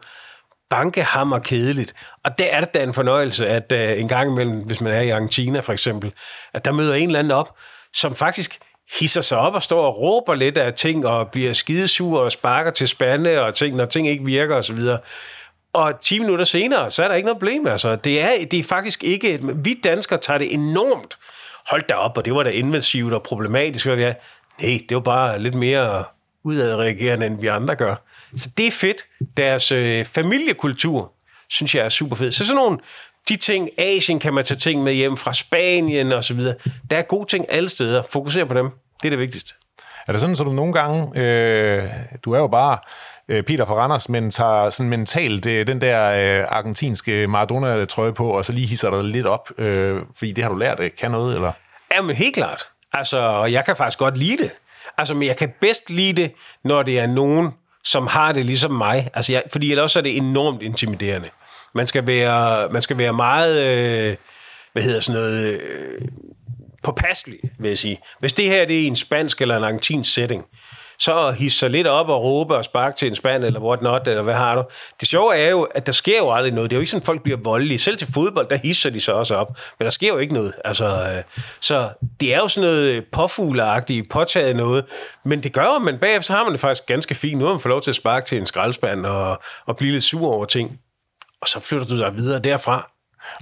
bankehammer 0.70 1.38
kedeligt. 1.38 1.94
Og 2.24 2.38
der 2.38 2.44
er 2.44 2.60
det 2.60 2.74
da 2.74 2.82
en 2.82 2.94
fornøjelse, 2.94 3.48
at 3.48 3.72
uh, 3.72 4.00
en 4.00 4.08
gang 4.08 4.32
imellem, 4.32 4.58
hvis 4.58 4.80
man 4.80 4.92
er 4.92 5.00
i 5.00 5.10
Argentina 5.10 5.60
for 5.60 5.72
eksempel, 5.72 6.12
at 6.54 6.64
der 6.64 6.72
møder 6.72 6.94
en 6.94 7.06
eller 7.06 7.18
anden 7.18 7.30
op, 7.30 7.56
som 7.94 8.14
faktisk 8.14 8.58
hisser 9.00 9.20
sig 9.20 9.38
op 9.38 9.54
og 9.54 9.62
står 9.62 9.86
og 9.86 9.98
råber 9.98 10.34
lidt 10.34 10.58
af 10.58 10.74
ting, 10.74 11.06
og 11.06 11.30
bliver 11.30 11.52
skidesur 11.52 12.20
og 12.20 12.32
sparker 12.32 12.70
til 12.70 12.88
spande 12.88 13.40
og 13.40 13.54
ting, 13.54 13.76
når 13.76 13.84
ting 13.84 14.08
ikke 14.08 14.24
virker 14.24 14.56
osv. 14.56 14.78
Og 15.72 16.00
10 16.00 16.18
minutter 16.18 16.44
senere, 16.44 16.90
så 16.90 17.02
er 17.02 17.08
der 17.08 17.14
ikke 17.14 17.26
noget 17.26 17.38
problem. 17.38 17.66
Altså, 17.66 17.96
det, 17.96 18.20
er, 18.20 18.30
det 18.50 18.58
er 18.58 18.64
faktisk 18.64 19.04
ikke... 19.04 19.40
Vi 19.54 19.80
danskere 19.84 20.18
tager 20.18 20.38
det 20.38 20.54
enormt. 20.54 21.18
Hold 21.70 21.82
da 21.88 21.94
op, 21.94 22.16
og 22.16 22.24
det 22.24 22.34
var 22.34 22.42
da 22.42 22.50
invasivt 22.50 23.12
og 23.12 23.22
problematisk. 23.22 23.86
Nej, 23.86 24.14
det 24.60 24.94
var 24.94 25.00
bare 25.00 25.38
lidt 25.38 25.54
mere 25.54 26.04
udadreagerende, 26.44 27.26
end 27.26 27.40
vi 27.40 27.46
andre 27.46 27.76
gør. 27.76 27.94
Så 28.36 28.50
det 28.58 28.66
er 28.66 28.70
fedt. 28.70 29.06
Deres 29.36 29.72
øh, 29.72 30.04
familiekultur, 30.04 31.12
synes 31.48 31.74
jeg 31.74 31.84
er 31.84 31.88
super 31.88 32.16
fed. 32.16 32.32
Så 32.32 32.46
sådan 32.46 32.56
nogle, 32.56 32.78
de 33.28 33.36
ting, 33.36 33.68
Asien 33.78 34.18
kan 34.18 34.34
man 34.34 34.44
tage 34.44 34.58
ting 34.58 34.82
med 34.82 34.92
hjem 34.92 35.16
fra 35.16 35.32
Spanien 35.32 36.12
og 36.12 36.24
så 36.24 36.34
videre. 36.34 36.54
Der 36.90 36.96
er 36.96 37.02
gode 37.02 37.30
ting 37.30 37.46
alle 37.48 37.68
steder. 37.68 38.02
Fokuser 38.10 38.44
på 38.44 38.54
dem. 38.54 38.70
Det 39.02 39.08
er 39.08 39.10
det 39.10 39.18
vigtigste. 39.18 39.54
Er 40.06 40.12
det 40.12 40.20
sådan, 40.20 40.36
så 40.36 40.44
du 40.44 40.52
nogle 40.52 40.72
gange, 40.72 41.20
øh, 41.20 41.90
du 42.24 42.32
er 42.32 42.38
jo 42.38 42.46
bare 42.46 42.78
øh, 43.28 43.42
Peter 43.42 43.66
fra 43.66 43.74
Randers, 43.74 44.08
men 44.08 44.30
tager 44.30 44.70
sådan 44.70 44.90
mentalt 44.90 45.46
øh, 45.46 45.66
den 45.66 45.80
der 45.80 46.10
øh, 46.40 46.46
argentinske 46.48 47.26
Maradona-trøje 47.26 48.12
på, 48.12 48.28
og 48.28 48.44
så 48.44 48.52
lige 48.52 48.66
hisser 48.66 48.90
dig 48.90 49.04
lidt 49.04 49.26
op, 49.26 49.50
øh, 49.58 50.02
fordi 50.14 50.32
det 50.32 50.44
har 50.44 50.50
du 50.50 50.56
lært, 50.56 50.80
kan 50.98 51.10
noget, 51.10 51.34
eller? 51.34 51.52
Jamen, 51.94 52.16
helt 52.16 52.34
klart. 52.34 52.62
Altså, 52.92 53.18
og 53.18 53.52
jeg 53.52 53.64
kan 53.64 53.76
faktisk 53.76 53.98
godt 53.98 54.18
lide 54.18 54.42
det. 54.42 54.50
Altså, 54.98 55.14
men 55.14 55.28
jeg 55.28 55.36
kan 55.36 55.52
bedst 55.60 55.90
lide 55.90 56.22
det, 56.22 56.32
når 56.64 56.82
det 56.82 56.98
er 56.98 57.06
nogen, 57.06 57.52
som 57.86 58.06
har 58.06 58.32
det 58.32 58.46
ligesom 58.46 58.70
mig. 58.70 59.10
Altså, 59.14 59.32
jeg, 59.32 59.42
fordi 59.52 59.70
ellers 59.70 59.96
er 59.96 60.00
det 60.00 60.16
enormt 60.16 60.62
intimiderende. 60.62 61.28
Man 61.74 61.86
skal 61.86 62.06
være, 62.06 62.68
man 62.68 62.82
skal 62.82 62.98
være 62.98 63.12
meget, 63.12 63.66
øh, 63.66 64.16
hvad 64.72 64.82
hedder 64.82 65.00
sådan 65.00 65.20
noget, 65.20 65.60
øh, 65.60 66.00
påpasselig, 66.82 67.38
vil 67.58 67.68
jeg 67.68 67.78
sige. 67.78 67.98
Hvis 68.20 68.32
det 68.32 68.44
her 68.44 68.64
det 68.64 68.82
er 68.82 68.86
en 68.86 68.96
spansk 68.96 69.40
eller 69.40 69.56
en 69.56 69.64
argentinsk 69.64 70.14
setting, 70.14 70.44
så 70.98 71.30
hisse 71.30 71.58
sig 71.58 71.70
lidt 71.70 71.86
op 71.86 72.08
og 72.08 72.22
råbe 72.22 72.56
og 72.56 72.64
sparke 72.64 72.96
til 72.96 73.08
en 73.08 73.14
spand, 73.14 73.44
eller 73.44 73.60
what 73.60 73.82
not, 73.82 74.08
eller 74.08 74.22
hvad 74.22 74.34
har 74.34 74.54
du. 74.54 74.64
Det 75.00 75.08
sjove 75.08 75.36
er 75.36 75.50
jo, 75.50 75.62
at 75.62 75.86
der 75.86 75.92
sker 75.92 76.18
jo 76.18 76.32
aldrig 76.32 76.52
noget. 76.52 76.70
Det 76.70 76.76
er 76.76 76.78
jo 76.78 76.80
ikke 76.80 76.90
sådan, 76.90 77.02
at 77.02 77.06
folk 77.06 77.22
bliver 77.22 77.38
voldelige. 77.44 77.78
Selv 77.78 77.96
til 77.96 78.12
fodbold, 78.14 78.46
der 78.46 78.56
hisser 78.56 78.90
de 78.90 79.00
sig 79.00 79.14
også 79.14 79.34
op. 79.34 79.58
Men 79.78 79.84
der 79.84 79.90
sker 79.90 80.08
jo 80.08 80.18
ikke 80.18 80.34
noget. 80.34 80.52
Altså, 80.64 80.84
øh, 80.86 81.22
så 81.60 81.88
det 82.20 82.34
er 82.34 82.38
jo 82.38 82.48
sådan 82.48 82.68
noget 82.68 82.90
øh, 82.90 83.02
påfugleagtigt, 83.12 84.10
påtaget 84.10 84.56
noget. 84.56 84.84
Men 85.24 85.42
det 85.42 85.52
gør 85.52 85.64
jo, 85.64 85.78
men 85.78 85.98
bagefter 85.98 86.34
har 86.34 86.44
man 86.44 86.52
det 86.52 86.60
faktisk 86.60 86.86
ganske 86.86 87.14
fint. 87.14 87.38
Nu 87.38 87.44
har 87.44 87.52
man 87.52 87.60
fået 87.60 87.70
lov 87.70 87.82
til 87.82 87.90
at 87.90 87.96
sparke 87.96 88.26
til 88.26 88.38
en 88.38 88.46
skraldespand 88.46 89.06
og, 89.06 89.40
og 89.66 89.76
blive 89.76 89.92
lidt 89.92 90.04
sur 90.04 90.32
over 90.32 90.44
ting. 90.44 90.78
Og 91.42 91.48
så 91.48 91.60
flytter 91.60 91.86
du 91.86 91.98
dig 91.98 92.16
videre 92.16 92.38
derfra. 92.38 92.90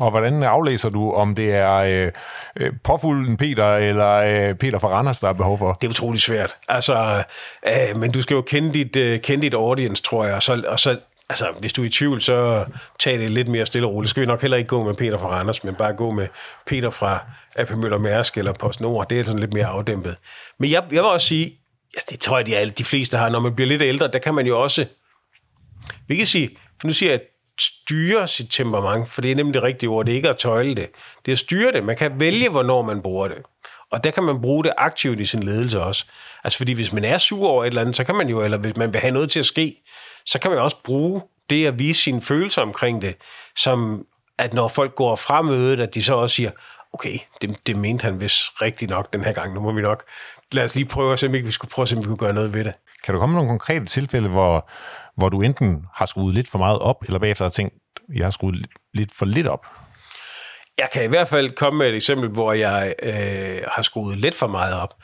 Og 0.00 0.10
hvordan 0.10 0.42
aflæser 0.42 0.88
du, 0.88 1.12
om 1.12 1.34
det 1.34 1.54
er 1.54 1.74
øh, 1.74 2.12
øh, 2.56 2.72
påfuglen 2.84 3.36
Peter 3.36 3.76
eller 3.76 4.12
øh, 4.14 4.54
Peter 4.54 4.78
fra 4.78 4.88
Randers, 4.88 5.20
der 5.20 5.28
er 5.28 5.32
behov 5.32 5.58
for? 5.58 5.72
Det 5.72 5.86
er 5.86 5.90
utrolig 5.90 6.20
svært. 6.20 6.56
Altså, 6.68 7.22
øh, 7.66 7.96
men 7.96 8.10
du 8.10 8.22
skal 8.22 8.34
jo 8.34 8.42
kende 8.42 8.74
dit, 8.74 8.96
øh, 8.96 9.20
kende 9.20 9.42
dit 9.42 9.54
audience, 9.54 10.02
tror 10.02 10.24
jeg. 10.24 10.34
Og 10.34 10.42
så, 10.42 10.62
og 10.68 10.80
så 10.80 10.98
altså, 11.28 11.46
hvis 11.60 11.72
du 11.72 11.82
er 11.82 11.86
i 11.86 11.90
tvivl, 11.90 12.22
så 12.22 12.64
tag 13.00 13.18
det 13.18 13.30
lidt 13.30 13.48
mere 13.48 13.66
stille 13.66 13.86
og 13.86 13.94
roligt. 13.94 14.10
Skal 14.10 14.20
vi 14.20 14.26
nok 14.26 14.40
heller 14.40 14.56
ikke 14.56 14.68
gå 14.68 14.84
med 14.84 14.94
Peter 14.94 15.18
fra 15.18 15.28
Randers, 15.28 15.64
men 15.64 15.74
bare 15.74 15.92
gå 15.92 16.10
med 16.10 16.28
Peter 16.66 16.90
fra 16.90 17.24
AP 17.56 17.70
Møller 17.70 17.98
Mærsk 17.98 18.38
eller 18.38 18.52
PostNord. 18.52 19.08
Det 19.08 19.20
er 19.20 19.24
sådan 19.24 19.40
lidt 19.40 19.54
mere 19.54 19.66
afdæmpet. 19.66 20.16
Men 20.58 20.70
jeg, 20.70 20.82
jeg 20.90 21.02
vil 21.02 21.10
også 21.10 21.26
sige, 21.26 21.44
altså, 21.94 22.06
det 22.10 22.20
tror 22.20 22.36
jeg, 22.36 22.46
de, 22.46 22.56
alle, 22.56 22.70
de 22.70 22.84
fleste 22.84 23.16
har. 23.16 23.28
Når 23.28 23.40
man 23.40 23.54
bliver 23.54 23.68
lidt 23.68 23.82
ældre, 23.82 24.08
der 24.08 24.18
kan 24.18 24.34
man 24.34 24.46
jo 24.46 24.62
også... 24.62 24.86
Vi 26.08 26.16
kan 26.16 26.26
sige, 26.26 26.50
for 26.80 26.86
nu 26.86 26.92
siger 26.92 27.10
jeg, 27.10 27.20
styre 27.60 28.28
sit 28.28 28.50
temperament, 28.50 29.08
for 29.08 29.20
det 29.20 29.30
er 29.30 29.34
nemlig 29.34 29.54
det 29.54 29.62
rigtige 29.62 29.90
ord, 29.90 30.06
det 30.06 30.12
er 30.12 30.16
ikke 30.16 30.28
at 30.28 30.36
tøjle 30.36 30.74
det. 30.74 30.90
Det 31.26 31.32
er 31.32 31.34
at 31.34 31.38
styre 31.38 31.72
det. 31.72 31.84
Man 31.84 31.96
kan 31.96 32.20
vælge, 32.20 32.48
hvornår 32.48 32.82
man 32.82 33.02
bruger 33.02 33.28
det. 33.28 33.38
Og 33.90 34.04
der 34.04 34.10
kan 34.10 34.22
man 34.22 34.40
bruge 34.40 34.64
det 34.64 34.72
aktivt 34.78 35.20
i 35.20 35.24
sin 35.24 35.42
ledelse 35.42 35.82
også. 35.82 36.04
Altså 36.44 36.58
fordi 36.58 36.72
hvis 36.72 36.92
man 36.92 37.04
er 37.04 37.18
sur 37.18 37.48
over 37.48 37.64
et 37.64 37.68
eller 37.68 37.80
andet, 37.80 37.96
så 37.96 38.04
kan 38.04 38.14
man 38.14 38.28
jo, 38.28 38.42
eller 38.42 38.58
hvis 38.58 38.76
man 38.76 38.92
vil 38.92 39.00
have 39.00 39.10
noget 39.10 39.30
til 39.30 39.38
at 39.38 39.46
ske, 39.46 39.82
så 40.26 40.38
kan 40.38 40.50
man 40.50 40.60
også 40.60 40.76
bruge 40.84 41.22
det 41.50 41.66
at 41.66 41.78
vise 41.78 42.02
sine 42.02 42.22
følelser 42.22 42.62
omkring 42.62 43.02
det, 43.02 43.16
som 43.56 44.06
at 44.38 44.54
når 44.54 44.68
folk 44.68 44.94
går 44.94 45.16
fra 45.16 45.42
mødet, 45.42 45.80
at 45.80 45.94
de 45.94 46.02
så 46.02 46.14
også 46.14 46.34
siger, 46.34 46.50
okay, 46.92 47.18
det, 47.40 47.66
det 47.66 47.76
mente 47.76 48.02
han 48.02 48.20
vist 48.20 48.62
rigtigt 48.62 48.90
nok 48.90 49.12
den 49.12 49.24
her 49.24 49.32
gang, 49.32 49.54
nu 49.54 49.60
må 49.60 49.72
vi 49.72 49.82
nok, 49.82 50.04
lad 50.52 50.64
os 50.64 50.74
lige 50.74 50.86
prøve 50.86 51.12
at 51.12 51.18
se, 51.18 51.26
om 51.26 51.32
vi 51.32 51.50
skulle 51.50 51.70
prøve 51.70 51.84
at 51.84 51.88
se, 51.88 51.96
om 51.96 52.02
vi 52.02 52.06
kunne 52.06 52.16
gøre 52.16 52.32
noget 52.32 52.54
ved 52.54 52.64
det. 52.64 52.72
Kan 53.04 53.14
du 53.14 53.20
komme 53.20 53.34
med 53.34 53.42
nogle 53.42 53.50
konkrete 53.50 53.84
tilfælde, 53.84 54.28
hvor, 54.28 54.70
hvor 55.16 55.28
du 55.28 55.42
enten 55.42 55.84
har 55.94 56.06
skruet 56.06 56.34
lidt 56.34 56.48
for 56.48 56.58
meget 56.58 56.78
op, 56.78 56.96
eller 57.06 57.18
bagefter 57.18 57.44
har 57.44 57.50
tænkt, 57.50 57.74
jeg 58.14 58.26
har 58.26 58.30
skruet 58.30 58.66
lidt 58.94 59.10
for 59.14 59.26
lidt 59.26 59.46
op? 59.46 59.66
Jeg 60.78 60.88
kan 60.92 61.04
i 61.04 61.06
hvert 61.06 61.28
fald 61.28 61.50
komme 61.50 61.78
med 61.78 61.88
et 61.88 61.94
eksempel, 61.94 62.28
hvor 62.28 62.52
jeg 62.52 62.94
øh, 63.02 63.60
har 63.74 63.82
skruet 63.82 64.18
lidt 64.18 64.34
for 64.34 64.46
meget 64.46 64.80
op. 64.80 64.94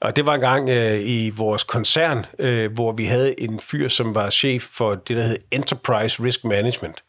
Og 0.00 0.16
det 0.16 0.26
var 0.26 0.34
en 0.34 0.40
gang 0.40 0.68
øh, 0.68 1.00
i 1.00 1.30
vores 1.30 1.64
koncern, 1.64 2.26
øh, 2.38 2.72
hvor 2.72 2.92
vi 2.92 3.04
havde 3.04 3.40
en 3.40 3.60
fyr, 3.60 3.88
som 3.88 4.14
var 4.14 4.30
chef 4.30 4.62
for 4.62 4.94
det, 4.94 5.16
der 5.16 5.22
hed 5.22 5.38
Enterprise 5.50 6.22
Risk 6.22 6.44
Management. 6.44 7.04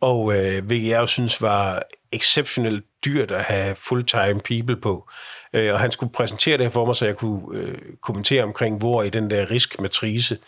Og 0.00 0.36
øh, 0.36 0.64
hvilket 0.64 0.88
jeg 0.88 1.00
jo 1.00 1.06
synes 1.06 1.42
var 1.42 1.82
exceptionelt 2.12 2.84
dyrt 3.04 3.30
at 3.30 3.42
have 3.42 3.74
full-time 3.76 4.40
people 4.44 4.76
på. 4.76 5.08
Øh, 5.52 5.74
og 5.74 5.80
han 5.80 5.90
skulle 5.90 6.12
præsentere 6.12 6.58
det 6.58 6.72
for 6.72 6.86
mig, 6.86 6.96
så 6.96 7.06
jeg 7.06 7.16
kunne 7.16 7.58
øh, 7.58 7.78
kommentere 8.02 8.42
omkring, 8.42 8.78
hvor 8.78 9.02
i 9.02 9.10
den 9.10 9.30
der 9.30 9.50
riskmatrice, 9.50 10.38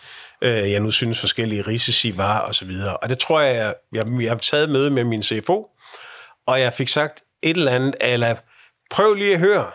øh, 0.44 0.72
jeg 0.72 0.80
nu 0.80 0.90
synes 0.90 1.20
forskellige 1.20 1.62
risici 1.62 2.16
var, 2.16 2.38
og 2.38 2.54
så 2.54 2.64
videre. 2.64 2.96
Og 2.96 3.08
det 3.08 3.18
tror 3.18 3.40
jeg, 3.40 3.54
jeg, 3.54 3.74
jeg, 3.92 4.22
jeg 4.22 4.30
har 4.30 4.38
taget 4.38 4.70
med 4.70 4.90
med 4.90 5.04
min 5.04 5.22
CFO, 5.22 5.68
og 6.46 6.60
jeg 6.60 6.72
fik 6.72 6.88
sagt 6.88 7.22
et 7.42 7.56
eller 7.56 7.72
andet, 7.72 7.94
eller 8.00 8.34
prøv 8.90 9.14
lige 9.14 9.34
at 9.34 9.40
høre, 9.40 9.70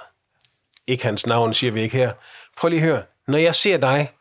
ikke 0.87 1.03
hans 1.03 1.25
navn 1.25 1.53
siger 1.53 1.71
vi 1.71 1.81
ikke 1.81 1.97
her, 1.97 2.11
prøv 2.57 2.69
lige 2.69 2.81
at 2.81 2.87
høre, 2.87 3.03
når 3.27 3.37
jeg 3.37 3.55
ser 3.55 3.77
dig, 3.77 4.11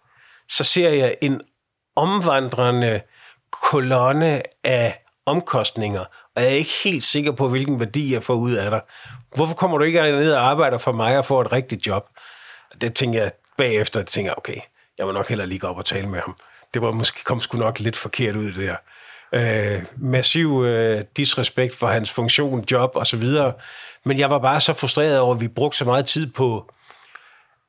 så 0.49 0.65
ser 0.65 0.91
jeg 0.91 1.17
en 1.23 1.41
omvandrende 1.97 3.01
kolonne 3.63 4.43
af 4.65 5.03
omkostninger, 5.27 6.05
og 6.37 6.43
jeg 6.43 6.51
er 6.51 6.55
ikke 6.55 6.73
helt 6.85 7.05
sikker 7.05 7.33
på, 7.33 7.49
hvilken 7.49 7.81
værdi 7.81 8.13
jeg 8.13 8.23
får 8.23 8.35
ud 8.35 8.53
af 8.53 8.71
dig. 8.71 8.81
Hvorfor 9.35 9.55
kommer 9.55 9.79
du 9.79 9.85
ikke 9.85 10.03
ned 10.03 10.33
og 10.33 10.51
arbejder 10.51 10.79
for 10.79 10.93
mig 10.93 11.19
og 11.19 11.25
får 11.25 11.41
et 11.41 11.53
rigtigt 11.53 11.87
job? 11.87 12.09
Det 12.81 12.95
tænker 12.95 13.23
jeg 13.23 13.33
bagefter, 13.57 14.01
det 14.01 14.09
tænker 14.09 14.31
jeg, 14.31 14.39
okay, 14.39 14.61
jeg 14.99 15.07
må 15.07 15.13
nok 15.13 15.29
heller 15.29 15.47
lige 15.47 15.59
gå 15.59 15.67
op 15.67 15.79
og 15.79 15.85
tale 15.85 16.09
med 16.09 16.21
ham. 16.21 16.37
Det 16.75 16.83
var 16.83 16.93
måske 16.93 17.25
kom 17.25 17.41
sgu 17.41 17.59
nok 17.59 17.81
lidt 17.81 17.97
forkert 17.97 18.37
ud, 18.37 18.53
det 18.53 18.57
der. 18.57 18.77
Øh, 19.33 19.85
massiv 19.97 20.65
øh, 20.65 21.05
disrespekt 21.17 21.75
for 21.77 21.87
hans 21.87 22.11
funktion, 22.11 22.65
job 22.71 22.91
og 22.95 23.07
så 23.07 23.17
videre. 23.17 23.53
Men 24.05 24.19
jeg 24.19 24.31
var 24.31 24.39
bare 24.39 24.61
så 24.61 24.73
frustreret 24.73 25.21
over, 25.21 25.35
at 25.35 25.41
vi 25.41 25.49
brugte 25.49 25.79
så 25.79 25.85
meget 25.85 26.07
tid 26.07 26.33
på 26.33 26.73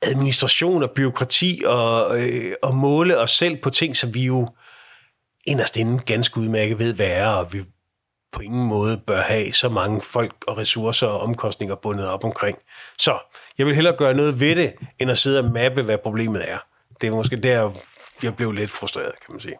administration 0.02 0.84
og 0.84 0.92
byråkrati 0.92 1.63
og, 1.65 2.22
øh, 2.22 2.54
og 2.63 2.76
måle 2.76 3.18
os 3.18 3.32
selv 3.32 3.58
på 3.62 3.70
ting, 3.70 3.96
som 3.96 4.13
vi 4.13 4.24
jo 4.24 4.50
inderst 5.46 5.78
inde 5.78 6.00
ganske 6.00 6.39
udmærket 6.39 6.80
ved, 6.80 6.94
hvad 6.94 7.08
er, 7.08 7.28
og 7.28 7.54
vi 7.54 7.63
på 8.32 8.42
ingen 8.42 8.68
måde 8.68 8.98
bør 9.08 9.22
have 9.22 9.54
så 9.54 9.70
mange 9.70 10.02
folk 10.02 10.36
og 10.48 10.58
ressourcer 10.58 11.08
og 11.08 11.22
omkostninger 11.22 11.76
bundet 11.76 12.08
op 12.08 12.24
omkring. 12.24 12.58
Så 13.00 13.18
jeg 13.58 13.65
vil 13.65 13.76
hellere 13.76 13.96
gøre 13.98 14.13
noget 14.13 14.39
ved 14.39 14.56
det, 14.56 14.74
end 15.00 15.12
at 15.12 15.18
sidde 15.18 15.39
og 15.39 15.52
mappe, 15.52 15.82
hvad 15.82 15.98
problemet 15.98 16.50
er. 16.50 16.58
Det 17.02 17.08
er 17.08 17.12
måske 17.12 17.36
der, 17.36 17.72
jeg 18.24 18.36
blev 18.36 18.52
lidt 18.52 18.72
frustreret, 18.72 19.12
kan 19.26 19.34
man 19.34 19.42
sige. 19.42 19.56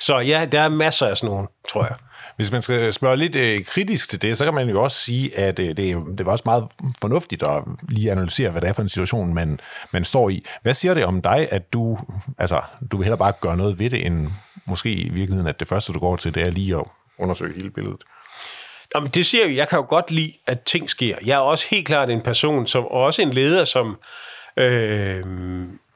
Så 0.00 0.18
ja, 0.18 0.46
der 0.52 0.60
er 0.60 0.68
masser 0.68 1.06
af 1.06 1.16
sådan 1.16 1.30
nogle, 1.30 1.48
tror 1.68 1.84
jeg. 1.84 1.94
Hvis 2.36 2.52
man 2.52 2.62
skal 2.62 2.92
spørge 2.92 3.16
lidt 3.16 3.36
øh, 3.36 3.64
kritisk 3.64 4.10
til 4.10 4.22
det, 4.22 4.38
så 4.38 4.44
kan 4.44 4.54
man 4.54 4.68
jo 4.68 4.82
også 4.82 5.00
sige, 5.00 5.38
at 5.38 5.58
øh, 5.58 5.66
det, 5.66 5.96
det 6.18 6.26
var 6.26 6.32
også 6.32 6.42
meget 6.46 6.68
fornuftigt 7.00 7.42
at 7.42 7.62
lige 7.88 8.10
analysere, 8.10 8.50
hvad 8.50 8.60
det 8.60 8.68
er 8.68 8.72
for 8.72 8.82
en 8.82 8.88
situation, 8.88 9.34
man, 9.34 9.60
man 9.90 10.04
står 10.04 10.30
i. 10.30 10.44
Hvad 10.62 10.74
siger 10.74 10.94
det 10.94 11.04
om 11.04 11.22
dig, 11.22 11.48
at 11.50 11.72
du, 11.72 11.98
altså, 12.38 12.60
du 12.90 12.96
vil 12.96 13.04
hellere 13.04 13.18
bare 13.18 13.32
gøre 13.40 13.56
noget 13.56 13.78
ved 13.78 13.90
det, 13.90 14.06
end 14.06 14.28
måske 14.64 14.92
i 14.92 15.08
virkeligheden, 15.08 15.46
at 15.46 15.60
det 15.60 15.68
første, 15.68 15.92
du 15.92 15.98
går 15.98 16.16
til, 16.16 16.34
det 16.34 16.42
er 16.42 16.50
lige 16.50 16.76
at 16.76 16.84
undersøge 17.18 17.54
hele 17.54 17.70
billedet? 17.70 18.04
Jamen, 18.94 19.10
det 19.10 19.26
siger 19.26 19.46
jeg, 19.46 19.56
jeg 19.56 19.68
kan 19.68 19.76
jo 19.76 19.86
godt 19.88 20.10
lide, 20.10 20.32
at 20.46 20.60
ting 20.60 20.90
sker. 20.90 21.16
Jeg 21.24 21.34
er 21.34 21.38
også 21.38 21.66
helt 21.70 21.86
klart 21.86 22.10
en 22.10 22.20
person, 22.20 22.66
som, 22.66 22.84
og 22.84 23.02
også 23.02 23.22
en 23.22 23.30
leder, 23.30 23.64
som... 23.64 23.96
Øh, 24.56 25.24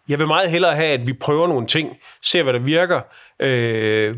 jeg 0.08 0.18
vil 0.18 0.26
meget 0.26 0.50
hellere 0.50 0.74
have, 0.74 0.88
at 0.88 1.06
vi 1.06 1.12
prøver 1.12 1.46
nogle 1.46 1.66
ting, 1.66 1.96
ser 2.22 2.42
hvad 2.42 2.52
der 2.52 2.58
virker, 2.58 3.00
øh, 3.40 4.14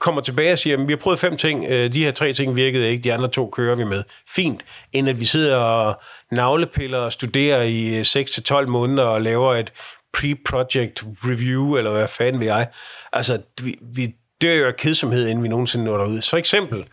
kommer 0.00 0.20
tilbage 0.20 0.52
og 0.52 0.58
siger, 0.58 0.76
at 0.76 0.88
vi 0.88 0.92
har 0.92 0.96
prøvet 0.96 1.18
fem 1.18 1.36
ting, 1.36 1.64
øh, 1.68 1.92
de 1.92 2.04
her 2.04 2.12
tre 2.12 2.32
ting 2.32 2.56
virkede 2.56 2.90
ikke, 2.90 3.04
de 3.04 3.14
andre 3.14 3.28
to 3.28 3.50
kører 3.50 3.76
vi 3.76 3.84
med. 3.84 4.02
Fint, 4.28 4.64
end 4.92 5.08
at 5.08 5.20
vi 5.20 5.24
sidder 5.24 5.56
og 5.56 6.00
navlepiller 6.30 6.98
og 6.98 7.12
studerer 7.12 7.62
i 7.62 7.98
øh, 7.98 8.00
6-12 8.00 8.66
måneder 8.66 9.02
og 9.02 9.22
laver 9.22 9.54
et 9.54 9.72
pre-project 10.16 11.04
review, 11.24 11.76
eller 11.76 11.90
hvad 11.90 12.08
fanden 12.08 12.40
vil 12.40 12.46
jeg. 12.46 12.68
Altså, 13.12 13.42
vi, 13.62 13.78
vi 13.94 14.14
dør 14.42 14.54
jo 14.54 14.66
af 14.66 14.76
kedsomhed, 14.76 15.28
inden 15.28 15.44
vi 15.44 15.48
nogensinde 15.48 15.84
når 15.84 15.96
derud. 15.96 16.22
For 16.30 16.36
eksempel 16.36 16.84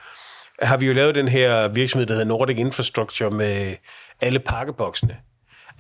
har 0.62 0.78
vi 0.78 0.88
jo 0.88 0.94
lavet 0.94 1.16
den 1.16 1.28
her 1.28 1.68
virksomhed, 1.68 2.08
der 2.08 2.14
hedder 2.14 2.28
Nordic 2.28 2.58
Infrastructure, 2.58 3.32
med 3.32 3.76
alle 4.22 4.40
pakkeboksene. 4.40 5.18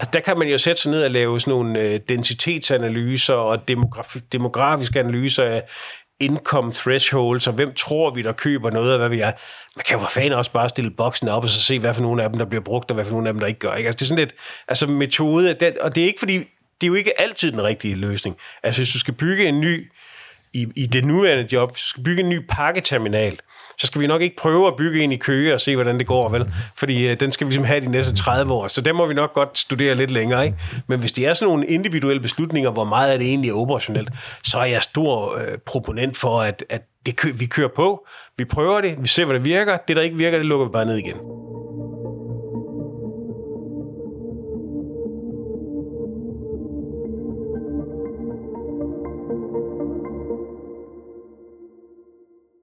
Altså, 0.01 0.11
der 0.13 0.19
kan 0.19 0.37
man 0.37 0.47
jo 0.47 0.57
sætte 0.57 0.81
sig 0.81 0.91
ned 0.91 1.03
og 1.03 1.11
lave 1.11 1.39
sådan 1.39 1.51
nogle 1.51 1.79
øh, 1.79 1.99
densitetsanalyser 2.09 3.33
og 3.33 3.59
demografi- 3.71 4.27
demografiske 4.31 4.99
analyser 4.99 5.43
af 5.43 5.63
income 6.19 6.71
thresholds, 6.71 7.47
og 7.47 7.53
hvem 7.53 7.73
tror 7.73 8.13
vi, 8.13 8.21
der 8.21 8.31
køber 8.31 8.69
noget, 8.69 8.93
og 8.93 8.99
hvad 8.99 9.09
vi 9.09 9.19
er. 9.19 9.31
Man 9.75 9.83
kan 9.87 9.97
jo 9.97 10.03
for 10.03 10.11
fanden 10.11 10.33
også 10.33 10.51
bare 10.51 10.69
stille 10.69 10.91
boksen 10.91 11.27
op, 11.27 11.43
og 11.43 11.49
så 11.49 11.61
se, 11.61 11.79
hvad 11.79 11.93
for 11.93 12.01
nogle 12.01 12.23
af 12.23 12.29
dem, 12.29 12.37
der 12.37 12.45
bliver 12.45 12.63
brugt, 12.63 12.91
og 12.91 12.95
hvad 12.95 13.05
for 13.05 13.11
nogle 13.11 13.27
af 13.27 13.33
dem, 13.33 13.39
der 13.39 13.47
ikke 13.47 13.59
gør. 13.59 13.75
Ikke? 13.75 13.87
Altså, 13.87 13.97
det 13.97 14.01
er 14.01 14.07
sådan 14.07 14.19
lidt, 14.19 14.35
altså 14.67 14.87
metode, 14.87 15.53
det, 15.53 15.77
og 15.77 15.95
det 15.95 16.03
er 16.03 16.07
ikke 16.07 16.19
fordi, 16.19 16.37
det 16.37 16.83
er 16.83 16.87
jo 16.87 16.93
ikke 16.93 17.21
altid 17.21 17.51
den 17.51 17.63
rigtige 17.63 17.95
løsning. 17.95 18.35
Altså, 18.63 18.81
hvis 18.81 18.93
du 18.93 18.99
skal 18.99 19.13
bygge 19.13 19.45
en 19.45 19.61
ny, 19.61 19.91
i, 20.53 20.67
i 20.75 20.85
det 20.85 21.05
nuværende 21.05 21.47
job, 21.51 21.71
hvis 21.71 21.81
du 21.81 21.87
skal 21.87 22.03
bygge 22.03 22.23
en 22.23 22.29
ny 22.29 22.39
pakketerminal, 22.49 23.39
så 23.81 23.87
skal 23.87 24.01
vi 24.01 24.07
nok 24.07 24.21
ikke 24.21 24.35
prøve 24.35 24.67
at 24.67 24.75
bygge 24.75 25.01
en 25.01 25.11
i 25.11 25.15
Køge 25.15 25.53
og 25.53 25.61
se, 25.61 25.75
hvordan 25.75 25.97
det 25.99 26.07
går, 26.07 26.29
vel? 26.29 26.53
Fordi 26.75 27.07
øh, 27.07 27.19
den 27.19 27.31
skal 27.31 27.47
vi 27.47 27.51
ligesom 27.51 27.65
have 27.65 27.81
de 27.81 27.91
næste 27.91 28.15
30 28.15 28.53
år, 28.53 28.67
så 28.67 28.81
den 28.81 28.95
må 28.95 29.05
vi 29.05 29.13
nok 29.13 29.33
godt 29.33 29.57
studere 29.57 29.95
lidt 29.95 30.11
længere, 30.11 30.45
ikke? 30.45 30.57
Men 30.87 30.99
hvis 30.99 31.11
det 31.11 31.27
er 31.27 31.33
sådan 31.33 31.49
nogle 31.49 31.65
individuelle 31.65 32.21
beslutninger, 32.21 32.71
hvor 32.71 32.83
meget 32.83 33.13
er 33.13 33.17
det 33.17 33.27
egentlig 33.27 33.53
operationelt, 33.53 34.09
så 34.43 34.57
er 34.57 34.65
jeg 34.65 34.81
stor 34.81 35.37
øh, 35.37 35.57
proponent 35.65 36.17
for, 36.17 36.41
at, 36.41 36.63
at 36.69 36.81
det 37.05 37.15
kø- 37.15 37.33
vi 37.35 37.45
kører 37.45 37.69
på, 37.75 38.05
vi 38.37 38.45
prøver 38.45 38.81
det, 38.81 38.95
vi 38.99 39.07
ser, 39.07 39.25
hvad 39.25 39.35
det 39.35 39.45
virker, 39.45 39.77
det 39.87 39.95
der 39.95 40.01
ikke 40.01 40.17
virker, 40.17 40.37
det 40.37 40.45
lukker 40.45 40.65
vi 40.65 40.71
bare 40.71 40.85
ned 40.85 40.97
igen. 40.97 41.15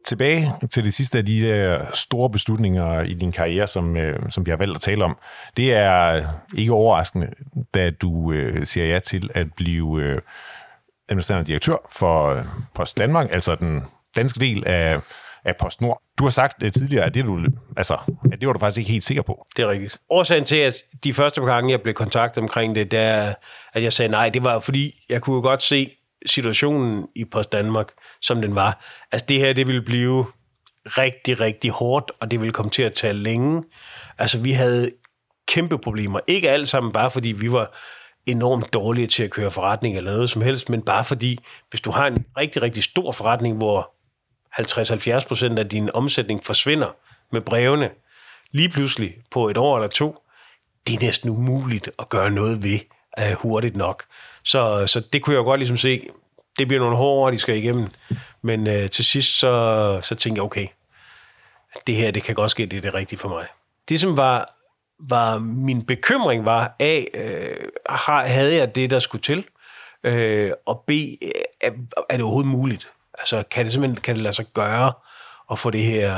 Tilbage 0.08 0.52
til 0.70 0.84
det 0.84 0.94
sidste 0.94 1.18
af 1.18 1.26
de 1.26 1.40
der 1.40 1.86
store 1.94 2.30
beslutninger 2.30 3.00
i 3.00 3.14
din 3.14 3.32
karriere, 3.32 3.66
som, 3.66 3.96
øh, 3.96 4.18
som 4.30 4.46
vi 4.46 4.50
har 4.50 4.56
valgt 4.56 4.76
at 4.76 4.82
tale 4.82 5.04
om. 5.04 5.18
Det 5.56 5.72
er 5.72 6.24
ikke 6.56 6.72
overraskende, 6.72 7.30
da 7.74 7.90
du 7.90 8.32
øh, 8.32 8.66
siger 8.66 8.86
ja 8.86 8.98
til 8.98 9.30
at 9.34 9.46
blive 9.56 10.02
øh, 10.02 10.20
administrerende 11.08 11.46
direktør 11.46 11.76
for 11.92 12.30
øh, 12.30 12.44
Post 12.74 12.98
Danmark, 12.98 13.28
altså 13.32 13.54
den 13.54 13.82
danske 14.16 14.40
del 14.40 14.66
af, 14.66 15.00
af 15.44 15.56
PostNord. 15.56 16.02
Du 16.18 16.24
har 16.24 16.30
sagt 16.30 16.62
øh, 16.62 16.72
tidligere, 16.72 17.04
at 17.04 17.14
det, 17.14 17.24
du, 17.24 17.40
altså, 17.76 17.98
at 18.32 18.40
det 18.40 18.46
var 18.46 18.52
du 18.52 18.58
faktisk 18.58 18.78
ikke 18.78 18.92
helt 18.92 19.04
sikker 19.04 19.22
på. 19.22 19.46
Det 19.56 19.62
er 19.62 19.70
rigtigt. 19.70 19.98
Årsagen 20.10 20.44
til, 20.44 20.56
at 20.56 20.74
de 21.04 21.14
første 21.14 21.40
gange, 21.40 21.70
jeg 21.70 21.82
blev 21.82 21.94
kontaktet 21.94 22.42
omkring 22.42 22.74
det, 22.74 22.90
det 22.90 23.00
er, 23.00 23.34
at 23.72 23.82
jeg 23.82 23.92
sagde 23.92 24.10
nej, 24.10 24.28
det 24.28 24.44
var 24.44 24.58
fordi, 24.58 25.04
jeg 25.08 25.20
kunne 25.20 25.42
godt 25.42 25.62
se, 25.62 25.90
situationen 26.26 27.08
i 27.16 27.24
Post 27.24 27.52
Danmark, 27.52 27.86
som 28.22 28.40
den 28.40 28.54
var. 28.54 28.84
Altså 29.12 29.26
det 29.28 29.38
her, 29.38 29.52
det 29.52 29.66
ville 29.66 29.82
blive 29.82 30.26
rigtig, 30.86 31.40
rigtig 31.40 31.70
hårdt, 31.70 32.12
og 32.20 32.30
det 32.30 32.40
ville 32.40 32.52
komme 32.52 32.70
til 32.70 32.82
at 32.82 32.92
tage 32.92 33.12
længe. 33.12 33.64
Altså 34.18 34.38
vi 34.38 34.52
havde 34.52 34.90
kæmpe 35.48 35.78
problemer. 35.78 36.20
Ikke 36.26 36.50
alt 36.50 36.68
sammen 36.68 36.92
bare 36.92 37.10
fordi 37.10 37.28
vi 37.28 37.52
var 37.52 37.76
enormt 38.26 38.72
dårlige 38.72 39.06
til 39.06 39.22
at 39.22 39.30
køre 39.30 39.50
forretning 39.50 39.96
eller 39.96 40.12
noget 40.12 40.30
som 40.30 40.42
helst, 40.42 40.68
men 40.68 40.82
bare 40.82 41.04
fordi, 41.04 41.38
hvis 41.70 41.80
du 41.80 41.90
har 41.90 42.06
en 42.06 42.24
rigtig, 42.38 42.62
rigtig 42.62 42.82
stor 42.82 43.12
forretning, 43.12 43.56
hvor 43.56 43.90
50-70 44.60 45.28
procent 45.28 45.58
af 45.58 45.68
din 45.68 45.90
omsætning 45.94 46.44
forsvinder 46.44 46.96
med 47.32 47.40
brevene, 47.40 47.90
lige 48.52 48.68
pludselig 48.68 49.14
på 49.30 49.48
et 49.48 49.56
år 49.56 49.76
eller 49.76 49.88
to, 49.88 50.16
det 50.86 50.94
er 50.94 51.00
næsten 51.00 51.30
umuligt 51.30 51.90
at 51.98 52.08
gøre 52.08 52.30
noget 52.30 52.62
ved 52.62 52.78
uh, 53.20 53.32
hurtigt 53.32 53.76
nok. 53.76 54.04
Så, 54.44 54.86
så 54.86 55.00
det 55.12 55.22
kunne 55.22 55.36
jeg 55.36 55.44
godt 55.44 55.60
ligesom 55.60 55.76
se, 55.76 56.08
det 56.58 56.68
bliver 56.68 56.80
nogle 56.80 56.96
hårde 56.96 57.20
år, 57.20 57.30
de 57.30 57.38
skal 57.38 57.56
igennem. 57.56 57.88
Men 58.42 58.66
øh, 58.66 58.90
til 58.90 59.04
sidst, 59.04 59.38
så, 59.38 60.00
så 60.02 60.14
tænkte 60.14 60.38
jeg, 60.38 60.44
okay, 60.44 60.66
det 61.86 61.96
her, 61.96 62.10
det 62.10 62.22
kan 62.22 62.34
godt 62.34 62.50
ske, 62.50 62.66
det 62.66 62.76
er 62.76 62.80
det 62.80 62.94
rigtige 62.94 63.18
for 63.18 63.28
mig. 63.28 63.46
Det, 63.88 64.00
som 64.00 64.16
var, 64.16 64.50
var 65.00 65.38
min 65.38 65.82
bekymring, 65.82 66.44
var, 66.44 66.76
A, 66.78 67.02
øh, 67.14 67.68
havde 68.06 68.54
jeg 68.54 68.74
det, 68.74 68.90
der 68.90 68.98
skulle 68.98 69.22
til? 69.22 69.44
Øh, 70.04 70.50
og 70.66 70.84
B, 70.86 70.90
er, 70.90 71.70
er 72.08 72.16
det 72.16 72.20
overhovedet 72.20 72.50
muligt? 72.50 72.88
Altså, 73.18 73.42
kan 73.50 73.64
det 73.64 73.72
simpelthen 73.72 74.00
kan 74.00 74.14
det 74.14 74.22
lade 74.22 74.34
sig 74.34 74.46
gøre 74.54 74.92
at 75.50 75.58
få 75.58 75.70
det 75.70 75.82
her 75.82 76.14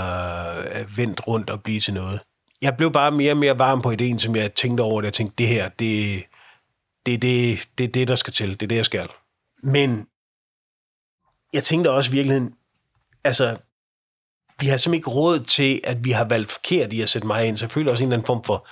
øh, 0.58 0.98
vendt 0.98 1.26
rundt 1.26 1.50
og 1.50 1.62
blive 1.62 1.80
til 1.80 1.94
noget? 1.94 2.20
Jeg 2.62 2.76
blev 2.76 2.92
bare 2.92 3.10
mere 3.10 3.32
og 3.32 3.36
mere 3.36 3.58
varm 3.58 3.82
på 3.82 3.90
ideen, 3.90 4.18
som 4.18 4.36
jeg 4.36 4.54
tænkte 4.54 4.82
over 4.82 5.00
det. 5.00 5.06
Jeg 5.06 5.12
tænkte, 5.12 5.34
det 5.38 5.48
her, 5.48 5.68
det, 5.68 6.24
det 7.06 7.14
er 7.14 7.18
det, 7.18 7.68
det, 7.78 7.84
er 7.84 7.88
det, 7.88 8.08
der 8.08 8.14
skal 8.14 8.32
til. 8.32 8.50
Det 8.50 8.62
er 8.62 8.66
det, 8.66 8.76
jeg 8.76 8.84
skal. 8.84 9.08
Men 9.62 10.06
jeg 11.52 11.64
tænkte 11.64 11.90
også 11.90 12.10
i 12.10 12.12
virkeligheden, 12.12 12.54
altså, 13.24 13.56
vi 14.60 14.66
har 14.66 14.76
simpelthen 14.76 14.98
ikke 14.98 15.10
råd 15.10 15.40
til, 15.40 15.80
at 15.84 16.04
vi 16.04 16.10
har 16.10 16.24
valgt 16.24 16.50
forkert 16.50 16.92
i 16.92 17.00
at 17.00 17.08
sætte 17.08 17.26
mig 17.26 17.46
ind. 17.46 17.56
Så 17.56 17.68
føler 17.68 17.90
også 17.90 18.02
en 18.02 18.08
eller 18.08 18.16
anden 18.16 18.26
form 18.26 18.44
for 18.44 18.66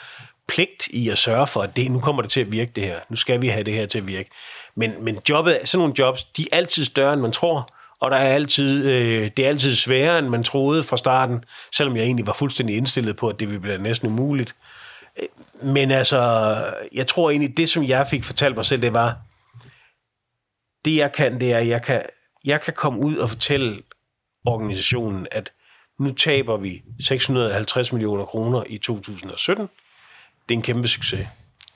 pligt 0.49 0.87
i 0.87 1.09
at 1.09 1.19
sørge 1.19 1.47
for, 1.47 1.63
at 1.63 1.77
det, 1.77 1.91
nu 1.91 2.01
kommer 2.01 2.23
det 2.23 2.31
til 2.31 2.41
at 2.41 2.53
virke 2.53 2.73
det 2.75 2.85
her. 2.85 2.99
Nu 3.09 3.17
skal 3.17 3.43
vi 3.43 3.49
have 3.49 3.65
det 3.65 3.75
her 3.75 3.87
til 3.87 3.99
at 3.99 4.09
virke. 4.09 4.31
Men, 4.75 5.05
men 5.05 5.19
jobbet, 5.29 5.61
sådan 5.65 5.79
nogle 5.79 5.95
jobs, 5.99 6.25
de 6.25 6.43
er 6.53 6.57
altid 6.57 6.85
større, 6.85 7.13
end 7.13 7.21
man 7.21 7.33
tror. 7.33 7.69
Og 8.01 8.11
der 8.11 8.17
er 8.17 8.35
altid, 8.35 8.85
øh, 8.85 9.31
det 9.37 9.45
er 9.45 9.49
altid 9.49 9.75
sværere, 9.75 10.19
end 10.19 10.29
man 10.29 10.45
troede 10.45 10.83
fra 10.83 10.97
starten, 10.97 11.45
selvom 11.73 11.97
jeg 11.97 12.05
egentlig 12.05 12.27
var 12.27 12.33
fuldstændig 12.33 12.77
indstillet 12.77 13.17
på, 13.17 13.29
at 13.29 13.41
det 13.41 13.49
ville 13.49 13.61
blive 13.61 13.79
næsten 13.79 14.09
umuligt. 14.09 14.55
Øh, 15.23 15.29
men 15.63 15.91
altså, 15.91 16.65
jeg 16.93 17.07
tror 17.07 17.31
egentlig, 17.31 17.57
det 17.57 17.69
som 17.69 17.85
jeg 17.85 18.07
fik 18.11 18.25
fortalt 18.25 18.57
mig 18.57 18.67
selv, 18.67 18.83
det 18.83 18.95
var, 18.95 19.17
det 20.85 20.97
jeg 20.97 21.13
kan, 21.13 21.41
det 21.41 21.53
er, 21.53 21.59
at 21.59 21.69
jeg 21.69 21.83
kan, 21.83 22.03
jeg 22.45 22.61
kan 22.61 22.75
komme 22.75 23.01
ud 23.01 23.17
og 23.17 23.29
fortælle 23.29 23.83
organisationen, 24.45 25.27
at 25.31 25.53
nu 26.01 26.15
taber 26.15 26.57
vi 26.57 26.83
650 27.01 27.93
millioner 27.93 28.25
kroner 28.25 28.65
i 28.67 28.79
2017. 28.79 29.69
Det 30.49 30.55
er 30.55 30.59
en 30.59 30.63
kæmpe 30.63 30.89
succes. 30.89 31.27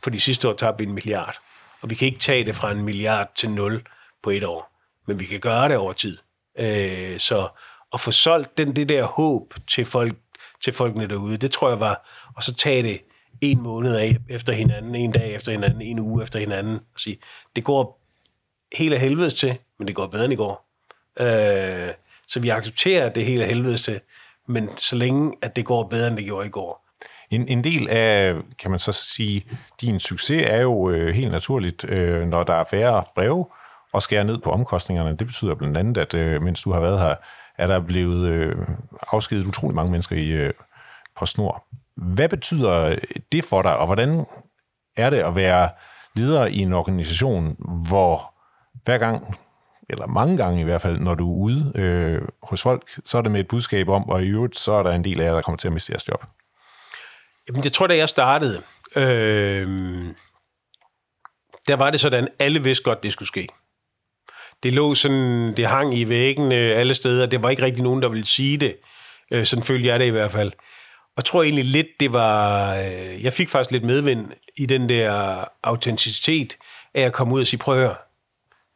For 0.03 0.11
de 0.11 0.21
sidste 0.21 0.49
år 0.49 0.53
tabte 0.53 0.85
vi 0.85 0.89
en 0.89 0.95
milliard. 0.95 1.39
Og 1.81 1.91
vi 1.91 1.95
kan 1.95 2.07
ikke 2.07 2.21
tage 2.21 2.45
det 2.45 2.55
fra 2.55 2.73
en 2.73 2.85
milliard 2.85 3.33
til 3.35 3.51
nul 3.51 3.83
på 4.23 4.31
et 4.31 4.45
år. 4.45 4.73
Men 5.07 5.21
vi 5.21 5.25
kan 5.25 5.41
gøre 5.41 5.69
det 5.69 5.77
over 5.77 5.93
tid. 5.93 6.19
Øh, 6.59 7.21
så 7.21 7.49
at 7.93 8.01
få 8.01 8.11
solgt 8.11 8.59
den, 8.59 8.77
det 8.77 8.89
der 8.89 9.05
håb 9.05 9.55
til, 9.69 9.85
folk, 9.85 10.17
til 10.65 10.73
folkene 10.73 11.07
derude, 11.09 11.37
det 11.37 11.51
tror 11.51 11.69
jeg 11.69 11.81
var, 11.81 12.09
og 12.37 12.43
så 12.43 12.55
tage 12.55 12.83
det 12.83 13.01
en 13.41 13.63
måned 13.63 13.97
af 13.97 14.17
efter 14.29 14.53
hinanden, 14.53 14.95
en 14.95 15.13
dag 15.13 15.35
efter 15.35 15.53
hinanden, 15.53 15.83
en 15.83 15.99
uge 15.99 16.23
efter 16.23 16.39
hinanden, 16.39 16.75
og 16.95 17.01
sige, 17.01 17.19
det 17.57 17.65
går 17.65 18.03
hele 18.77 18.99
helvedes 18.99 19.35
til, 19.35 19.59
men 19.83 19.87
det 19.87 19.97
går 19.97 20.07
bedre 20.07 20.25
end 20.25 20.33
i 20.33 20.37
går. 20.37 20.67
Øh, 21.21 21.95
så 22.29 22.41
vi 22.41 22.49
accepterer, 22.49 23.07
at 23.07 23.15
det 23.15 23.23
er 23.23 23.47
helvedes 23.47 23.83
til, 23.83 24.01
men 24.49 24.69
så 24.77 24.97
længe, 24.97 25.33
at 25.43 25.57
det 25.57 25.65
går 25.65 25.83
bedre, 25.83 26.09
end 26.09 26.17
det 26.17 26.25
gjorde 26.25 26.47
i 26.47 26.51
går. 26.51 26.87
En, 27.31 27.49
en 27.49 27.65
del 27.65 27.89
af, 27.89 28.35
kan 28.59 28.71
man 28.71 28.81
så 28.81 28.93
sige, 28.93 29.45
din 29.81 30.01
succes 30.01 30.45
er 30.47 30.61
jo 30.61 30.91
øh, 30.91 31.15
helt 31.15 31.31
naturligt, 31.33 31.85
øh, 31.89 32.27
når 32.27 32.43
der 32.43 32.55
er 32.55 32.65
færre 32.65 33.05
breve, 33.15 33.47
og 33.93 34.03
skære 34.03 34.25
ned 34.25 34.39
på 34.39 34.51
omkostningerne. 34.51 35.17
Det 35.17 35.27
betyder 35.27 35.55
blandt 35.55 35.77
andet, 35.77 35.99
at 35.99 36.15
øh, 36.15 36.43
mens 36.43 36.63
du 36.63 36.73
har 36.73 36.81
været 36.81 37.01
her, 37.01 37.15
er 37.59 37.67
der 37.67 37.81
blevet 37.81 38.29
øh, 38.29 38.57
afskedet 39.13 39.47
utrolig 39.47 39.75
mange 39.75 39.91
mennesker 39.91 40.17
i 40.17 40.29
øh, 40.29 40.53
PostNord. 41.17 41.65
Hvad 41.97 42.29
betyder 42.29 42.97
det 43.33 43.45
for 43.45 43.63
dig, 43.63 43.77
og 43.77 43.87
hvordan 43.87 44.27
er 44.97 45.11
det 45.11 45.19
at 45.19 45.37
være 45.37 45.69
leder 46.15 46.47
i 46.47 46.59
en 46.59 46.73
organisation, 46.73 47.57
hvor 47.89 48.35
hver 48.85 48.99
gang, 48.99 49.39
eller 49.91 50.07
mange 50.07 50.37
gange 50.37 50.61
i 50.61 50.65
hvert 50.65 50.83
fald, 50.83 50.99
når 50.99 51.15
du 51.15 51.33
er 51.33 51.37
ude 51.37 51.73
øh, 51.75 52.23
hos 52.43 52.63
folk, 52.63 52.83
så 53.05 53.19
er 53.19 53.23
det 53.23 53.33
med 53.33 53.41
et 53.41 53.49
budskab 53.49 53.89
om, 53.89 54.09
og 54.09 54.23
i 54.23 54.29
øvrigt, 54.29 54.59
så 54.59 54.73
er 54.73 54.83
der 54.83 54.91
en 54.91 55.05
del 55.05 55.21
af 55.21 55.25
jer, 55.25 55.35
der 55.35 55.43
kommer 55.43 55.57
til 55.57 55.69
at 55.69 55.73
miste 55.73 55.91
jeres 55.91 56.09
job. 56.09 56.25
Jamen, 57.49 57.65
jeg 57.65 57.73
tror, 57.73 57.87
da 57.87 57.97
jeg 57.97 58.09
startede, 58.09 58.63
øh, 58.97 59.69
der 61.69 61.77
var 61.77 61.91
det 61.91 62.01
sådan, 62.01 62.29
alle 62.39 62.63
vidste 62.63 62.85
godt, 62.85 63.03
det 63.03 63.13
skulle 63.13 63.29
ske. 63.29 63.49
Det 64.63 64.73
lå 64.73 64.95
sådan, 64.95 65.57
det 65.57 65.67
hang 65.67 65.99
i 65.99 66.09
væggene 66.09 66.57
øh, 66.57 66.79
alle 66.79 66.95
steder. 66.95 67.27
Det 67.27 67.43
var 67.43 67.51
ikke 67.51 67.63
rigtig 67.63 67.83
nogen, 67.83 68.03
der 68.03 68.09
ville 68.09 68.27
sige 68.27 68.59
det. 68.59 68.77
Øh, 69.31 69.47
sådan 69.47 69.63
følte 69.63 69.89
jeg 69.89 70.01
det 70.01 70.07
i 70.07 70.11
hvert 70.11 70.33
fald. 70.33 70.53
Og 71.03 71.17
jeg 71.17 71.25
tror 71.25 71.43
egentlig 71.43 71.65
lidt, 71.65 71.87
det 72.01 72.13
var... 72.13 72.75
Øh, 72.75 73.25
jeg 73.25 73.33
fik 73.33 73.49
faktisk 73.49 73.71
lidt 73.71 73.85
medvind 73.85 74.31
i 74.57 74.67
den 74.67 74.89
der 74.89 75.45
autenticitet 75.63 76.57
af 76.95 77.03
at 77.03 77.13
komme 77.13 77.35
ud 77.35 77.41
og 77.41 77.47
sige, 77.47 77.61
prøv 77.61 77.75
at 77.75 77.81
høre, 77.81 77.95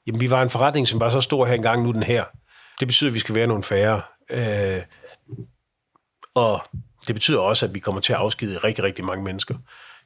jamen 0.06 0.20
vi 0.20 0.30
var 0.30 0.42
en 0.42 0.50
forretning, 0.50 0.88
som 0.88 1.00
var 1.00 1.08
så 1.08 1.20
stor 1.20 1.46
her 1.46 1.54
engang, 1.54 1.82
nu 1.82 1.92
den 1.92 2.02
her. 2.02 2.24
Det 2.80 2.88
betyder, 2.88 3.10
at 3.10 3.14
vi 3.14 3.18
skal 3.18 3.34
være 3.34 3.46
nogle 3.46 3.62
færre. 3.62 4.02
Øh, 4.30 4.82
og 6.34 6.62
det 7.06 7.14
betyder 7.14 7.38
også, 7.38 7.66
at 7.66 7.74
vi 7.74 7.78
kommer 7.78 8.00
til 8.00 8.12
at 8.12 8.18
afskide 8.18 8.58
rigtig, 8.58 8.84
rigtig 8.84 9.04
mange 9.04 9.24
mennesker. 9.24 9.54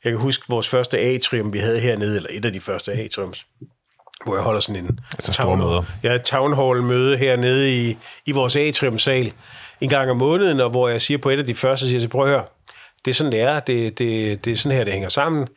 Jeg 0.05 0.13
kan 0.13 0.21
huske 0.21 0.45
vores 0.49 0.69
første 0.69 0.99
atrium, 0.99 1.53
vi 1.53 1.59
havde 1.59 1.81
hernede, 1.81 2.17
eller 2.17 2.29
et 2.33 2.45
af 2.45 2.53
de 2.53 2.61
første 2.61 2.93
atriums, 2.93 3.47
hvor 4.25 4.35
jeg 4.35 4.43
holder 4.43 4.61
sådan 4.61 4.85
en... 4.85 5.01
Altså 5.15 5.33
store 5.33 5.57
møder. 5.57 5.83
Ja, 6.03 6.19
town 6.19 6.55
hall 6.55 6.83
møde 6.83 7.17
hernede 7.17 7.77
i, 7.77 7.99
i 8.27 8.33
vores 8.33 8.57
atriumsal 8.57 9.33
en 9.81 9.89
gang 9.89 10.11
om 10.11 10.17
måneden, 10.17 10.61
og 10.61 10.71
hvor 10.71 10.89
jeg 10.89 11.01
siger 11.01 11.19
på 11.19 11.31
et 11.31 11.39
af 11.39 11.47
de 11.47 11.55
første, 11.55 11.89
siger 11.89 12.01
jeg, 12.01 12.11
prøv 12.11 12.23
at 12.23 12.29
høre, 12.29 12.45
det 13.05 13.11
er 13.11 13.15
sådan, 13.15 13.33
det 13.33 13.41
er. 13.41 13.61
Det, 13.61 13.99
det, 13.99 14.45
det 14.45 14.53
er 14.53 14.57
sådan 14.57 14.77
her, 14.77 14.85
det 14.85 14.93
hænger 14.93 15.09
sammen. 15.09 15.49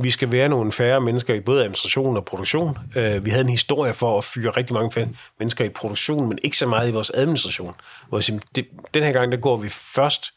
Vi 0.00 0.10
skal 0.10 0.32
være 0.32 0.48
nogle 0.48 0.72
færre 0.72 1.00
mennesker 1.00 1.34
i 1.34 1.40
både 1.40 1.60
administration 1.60 2.16
og 2.16 2.24
produktion. 2.24 2.78
Øh, 2.96 3.24
vi 3.24 3.30
havde 3.30 3.44
en 3.44 3.50
historie 3.50 3.94
for 3.94 4.18
at 4.18 4.24
fyre 4.24 4.50
rigtig 4.50 4.74
mange 4.74 5.14
mennesker 5.38 5.64
i 5.64 5.68
produktion, 5.68 6.28
men 6.28 6.38
ikke 6.42 6.56
så 6.56 6.66
meget 6.66 6.88
i 6.88 6.92
vores 6.92 7.10
administration. 7.14 7.74
Hvor 8.08 8.20
siger, 8.20 8.40
det, 8.54 8.66
den 8.94 9.02
her 9.02 9.12
gang, 9.12 9.32
der 9.32 9.38
går 9.38 9.56
vi 9.56 9.68
først 9.68 10.32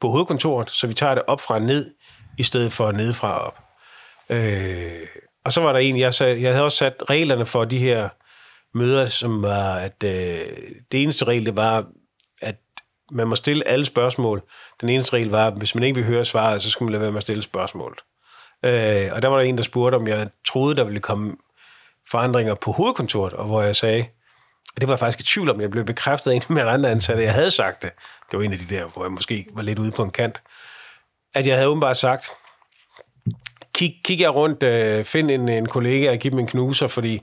på 0.00 0.10
hovedkontoret, 0.10 0.70
så 0.70 0.86
vi 0.86 0.94
tager 0.94 1.14
det 1.14 1.22
op 1.26 1.40
fra 1.40 1.58
ned, 1.58 1.94
i 2.38 2.42
stedet 2.42 2.72
for 2.72 2.92
nedefra 2.92 3.46
op. 3.46 3.58
Øh, 4.30 5.06
og 5.44 5.52
så 5.52 5.60
var 5.60 5.72
der 5.72 5.78
en, 5.78 5.98
jeg, 5.98 6.14
sag, 6.14 6.42
jeg 6.42 6.52
havde 6.52 6.64
også 6.64 6.76
sat 6.76 7.02
reglerne 7.10 7.46
for 7.46 7.64
de 7.64 7.78
her 7.78 8.08
møder, 8.74 9.06
som 9.06 9.42
var, 9.42 9.74
at 9.74 10.02
øh, 10.04 10.46
det 10.92 11.02
eneste 11.02 11.24
regel, 11.24 11.46
det 11.46 11.56
var, 11.56 11.86
at 12.42 12.56
man 13.10 13.28
må 13.28 13.36
stille 13.36 13.68
alle 13.68 13.84
spørgsmål. 13.84 14.42
Den 14.80 14.88
eneste 14.88 15.12
regel 15.12 15.30
var, 15.30 15.46
at 15.46 15.58
hvis 15.58 15.74
man 15.74 15.84
ikke 15.84 15.96
vil 15.96 16.04
høre 16.04 16.24
svaret, 16.24 16.62
så 16.62 16.70
skal 16.70 16.84
man 16.84 16.92
lade 16.92 17.02
være 17.02 17.12
med 17.12 17.16
at 17.16 17.22
stille 17.22 17.42
spørgsmål. 17.42 17.98
Øh, 18.64 19.10
og 19.12 19.22
der 19.22 19.28
var 19.28 19.36
der 19.36 19.44
en, 19.44 19.56
der 19.56 19.62
spurgte, 19.62 19.96
om 19.96 20.08
jeg 20.08 20.28
troede, 20.48 20.76
der 20.76 20.84
ville 20.84 21.00
komme 21.00 21.36
forandringer 22.10 22.54
på 22.54 22.72
hovedkontoret, 22.72 23.32
og 23.32 23.46
hvor 23.46 23.62
jeg 23.62 23.76
sagde, 23.76 24.04
og 24.74 24.80
det 24.80 24.88
var 24.88 24.94
jeg 24.94 24.98
faktisk 24.98 25.20
i 25.20 25.22
tvivl 25.22 25.50
om, 25.50 25.60
jeg 25.60 25.70
blev 25.70 25.84
bekræftet 25.84 26.30
af 26.30 26.34
en 26.34 26.42
af 26.42 26.54
mine 26.54 26.70
andre 26.70 26.90
ansatte, 26.90 27.22
jeg 27.22 27.32
havde 27.32 27.50
sagt 27.50 27.82
det. 27.82 27.90
Det 28.30 28.38
var 28.38 28.44
en 28.44 28.52
af 28.52 28.58
de 28.58 28.76
der, 28.76 28.84
hvor 28.84 29.04
jeg 29.04 29.12
måske 29.12 29.46
var 29.52 29.62
lidt 29.62 29.78
ude 29.78 29.90
på 29.90 30.02
en 30.02 30.10
kant. 30.10 30.42
At 31.34 31.46
jeg 31.46 31.54
havde 31.54 31.68
åbenbart 31.68 31.96
sagt, 31.96 32.30
kig, 33.74 34.00
kig 34.04 34.20
jeg 34.20 34.34
rundt, 34.34 34.62
øh, 34.62 35.04
find 35.04 35.30
en, 35.30 35.48
en 35.48 35.68
kollega 35.68 36.10
og 36.10 36.16
giv 36.16 36.30
dem 36.30 36.38
en 36.38 36.46
knuser, 36.46 36.86
fordi 36.86 37.22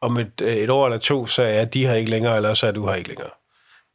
om 0.00 0.16
et, 0.16 0.40
øh, 0.42 0.56
et 0.56 0.70
år 0.70 0.86
eller 0.86 0.98
to, 0.98 1.26
så 1.26 1.42
er 1.42 1.64
de 1.64 1.86
her 1.86 1.94
ikke 1.94 2.10
længere, 2.10 2.36
eller 2.36 2.54
så 2.54 2.66
er 2.66 2.72
du 2.72 2.86
her 2.86 2.94
ikke 2.94 3.08
længere. 3.08 3.30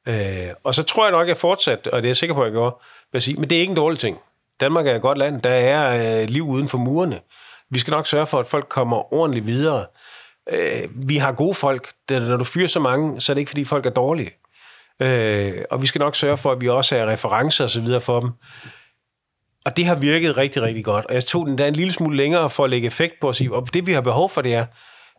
Øh, 0.07 0.53
og 0.63 0.75
så 0.75 0.83
tror 0.83 1.05
jeg 1.05 1.11
nok, 1.11 1.27
jeg 1.27 1.37
fortsat, 1.37 1.87
og 1.87 2.01
det 2.01 2.07
er 2.07 2.09
jeg 2.09 2.17
sikker 2.17 2.35
på, 2.35 2.41
at 2.41 2.45
jeg 2.45 2.53
gjorde, 2.53 2.75
vil 3.11 3.21
sige, 3.21 3.37
men 3.39 3.49
det 3.49 3.55
er 3.55 3.59
ikke 3.59 3.71
en 3.71 3.77
dårlig 3.77 3.99
ting. 3.99 4.19
Danmark 4.59 4.87
er 4.87 4.95
et 4.95 5.01
godt 5.01 5.17
land. 5.17 5.41
Der 5.41 5.49
er 5.49 6.21
øh, 6.21 6.29
liv 6.29 6.47
uden 6.47 6.67
for 6.67 6.77
murene. 6.77 7.19
Vi 7.69 7.79
skal 7.79 7.91
nok 7.91 8.07
sørge 8.07 8.25
for, 8.25 8.39
at 8.39 8.47
folk 8.47 8.69
kommer 8.69 9.13
ordentligt 9.13 9.47
videre. 9.47 9.85
Øh, 10.51 10.89
vi 10.95 11.17
har 11.17 11.31
gode 11.31 11.53
folk. 11.53 11.91
Når 12.09 12.37
du 12.37 12.43
fyrer 12.43 12.67
så 12.67 12.79
mange, 12.79 13.21
så 13.21 13.31
er 13.31 13.33
det 13.33 13.41
ikke, 13.41 13.49
fordi 13.49 13.63
folk 13.63 13.85
er 13.85 13.89
dårlige. 13.89 14.31
Øh, 14.99 15.63
og 15.71 15.81
vi 15.81 15.87
skal 15.87 15.99
nok 15.99 16.15
sørge 16.15 16.37
for, 16.37 16.51
at 16.51 16.61
vi 16.61 16.69
også 16.69 16.95
er 16.95 17.11
referencer 17.11 17.63
og 17.63 17.69
så 17.69 17.81
videre 17.81 18.01
for 18.01 18.19
dem. 18.19 18.31
Og 19.65 19.77
det 19.77 19.85
har 19.85 19.95
virket 19.95 20.37
rigtig, 20.37 20.61
rigtig 20.61 20.85
godt. 20.85 21.05
Og 21.05 21.13
jeg 21.13 21.25
tog 21.25 21.45
den 21.45 21.57
der 21.57 21.65
en 21.65 21.73
lille 21.73 21.93
smule 21.93 22.17
længere 22.17 22.49
for 22.49 22.63
at 22.63 22.69
lægge 22.69 22.87
effekt 22.87 23.13
på 23.21 23.29
at 23.29 23.35
sige, 23.35 23.53
og 23.53 23.73
det 23.73 23.87
vi 23.87 23.93
har 23.93 24.01
behov 24.01 24.29
for, 24.29 24.41
det 24.41 24.53
er, 24.53 24.65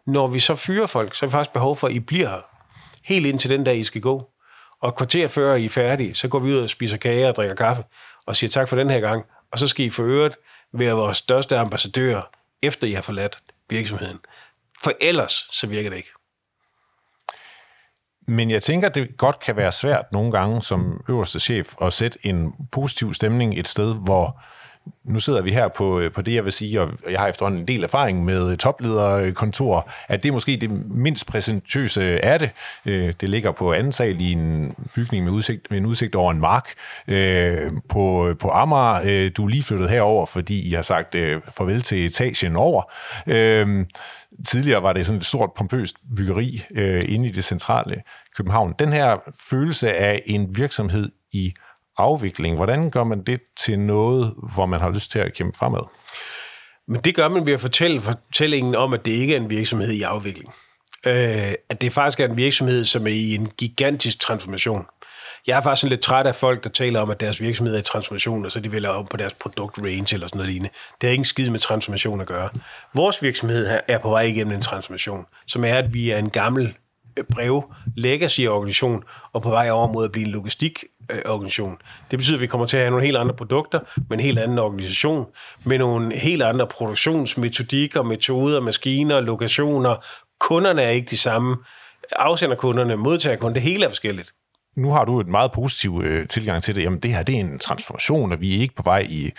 når 0.06 0.26
vi 0.26 0.38
så 0.38 0.54
fyrer 0.54 0.86
folk, 0.86 1.14
så 1.14 1.20
har 1.22 1.26
vi 1.26 1.32
faktisk 1.32 1.52
behov 1.52 1.76
for, 1.76 1.86
at 1.86 1.92
I 1.92 2.00
bliver 2.00 2.28
her. 2.28 2.46
Helt 3.04 3.26
indtil 3.26 3.50
den 3.50 3.64
dag, 3.64 3.76
I 3.76 3.84
skal 3.84 4.00
gå. 4.00 4.28
Og 4.82 4.96
kvarter 4.96 5.28
før 5.28 5.54
I 5.54 5.64
er 5.64 5.68
færdige, 5.68 6.14
så 6.14 6.28
går 6.28 6.38
vi 6.38 6.52
ud 6.52 6.58
og 6.58 6.70
spiser 6.70 6.96
kage 6.96 7.28
og 7.28 7.36
drikker 7.36 7.54
kaffe, 7.54 7.82
og 8.26 8.36
siger 8.36 8.50
tak 8.50 8.68
for 8.68 8.76
den 8.76 8.90
her 8.90 9.00
gang. 9.00 9.24
Og 9.50 9.58
så 9.58 9.66
skal 9.66 9.86
I 9.86 9.90
for 9.90 10.02
øvrigt 10.02 10.36
være 10.72 10.92
vores 10.92 11.16
største 11.16 11.58
ambassadør, 11.58 12.30
efter 12.62 12.88
I 12.88 12.92
har 12.92 13.02
forladt 13.02 13.42
virksomheden. 13.70 14.18
For 14.82 14.92
ellers, 15.00 15.48
så 15.52 15.66
virker 15.66 15.90
det 15.90 15.96
ikke. 15.96 16.10
Men 18.28 18.50
jeg 18.50 18.62
tænker, 18.62 18.88
det 18.88 19.16
godt 19.16 19.38
kan 19.38 19.56
være 19.56 19.72
svært 19.72 20.12
nogle 20.12 20.32
gange 20.32 20.62
som 20.62 21.04
øverste 21.08 21.40
chef 21.40 21.74
at 21.80 21.92
sætte 21.92 22.18
en 22.22 22.52
positiv 22.72 23.14
stemning 23.14 23.58
et 23.58 23.68
sted, 23.68 23.94
hvor 23.94 24.42
nu 25.04 25.18
sidder 25.18 25.42
vi 25.42 25.52
her 25.52 25.68
på, 25.68 26.00
øh, 26.00 26.12
på 26.12 26.22
det, 26.22 26.34
jeg 26.34 26.44
vil 26.44 26.52
sige, 26.52 26.80
og 26.80 26.90
jeg 27.10 27.20
har 27.20 27.28
efterhånden 27.28 27.60
en 27.60 27.68
del 27.68 27.84
erfaring 27.84 28.24
med 28.24 28.50
øh, 28.50 28.56
toplederkontor, 28.56 29.90
at 30.08 30.22
det 30.22 30.28
er 30.28 30.32
måske 30.32 30.56
det 30.56 30.70
mindst 30.90 31.26
præsentøse 31.26 32.24
af 32.24 32.38
det. 32.38 32.50
Øh, 32.86 33.12
det 33.20 33.28
ligger 33.28 33.52
på 33.52 33.72
anden 33.72 33.92
sal 33.92 34.20
i 34.20 34.32
en 34.32 34.74
bygning 34.94 35.24
med, 35.24 35.32
udsigt, 35.32 35.70
med 35.70 35.78
en 35.78 35.86
udsigt 35.86 36.14
over 36.14 36.32
en 36.32 36.40
mark 36.40 36.68
på, 37.88 38.34
på 38.40 38.50
Amager. 38.50 39.30
Du 39.30 39.44
er 39.44 39.48
lige 39.48 39.62
flyttet 39.62 39.90
herover, 39.90 40.26
fordi 40.26 40.68
I 40.68 40.74
har 40.74 40.82
sagt 40.82 41.16
farvel 41.56 41.82
til 41.82 42.06
etagen 42.06 42.56
over. 42.56 42.92
Tidligere 44.48 44.82
var 44.82 44.92
det 44.92 45.06
sådan 45.06 45.18
et 45.18 45.24
stort, 45.26 45.50
pompøst 45.56 45.96
byggeri 46.16 46.62
inde 47.08 47.28
i 47.28 47.32
det 47.32 47.44
centrale 47.44 48.02
København. 48.36 48.74
Den 48.78 48.92
her 48.92 49.16
følelse 49.50 49.92
af 49.94 50.22
en 50.26 50.56
virksomhed 50.56 51.08
i 51.32 51.54
afvikling. 51.98 52.56
Hvordan 52.56 52.90
gør 52.90 53.04
man 53.04 53.22
det 53.22 53.40
til 53.56 53.78
noget, 53.78 54.34
hvor 54.54 54.66
man 54.66 54.80
har 54.80 54.90
lyst 54.90 55.10
til 55.10 55.18
at 55.18 55.34
kæmpe 55.34 55.58
fremad? 55.58 55.80
Men 56.88 57.00
det 57.00 57.14
gør 57.14 57.28
man 57.28 57.46
ved 57.46 57.52
at 57.52 57.60
fortælle 57.60 58.00
fortællingen 58.00 58.74
om, 58.74 58.92
at 58.92 59.04
det 59.04 59.10
ikke 59.10 59.34
er 59.34 59.40
en 59.40 59.50
virksomhed 59.50 59.90
i 59.90 60.02
afvikling. 60.02 60.54
Øh, 61.06 61.54
at 61.68 61.80
det 61.80 61.92
faktisk 61.92 62.20
er 62.20 62.28
en 62.28 62.36
virksomhed, 62.36 62.84
som 62.84 63.06
er 63.06 63.10
i 63.10 63.34
en 63.34 63.46
gigantisk 63.58 64.20
transformation. 64.20 64.86
Jeg 65.46 65.56
er 65.56 65.62
faktisk 65.62 65.90
lidt 65.90 66.00
træt 66.00 66.26
af 66.26 66.34
folk, 66.34 66.64
der 66.64 66.70
taler 66.70 67.00
om, 67.00 67.10
at 67.10 67.20
deres 67.20 67.40
virksomhed 67.40 67.74
er 67.74 67.78
i 67.78 67.82
transformation, 67.82 68.44
og 68.44 68.52
så 68.52 68.60
de 68.60 68.70
vil 68.70 68.86
op 68.86 69.06
på 69.10 69.16
deres 69.16 69.34
produktrange 69.34 70.14
eller 70.14 70.26
sådan 70.26 70.38
noget 70.38 70.52
lignende. 70.52 70.74
Det 71.00 71.08
har 71.08 71.12
ingen 71.12 71.24
skid 71.24 71.50
med 71.50 71.60
transformation 71.60 72.20
at 72.20 72.26
gøre. 72.26 72.48
Vores 72.94 73.22
virksomhed 73.22 73.80
er 73.88 73.98
på 73.98 74.10
vej 74.10 74.22
igennem 74.22 74.54
en 74.54 74.60
transformation, 74.60 75.26
som 75.46 75.64
er, 75.64 75.74
at 75.74 75.94
vi 75.94 76.10
er 76.10 76.18
en 76.18 76.30
gammel 76.30 76.74
brev 77.34 77.72
legacy-organisation 77.96 79.02
og 79.32 79.42
på 79.42 79.50
vej 79.50 79.70
over 79.70 79.92
mod 79.92 80.04
at 80.04 80.12
blive 80.12 80.26
en 80.26 80.32
logistik-organisation. 80.32 81.76
Det 82.10 82.18
betyder, 82.18 82.36
at 82.36 82.40
vi 82.40 82.46
kommer 82.46 82.66
til 82.66 82.76
at 82.76 82.82
have 82.82 82.90
nogle 82.90 83.06
helt 83.06 83.16
andre 83.16 83.34
produkter 83.34 83.80
med 84.08 84.18
en 84.18 84.24
helt 84.24 84.38
anden 84.38 84.58
organisation, 84.58 85.26
med 85.64 85.78
nogle 85.78 86.16
helt 86.16 86.42
andre 86.42 86.66
produktionsmetodikker, 86.66 88.02
metoder, 88.02 88.60
maskiner, 88.60 89.20
lokationer. 89.20 90.06
Kunderne 90.40 90.82
er 90.82 90.90
ikke 90.90 91.10
de 91.10 91.18
samme. 91.18 91.56
Afsender 92.12 92.56
kunderne, 92.56 92.96
modtager 92.96 93.36
kunderne, 93.36 93.54
det 93.54 93.62
hele 93.62 93.84
er 93.84 93.88
forskelligt 93.88 94.32
nu 94.76 94.90
har 94.90 95.04
du 95.04 95.20
et 95.20 95.28
meget 95.28 95.52
positiv 95.52 96.02
øh, 96.04 96.28
tilgang 96.28 96.62
til 96.62 96.74
det. 96.74 96.82
Jamen, 96.82 96.98
det 96.98 97.10
her 97.10 97.22
det 97.22 97.34
er 97.34 97.40
en 97.40 97.58
transformation, 97.58 98.32
og 98.32 98.40
vi 98.40 98.56
er 98.56 98.60
ikke 98.60 98.74
på 98.74 98.82
vej 98.82 99.06
i, 99.08 99.32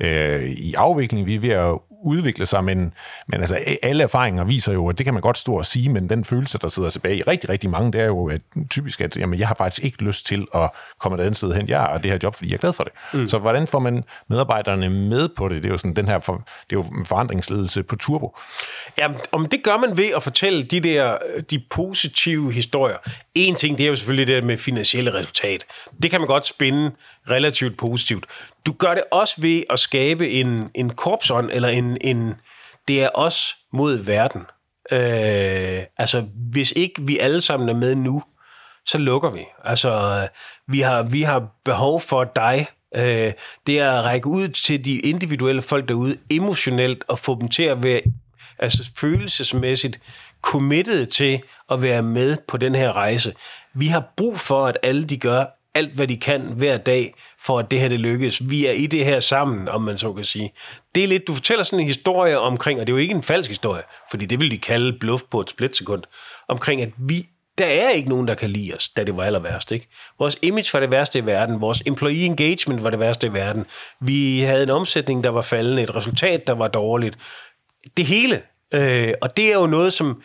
øh, 0.00 0.50
i 0.50 0.74
afvikling. 0.74 1.26
Vi 1.26 1.34
er 1.34 1.40
ved 1.40 1.50
at 1.50 1.78
udvikle 2.04 2.46
sig, 2.46 2.64
men, 2.64 2.92
men 3.26 3.40
altså, 3.40 3.58
alle 3.82 4.02
erfaringer 4.02 4.44
viser 4.44 4.72
jo, 4.72 4.88
at 4.88 4.98
det 4.98 5.06
kan 5.06 5.14
man 5.14 5.20
godt 5.20 5.38
stå 5.38 5.54
og 5.58 5.66
sige, 5.66 5.88
men 5.88 6.08
den 6.08 6.24
følelse, 6.24 6.58
der 6.58 6.68
sidder 6.68 6.90
tilbage 6.90 7.16
i 7.16 7.22
rigtig, 7.22 7.50
rigtig 7.50 7.70
mange, 7.70 7.92
det 7.92 8.00
er 8.00 8.06
jo 8.06 8.28
at, 8.28 8.40
typisk, 8.70 9.00
at 9.00 9.16
jamen, 9.16 9.38
jeg 9.38 9.48
har 9.48 9.54
faktisk 9.54 9.84
ikke 9.84 10.02
lyst 10.02 10.26
til 10.26 10.46
at 10.54 10.70
komme 10.98 11.18
et 11.18 11.20
andet 11.20 11.36
sted 11.36 11.54
hen. 11.54 11.68
Jeg 11.68 11.80
har 11.80 11.98
det 11.98 12.10
her 12.10 12.18
job, 12.22 12.36
fordi 12.36 12.50
jeg 12.50 12.56
er 12.56 12.60
glad 12.60 12.72
for 12.72 12.84
det. 12.84 12.92
Mm. 13.12 13.28
Så 13.28 13.38
hvordan 13.38 13.66
får 13.66 13.78
man 13.78 14.04
medarbejderne 14.28 14.90
med 14.90 15.28
på 15.28 15.48
det? 15.48 15.62
Det 15.62 15.68
er 15.68 15.72
jo 15.72 15.78
sådan 15.78 15.96
den 15.96 16.08
her 16.08 16.18
for, 16.18 16.34
det 16.70 16.76
er 16.76 16.80
jo 16.80 17.04
forandringsledelse 17.04 17.82
på 17.82 17.96
turbo. 17.96 18.36
Ja, 18.98 19.08
om 19.32 19.46
det 19.46 19.62
gør 19.62 19.76
man 19.76 19.96
ved 19.96 20.08
at 20.16 20.22
fortælle 20.22 20.62
de 20.62 20.80
der 20.80 21.18
de 21.50 21.62
positive 21.70 22.52
historier. 22.52 22.96
En 23.34 23.54
ting, 23.54 23.78
det 23.78 23.84
er 23.84 23.90
jo 23.90 23.96
selvfølgelig 23.96 24.34
det 24.34 24.44
med 24.44 24.58
finansielle 24.58 25.14
resultat. 25.14 25.64
Det 26.02 26.10
kan 26.10 26.20
man 26.20 26.26
godt 26.26 26.46
spinde 26.46 26.90
relativt 27.30 27.76
positivt. 27.76 28.26
Du 28.66 28.72
gør 28.72 28.94
det 28.94 29.02
også 29.10 29.34
ved 29.38 29.62
at 29.70 29.78
skabe 29.78 30.30
en, 30.30 30.70
en 30.74 30.90
korpsånd, 30.90 31.50
eller 31.52 31.68
en, 31.68 31.98
en, 32.00 32.34
det 32.88 33.02
er 33.02 33.08
os 33.14 33.56
mod 33.72 33.96
verden. 33.96 34.40
Øh, 34.92 35.82
altså, 35.96 36.24
hvis 36.52 36.72
ikke 36.76 37.02
vi 37.02 37.18
alle 37.18 37.40
sammen 37.40 37.68
er 37.68 37.74
med 37.74 37.94
nu, 37.94 38.22
så 38.86 38.98
lukker 38.98 39.30
vi. 39.30 39.40
Altså, 39.64 40.28
vi 40.68 40.80
har, 40.80 41.02
vi 41.02 41.22
har 41.22 41.48
behov 41.64 42.00
for 42.00 42.24
dig. 42.24 42.66
Øh, 42.96 43.32
det 43.66 43.80
er 43.80 43.90
at 43.90 44.04
række 44.04 44.26
ud 44.26 44.48
til 44.48 44.84
de 44.84 44.98
individuelle 44.98 45.62
folk 45.62 45.88
derude 45.88 46.16
emotionelt 46.30 47.04
og 47.08 47.18
få 47.18 47.40
dem 47.40 47.48
til 47.48 47.62
at 47.62 47.82
være 47.82 48.00
altså 48.58 48.90
følelsesmæssigt 48.96 50.00
committed 50.42 51.06
til 51.06 51.42
at 51.70 51.82
være 51.82 52.02
med 52.02 52.36
på 52.48 52.56
den 52.56 52.74
her 52.74 52.92
rejse. 52.92 53.34
Vi 53.74 53.86
har 53.86 54.12
brug 54.16 54.38
for, 54.38 54.66
at 54.66 54.78
alle 54.82 55.04
de 55.04 55.16
gør 55.16 55.44
alt, 55.74 55.92
hvad 55.92 56.08
de 56.08 56.16
kan 56.16 56.40
hver 56.56 56.76
dag, 56.76 57.14
for 57.40 57.58
at 57.58 57.70
det 57.70 57.80
her 57.80 57.88
det 57.88 58.00
lykkes. 58.00 58.50
Vi 58.50 58.66
er 58.66 58.72
i 58.72 58.86
det 58.86 59.04
her 59.04 59.20
sammen, 59.20 59.68
om 59.68 59.82
man 59.82 59.98
så 59.98 60.12
kan 60.12 60.24
sige. 60.24 60.52
Det 60.94 61.04
er 61.04 61.08
lidt, 61.08 61.26
du 61.26 61.34
fortæller 61.34 61.64
sådan 61.64 61.80
en 61.80 61.86
historie 61.86 62.38
omkring, 62.38 62.80
og 62.80 62.86
det 62.86 62.92
er 62.92 62.96
jo 62.96 63.00
ikke 63.00 63.14
en 63.14 63.22
falsk 63.22 63.50
historie, 63.50 63.82
fordi 64.10 64.26
det 64.26 64.40
vil 64.40 64.50
de 64.50 64.58
kalde 64.58 64.98
bluff 64.98 65.22
på 65.30 65.40
et 65.40 65.50
splitsekund, 65.50 66.02
omkring 66.48 66.82
at 66.82 66.90
vi, 66.98 67.28
der 67.58 67.66
er 67.66 67.90
ikke 67.90 68.08
nogen, 68.08 68.28
der 68.28 68.34
kan 68.34 68.50
lide 68.50 68.74
os, 68.74 68.88
da 68.88 69.04
det 69.04 69.16
var 69.16 69.24
aller 69.24 69.38
værst. 69.38 69.72
Ikke? 69.72 69.86
Vores 70.18 70.38
image 70.42 70.70
var 70.72 70.80
det 70.80 70.90
værste 70.90 71.18
i 71.18 71.26
verden, 71.26 71.60
vores 71.60 71.82
employee 71.86 72.24
engagement 72.24 72.82
var 72.82 72.90
det 72.90 73.00
værste 73.00 73.26
i 73.26 73.32
verden, 73.32 73.66
vi 74.00 74.40
havde 74.40 74.62
en 74.62 74.70
omsætning, 74.70 75.24
der 75.24 75.30
var 75.30 75.42
faldende, 75.42 75.82
et 75.82 75.96
resultat, 75.96 76.46
der 76.46 76.52
var 76.52 76.68
dårligt. 76.68 77.18
Det 77.96 78.06
hele. 78.06 78.42
Øh, 78.74 79.14
og 79.22 79.36
det 79.36 79.52
er 79.52 79.54
jo 79.54 79.66
noget, 79.66 79.92
som 79.92 80.22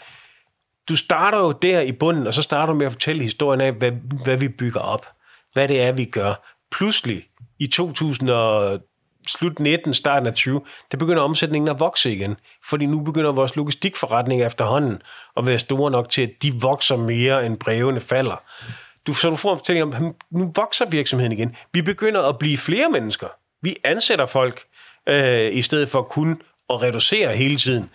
du 0.89 0.95
starter 0.95 1.39
jo 1.39 1.51
der 1.51 1.81
i 1.81 1.91
bunden, 1.91 2.27
og 2.27 2.33
så 2.33 2.41
starter 2.41 2.73
du 2.73 2.79
med 2.79 2.85
at 2.85 2.91
fortælle 2.91 3.23
historien 3.23 3.61
af, 3.61 3.71
hvad, 3.73 3.91
hvad 4.23 4.37
vi 4.37 4.47
bygger 4.47 4.79
op 4.79 5.05
hvad 5.53 5.67
det 5.67 5.81
er, 5.81 5.91
vi 5.91 6.05
gør. 6.05 6.47
Pludselig 6.71 7.23
i 7.59 7.67
2000 7.67 8.29
og 8.29 8.79
slut 9.27 9.59
19, 9.59 9.93
starten 9.93 10.27
af 10.27 10.33
20, 10.33 10.61
der 10.91 10.97
begynder 10.97 11.21
omsætningen 11.21 11.69
at 11.69 11.79
vokse 11.79 12.13
igen. 12.13 12.35
Fordi 12.69 12.85
nu 12.85 13.03
begynder 13.03 13.31
vores 13.31 13.55
logistikforretning 13.55 14.43
efterhånden 14.43 15.01
at 15.37 15.45
være 15.45 15.59
store 15.59 15.91
nok 15.91 16.09
til, 16.09 16.21
at 16.21 16.31
de 16.41 16.53
vokser 16.53 16.95
mere, 16.95 17.45
end 17.45 17.57
brevene 17.57 17.99
falder. 17.99 18.43
Du, 19.07 19.13
så 19.13 19.29
du 19.29 19.35
får 19.35 19.51
en 19.51 19.57
fortælling 19.59 19.83
om, 19.83 19.93
hm, 19.93 20.13
nu 20.31 20.51
vokser 20.55 20.85
virksomheden 20.85 21.31
igen. 21.31 21.55
Vi 21.73 21.81
begynder 21.81 22.21
at 22.21 22.37
blive 22.39 22.57
flere 22.57 22.89
mennesker. 22.89 23.27
Vi 23.61 23.75
ansætter 23.83 24.25
folk, 24.25 24.63
øh, 25.09 25.55
i 25.55 25.61
stedet 25.61 25.89
for 25.89 26.01
kun 26.01 26.41
at 26.69 26.81
reducere 26.81 27.35
hele 27.35 27.57
tiden. 27.57 27.89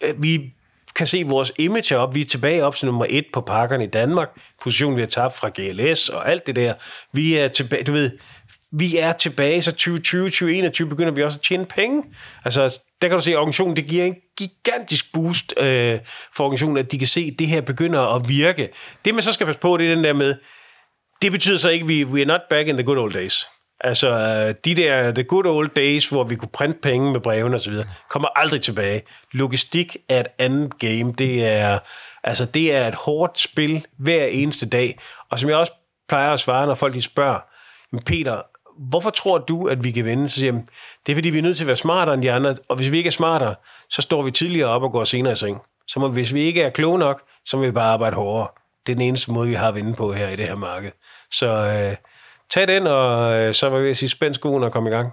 Øh, 0.00 0.22
vi 0.22 0.54
kan 0.94 1.06
se 1.06 1.24
vores 1.26 1.52
image 1.58 1.96
op. 1.96 2.14
Vi 2.14 2.20
er 2.20 2.24
tilbage 2.24 2.64
op 2.64 2.74
til 2.74 2.86
nummer 2.86 3.06
et 3.08 3.26
på 3.32 3.40
pakkerne 3.40 3.84
i 3.84 3.86
Danmark. 3.86 4.28
Position, 4.62 4.96
vi 4.96 5.00
har 5.00 5.08
tabt 5.08 5.36
fra 5.36 5.48
GLS 5.48 6.08
og 6.08 6.30
alt 6.30 6.46
det 6.46 6.56
der. 6.56 6.74
Vi 7.12 7.34
er 7.34 7.48
tilbage, 7.48 7.84
du 7.84 7.92
ved, 7.92 8.10
vi 8.72 8.96
er 8.96 9.12
tilbage, 9.12 9.62
så 9.62 9.70
2020, 9.70 10.24
2021 10.24 10.88
begynder 10.88 11.12
vi 11.12 11.22
også 11.22 11.38
at 11.38 11.42
tjene 11.42 11.66
penge. 11.66 12.04
Altså, 12.44 12.78
der 13.02 13.08
kan 13.08 13.16
du 13.16 13.22
se, 13.22 13.30
at 13.30 13.36
organisationen 13.36 13.76
det 13.76 13.86
giver 13.86 14.04
en 14.04 14.16
gigantisk 14.38 15.12
boost 15.12 15.54
øh, 15.56 15.98
for 16.36 16.44
organisationen, 16.44 16.76
at 16.76 16.92
de 16.92 16.98
kan 16.98 17.06
se, 17.06 17.30
at 17.32 17.38
det 17.38 17.46
her 17.46 17.60
begynder 17.60 18.00
at 18.00 18.28
virke. 18.28 18.68
Det, 19.04 19.14
man 19.14 19.22
så 19.22 19.32
skal 19.32 19.46
passe 19.46 19.60
på, 19.60 19.76
det 19.76 19.90
er 19.90 19.94
den 19.94 20.04
der 20.04 20.12
med, 20.12 20.34
det 21.22 21.32
betyder 21.32 21.58
så 21.58 21.68
ikke, 21.68 21.82
at 21.82 21.88
vi, 21.88 22.04
we 22.04 22.20
are 22.20 22.26
not 22.26 22.40
back 22.50 22.68
in 22.68 22.74
the 22.74 22.84
good 22.84 22.98
old 22.98 23.12
days. 23.12 23.46
Altså, 23.80 24.08
de 24.64 24.74
der 24.74 25.12
the 25.12 25.24
good 25.24 25.46
old 25.46 25.68
days, 25.68 26.08
hvor 26.08 26.24
vi 26.24 26.36
kunne 26.36 26.50
printe 26.52 26.78
penge 26.82 27.12
med 27.12 27.20
brevene 27.20 27.56
osv., 27.56 27.74
kommer 28.08 28.28
aldrig 28.38 28.62
tilbage. 28.62 29.02
Logistik 29.32 29.96
er 30.08 30.20
et 30.20 30.26
andet 30.38 30.78
game. 30.78 31.12
Det 31.12 31.46
er, 31.46 31.78
altså, 32.24 32.44
det 32.44 32.74
er 32.74 32.88
et 32.88 32.94
hårdt 32.94 33.38
spil 33.38 33.86
hver 33.98 34.24
eneste 34.24 34.66
dag. 34.66 34.98
Og 35.30 35.38
som 35.38 35.50
jeg 35.50 35.58
også 35.58 35.72
plejer 36.08 36.32
at 36.32 36.40
svare, 36.40 36.66
når 36.66 36.74
folk 36.74 36.94
de 36.94 37.02
spørger, 37.02 37.38
men 37.92 38.02
Peter, 38.02 38.42
hvorfor 38.88 39.10
tror 39.10 39.38
du, 39.38 39.66
at 39.66 39.84
vi 39.84 39.90
kan 39.90 40.04
vinde? 40.04 40.28
Så 40.28 40.34
siger 40.34 40.52
jeg, 40.52 40.62
det 41.06 41.12
er 41.12 41.16
fordi, 41.16 41.30
vi 41.30 41.38
er 41.38 41.42
nødt 41.42 41.56
til 41.56 41.64
at 41.64 41.66
være 41.66 41.76
smartere 41.76 42.14
end 42.14 42.22
de 42.22 42.32
andre, 42.32 42.54
og 42.68 42.76
hvis 42.76 42.92
vi 42.92 42.96
ikke 42.96 43.08
er 43.08 43.12
smartere, 43.12 43.54
så 43.90 44.02
står 44.02 44.22
vi 44.22 44.30
tidligere 44.30 44.68
op 44.68 44.82
og 44.82 44.92
går 44.92 45.04
senere 45.04 45.32
i 45.32 45.36
seng. 45.36 45.60
Så 45.86 46.00
må, 46.00 46.08
hvis 46.08 46.34
vi 46.34 46.42
ikke 46.42 46.62
er 46.62 46.70
kloge 46.70 46.98
nok, 46.98 47.22
så 47.46 47.56
må 47.56 47.62
vi 47.62 47.70
bare 47.70 47.92
arbejde 47.92 48.16
hårdere. 48.16 48.48
Det 48.86 48.92
er 48.92 48.96
den 48.96 49.06
eneste 49.06 49.32
måde, 49.32 49.48
vi 49.48 49.54
har 49.54 49.68
at 49.68 49.74
vinde 49.74 49.94
på 49.94 50.12
her 50.12 50.28
i 50.28 50.36
det 50.36 50.48
her 50.48 50.54
marked. 50.54 50.90
Så 51.30 51.46
øh, 51.46 51.96
tag 52.54 52.68
den, 52.68 52.86
og 52.86 53.32
øh, 53.38 53.54
så 53.54 53.68
var 53.68 53.78
vi 53.78 53.84
ved 53.84 53.90
at 53.90 53.96
sige, 53.96 54.08
spænd 54.08 54.34
skoen 54.34 54.62
og 54.62 54.72
kom 54.72 54.86
i 54.86 54.90
gang. 54.90 55.12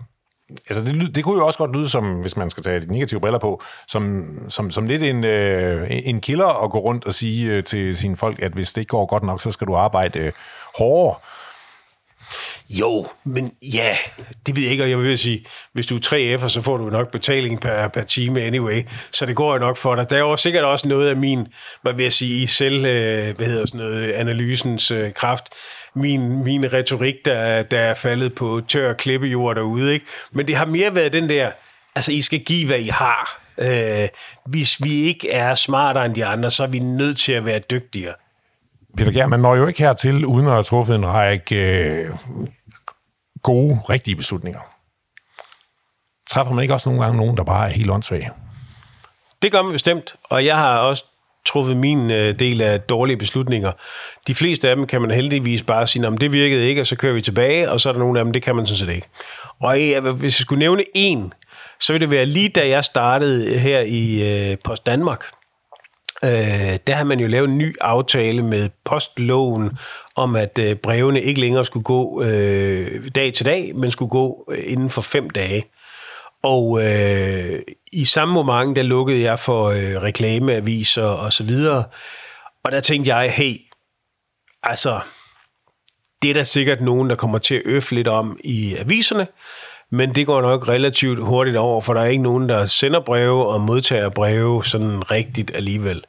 Altså, 0.69 0.81
det, 0.81 1.15
det 1.15 1.23
kunne 1.23 1.39
jo 1.39 1.45
også 1.45 1.59
godt 1.59 1.75
lyde 1.75 1.89
som, 1.89 2.21
hvis 2.21 2.37
man 2.37 2.49
skal 2.49 2.63
tage 2.63 2.79
de 2.79 2.91
negative 2.91 3.19
briller 3.19 3.39
på, 3.39 3.61
som, 3.87 4.35
som, 4.49 4.71
som 4.71 4.87
lidt 4.87 5.03
en, 5.03 5.23
øh, 5.23 5.87
en 5.89 6.21
killer 6.21 6.63
at 6.63 6.71
gå 6.71 6.79
rundt 6.79 7.05
og 7.05 7.13
sige 7.13 7.53
øh, 7.53 7.63
til 7.63 7.97
sine 7.97 8.17
folk, 8.17 8.41
at 8.41 8.51
hvis 8.51 8.73
det 8.73 8.81
ikke 8.81 8.89
går 8.89 9.05
godt 9.05 9.23
nok, 9.23 9.41
så 9.41 9.51
skal 9.51 9.67
du 9.67 9.75
arbejde 9.75 10.19
øh, 10.19 10.31
hårdere. 10.77 11.15
Jo, 12.69 13.07
men 13.23 13.51
ja, 13.61 13.97
det 14.45 14.55
ved 14.55 14.63
jeg 14.63 14.71
ikke, 14.71 14.83
og 14.83 14.89
jeg 14.89 14.99
vil 14.99 15.17
sige, 15.17 15.45
hvis 15.73 15.85
du 15.85 15.95
er 15.95 16.37
3F'er, 16.39 16.47
så 16.47 16.61
får 16.61 16.77
du 16.77 16.89
nok 16.89 17.11
betaling 17.11 17.61
per, 17.61 17.87
per 17.87 18.03
time 18.03 18.41
anyway, 18.41 18.81
så 19.11 19.25
det 19.25 19.35
går 19.35 19.53
jo 19.53 19.59
nok 19.59 19.77
for 19.77 19.95
dig. 19.95 20.09
Der 20.09 20.15
er 20.15 20.19
jo 20.19 20.35
sikkert 20.35 20.63
også 20.63 20.87
noget 20.87 21.09
af 21.09 21.17
min, 21.17 21.47
hvad 21.81 21.93
vil 21.93 22.03
jeg 22.03 22.13
sige, 22.13 22.43
i 22.43 22.47
selv, 22.47 22.85
øh, 22.85 23.35
hvad 23.35 23.47
hedder 23.47 23.65
sådan 23.65 23.79
noget, 23.79 24.11
analysens 24.11 24.91
øh, 24.91 25.13
kraft, 25.13 25.49
min, 25.97 26.43
min 26.43 26.73
retorik, 26.73 27.15
der, 27.25 27.63
der 27.63 27.79
er 27.79 27.93
faldet 27.93 28.35
på 28.35 28.61
tør 28.67 28.93
klippejord 28.93 29.55
derude, 29.55 29.93
ikke? 29.93 30.05
Men 30.31 30.47
det 30.47 30.55
har 30.55 30.65
mere 30.65 30.95
været 30.95 31.13
den 31.13 31.29
der, 31.29 31.51
altså 31.95 32.11
I 32.11 32.21
skal 32.21 32.39
give, 32.39 32.67
hvad 32.67 32.79
I 32.79 32.87
har. 32.87 33.41
Øh, 33.57 34.07
hvis 34.45 34.83
vi 34.83 35.01
ikke 35.01 35.31
er 35.31 35.55
smartere 35.55 36.05
end 36.05 36.15
de 36.15 36.25
andre, 36.25 36.51
så 36.51 36.63
er 36.63 36.67
vi 36.67 36.79
nødt 36.79 37.17
til 37.17 37.31
at 37.31 37.45
være 37.45 37.59
dygtigere. 37.59 38.13
Peter 38.97 39.11
Gær, 39.11 39.27
man 39.27 39.39
når 39.39 39.55
jo 39.55 39.67
ikke 39.67 39.79
hertil, 39.79 40.25
uden 40.25 40.47
at 40.47 40.53
have 40.53 40.63
truffet 40.63 40.95
en 40.95 41.05
række 41.05 41.55
øh, 41.55 42.15
gode, 43.43 43.79
rigtige 43.89 44.15
beslutninger. 44.15 44.59
Træffer 46.29 46.53
man 46.53 46.61
ikke 46.61 46.73
også 46.73 46.89
nogle 46.89 47.03
gange 47.03 47.17
nogen, 47.17 47.37
der 47.37 47.43
bare 47.43 47.67
er 47.67 47.73
helt 47.73 47.91
åndssvage? 47.91 48.31
Det 49.41 49.51
gør 49.51 49.61
man 49.61 49.71
bestemt, 49.71 50.15
og 50.23 50.45
jeg 50.45 50.57
har 50.57 50.77
også 50.77 51.05
truffet 51.47 51.77
min 51.77 52.11
øh, 52.11 52.39
del 52.39 52.61
af 52.61 52.81
dårlige 52.81 53.17
beslutninger. 53.17 53.71
De 54.27 54.35
fleste 54.35 54.69
af 54.69 54.75
dem 54.75 54.87
kan 54.87 55.01
man 55.01 55.11
heldigvis 55.11 55.63
bare 55.63 55.87
sige, 55.87 56.07
om 56.07 56.17
det 56.17 56.31
virkede 56.31 56.69
ikke, 56.69 56.81
og 56.81 56.87
så 56.87 56.95
kører 56.95 57.13
vi 57.13 57.21
tilbage, 57.21 57.71
og 57.71 57.79
så 57.79 57.89
er 57.89 57.93
der 57.93 57.99
nogle 57.99 58.19
af 58.19 58.25
dem, 58.25 58.33
det 58.33 58.43
kan 58.43 58.55
man 58.55 58.67
sådan 58.67 58.77
set 58.77 58.95
ikke. 58.95 59.07
Og 59.59 59.81
øh, 59.81 60.05
hvis 60.05 60.39
jeg 60.39 60.41
skulle 60.41 60.59
nævne 60.59 60.83
en, 60.93 61.33
så 61.79 61.93
vil 61.93 62.01
det 62.01 62.09
være 62.09 62.25
lige 62.25 62.49
da 62.49 62.69
jeg 62.69 62.83
startede 62.85 63.59
her 63.59 63.79
i 63.79 64.21
øh, 64.51 64.57
Post 64.63 64.85
Danmark, 64.85 65.23
Øh, 66.23 66.79
der 66.87 66.93
har 66.93 67.03
man 67.03 67.19
jo 67.19 67.27
lavet 67.27 67.49
en 67.49 67.57
ny 67.57 67.75
aftale 67.81 68.41
med 68.41 68.69
postloven 68.85 69.77
om, 70.15 70.35
at 70.35 70.59
øh, 70.59 70.75
brevene 70.75 71.21
ikke 71.21 71.41
længere 71.41 71.65
skulle 71.65 71.83
gå 71.83 72.23
øh, 72.23 73.09
dag 73.15 73.33
til 73.33 73.45
dag, 73.45 73.71
men 73.75 73.91
skulle 73.91 74.09
gå 74.09 74.45
øh, 74.51 74.63
inden 74.67 74.89
for 74.89 75.01
fem 75.01 75.29
dage. 75.29 75.63
Og 76.43 76.83
øh, 76.83 77.61
i 77.91 78.05
samme 78.05 78.33
moment, 78.33 78.75
der 78.75 78.83
lukkede 78.83 79.21
jeg 79.21 79.39
for 79.39 79.65
øh, 79.65 80.01
reklameaviser 80.03 81.03
og 81.03 81.33
så 81.33 81.43
videre. 81.43 81.83
Og 82.63 82.71
der 82.71 82.79
tænkte 82.79 83.15
jeg, 83.15 83.31
hey, 83.31 83.57
altså, 84.63 84.99
det 86.21 86.29
er 86.29 86.33
der 86.33 86.43
sikkert 86.43 86.81
nogen, 86.81 87.09
der 87.09 87.15
kommer 87.15 87.37
til 87.37 87.55
at 87.55 87.61
øffe 87.65 87.95
lidt 87.95 88.07
om 88.07 88.39
i 88.43 88.75
aviserne, 88.75 89.27
men 89.91 90.15
det 90.15 90.25
går 90.25 90.41
nok 90.41 90.69
relativt 90.69 91.19
hurtigt 91.19 91.57
over, 91.57 91.81
for 91.81 91.93
der 91.93 92.01
er 92.01 92.05
ikke 92.05 92.23
nogen, 92.23 92.49
der 92.49 92.65
sender 92.65 92.99
breve 92.99 93.47
og 93.47 93.61
modtager 93.61 94.09
breve 94.09 94.65
sådan 94.65 95.11
rigtigt 95.11 95.51
alligevel. 95.55 96.03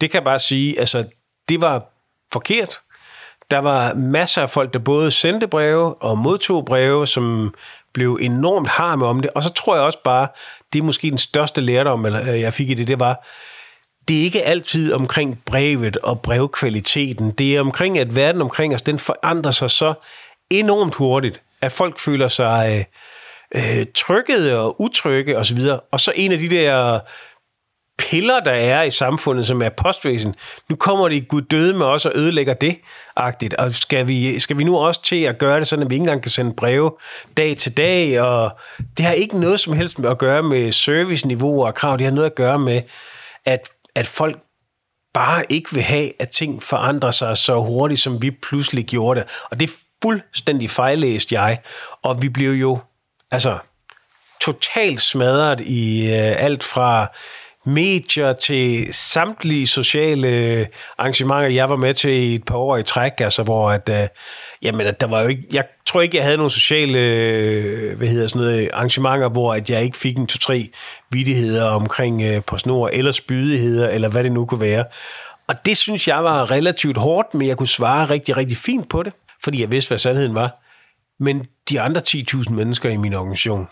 Det 0.00 0.10
kan 0.10 0.18
jeg 0.18 0.24
bare 0.24 0.38
sige, 0.38 0.80
altså, 0.80 1.04
det 1.48 1.60
var 1.60 1.86
forkert. 2.32 2.80
Der 3.50 3.58
var 3.58 3.94
masser 3.94 4.42
af 4.42 4.50
folk, 4.50 4.72
der 4.72 4.78
både 4.78 5.10
sendte 5.10 5.48
breve 5.48 5.94
og 5.94 6.18
modtog 6.18 6.64
breve, 6.64 7.06
som 7.06 7.54
blev 7.92 8.18
enormt 8.20 8.68
harme 8.68 9.06
om 9.06 9.20
det. 9.20 9.30
Og 9.30 9.42
så 9.42 9.52
tror 9.52 9.74
jeg 9.74 9.84
også 9.84 10.02
bare, 10.04 10.28
det 10.72 10.78
er 10.78 10.82
måske 10.82 11.10
den 11.10 11.18
største 11.18 11.60
lærdom, 11.60 12.06
øh, 12.06 12.40
jeg 12.40 12.54
fik 12.54 12.70
i 12.70 12.74
det, 12.74 12.88
det 12.88 13.00
var, 13.00 13.26
det 14.08 14.18
er 14.18 14.22
ikke 14.22 14.42
altid 14.42 14.92
omkring 14.92 15.42
brevet 15.46 15.96
og 15.96 16.20
brevkvaliteten. 16.20 17.30
Det 17.30 17.56
er 17.56 17.60
omkring, 17.60 17.98
at 17.98 18.16
verden 18.16 18.42
omkring 18.42 18.74
os, 18.74 18.82
den 18.82 18.98
forandrer 18.98 19.50
sig 19.50 19.70
så 19.70 19.94
enormt 20.50 20.94
hurtigt, 20.94 21.42
at 21.60 21.72
folk 21.72 21.98
føler 21.98 22.28
sig 22.28 22.86
øh, 23.54 23.80
øh 23.80 23.86
trykket 23.94 24.56
og 24.56 24.80
utrygge 24.80 25.38
osv. 25.38 25.58
Og 25.90 26.00
så 26.00 26.12
en 26.16 26.32
af 26.32 26.38
de 26.38 26.50
der 26.50 27.00
piller, 28.00 28.40
der 28.40 28.50
er 28.50 28.82
i 28.82 28.90
samfundet, 28.90 29.46
som 29.46 29.62
er 29.62 29.68
postvæsen. 29.68 30.34
Nu 30.68 30.76
kommer 30.76 31.08
det 31.08 31.28
Gud 31.28 31.42
døde 31.42 31.74
med 31.74 31.86
os 31.86 32.06
og 32.06 32.12
ødelægger 32.14 32.54
det, 32.54 32.78
agtigt. 33.16 33.54
Og 33.54 33.74
skal 33.74 34.08
vi, 34.08 34.40
skal 34.40 34.58
vi 34.58 34.64
nu 34.64 34.78
også 34.78 35.02
til 35.02 35.22
at 35.22 35.38
gøre 35.38 35.58
det 35.58 35.68
sådan, 35.68 35.84
at 35.84 35.90
vi 35.90 35.94
ikke 35.94 36.02
engang 36.02 36.22
kan 36.22 36.30
sende 36.30 36.54
breve 36.56 36.92
dag 37.36 37.56
til 37.56 37.76
dag? 37.76 38.20
Og 38.20 38.58
det 38.96 39.04
har 39.04 39.12
ikke 39.12 39.40
noget 39.40 39.60
som 39.60 39.72
helst 39.72 39.98
med 39.98 40.10
at 40.10 40.18
gøre 40.18 40.42
med 40.42 40.72
serviceniveauer 40.72 41.66
og 41.66 41.74
krav. 41.74 41.96
Det 41.96 42.04
har 42.04 42.12
noget 42.12 42.26
at 42.26 42.34
gøre 42.34 42.58
med, 42.58 42.82
at, 43.44 43.68
at 43.94 44.06
folk 44.06 44.38
bare 45.14 45.42
ikke 45.48 45.72
vil 45.72 45.82
have, 45.82 46.22
at 46.22 46.28
ting 46.28 46.62
forandrer 46.62 47.10
sig 47.10 47.36
så 47.36 47.60
hurtigt, 47.60 48.00
som 48.00 48.22
vi 48.22 48.30
pludselig 48.30 48.84
gjorde 48.84 49.20
det. 49.20 49.28
Og 49.50 49.60
det 49.60 49.70
er 49.70 49.74
fuldstændig 50.02 50.70
fejlæst 50.70 51.32
jeg. 51.32 51.58
Og 52.02 52.22
vi 52.22 52.28
blev 52.28 52.50
jo 52.50 52.78
altså 53.30 53.58
totalt 54.40 55.00
smadret 55.00 55.60
i 55.60 56.06
øh, 56.06 56.34
alt 56.38 56.64
fra 56.64 57.06
medier 57.66 58.32
til 58.32 58.88
samtlige 58.92 59.66
sociale 59.66 60.68
arrangementer, 60.98 61.48
jeg 61.48 61.70
var 61.70 61.76
med 61.76 61.94
til 61.94 62.10
i 62.10 62.34
et 62.34 62.44
par 62.44 62.56
år 62.56 62.76
i 62.76 62.82
træk, 62.82 63.12
altså 63.20 63.42
hvor 63.42 63.70
at, 63.70 63.88
øh, 63.88 64.08
jamen, 64.62 64.86
at 64.86 65.00
der 65.00 65.06
var 65.06 65.20
jo 65.20 65.28
ikke, 65.28 65.44
jeg 65.52 65.64
tror 65.86 66.00
ikke, 66.00 66.16
jeg 66.16 66.24
havde 66.24 66.36
nogle 66.36 66.50
sociale 66.50 66.98
øh, 66.98 67.96
hvad 67.96 68.08
hedder 68.08 68.26
sådan 68.26 68.42
noget, 68.46 68.70
arrangementer, 68.72 69.28
hvor 69.28 69.54
at 69.54 69.70
jeg 69.70 69.82
ikke 69.82 69.96
fik 69.96 70.18
en 70.18 70.26
to-tre 70.26 70.68
vidigheder 71.10 71.64
omkring 71.64 72.22
øh, 72.22 72.42
på 72.44 72.58
snor, 72.58 72.88
eller 72.88 73.12
spydigheder, 73.12 73.88
eller 73.88 74.08
hvad 74.08 74.24
det 74.24 74.32
nu 74.32 74.46
kunne 74.46 74.60
være. 74.60 74.84
Og 75.48 75.66
det 75.66 75.76
synes 75.76 76.08
jeg 76.08 76.24
var 76.24 76.50
relativt 76.50 76.96
hårdt, 76.96 77.34
men 77.34 77.48
jeg 77.48 77.56
kunne 77.56 77.68
svare 77.68 78.10
rigtig, 78.10 78.36
rigtig 78.36 78.56
fint 78.56 78.88
på 78.88 79.02
det, 79.02 79.12
fordi 79.44 79.60
jeg 79.60 79.70
vidste, 79.70 79.88
hvad 79.88 79.98
sandheden 79.98 80.34
var. 80.34 80.60
Men 81.18 81.46
de 81.68 81.80
andre 81.80 82.02
10.000 82.08 82.52
mennesker 82.52 82.90
i 82.90 82.96
min 82.96 83.14
organisation, 83.14 83.68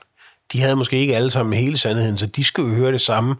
de 0.52 0.60
havde 0.60 0.76
måske 0.76 0.98
ikke 0.98 1.16
alle 1.16 1.30
sammen 1.30 1.58
hele 1.58 1.78
sandheden, 1.78 2.18
så 2.18 2.26
de 2.26 2.44
skulle 2.44 2.70
jo 2.70 2.76
høre 2.76 2.92
det 2.92 3.00
samme. 3.00 3.36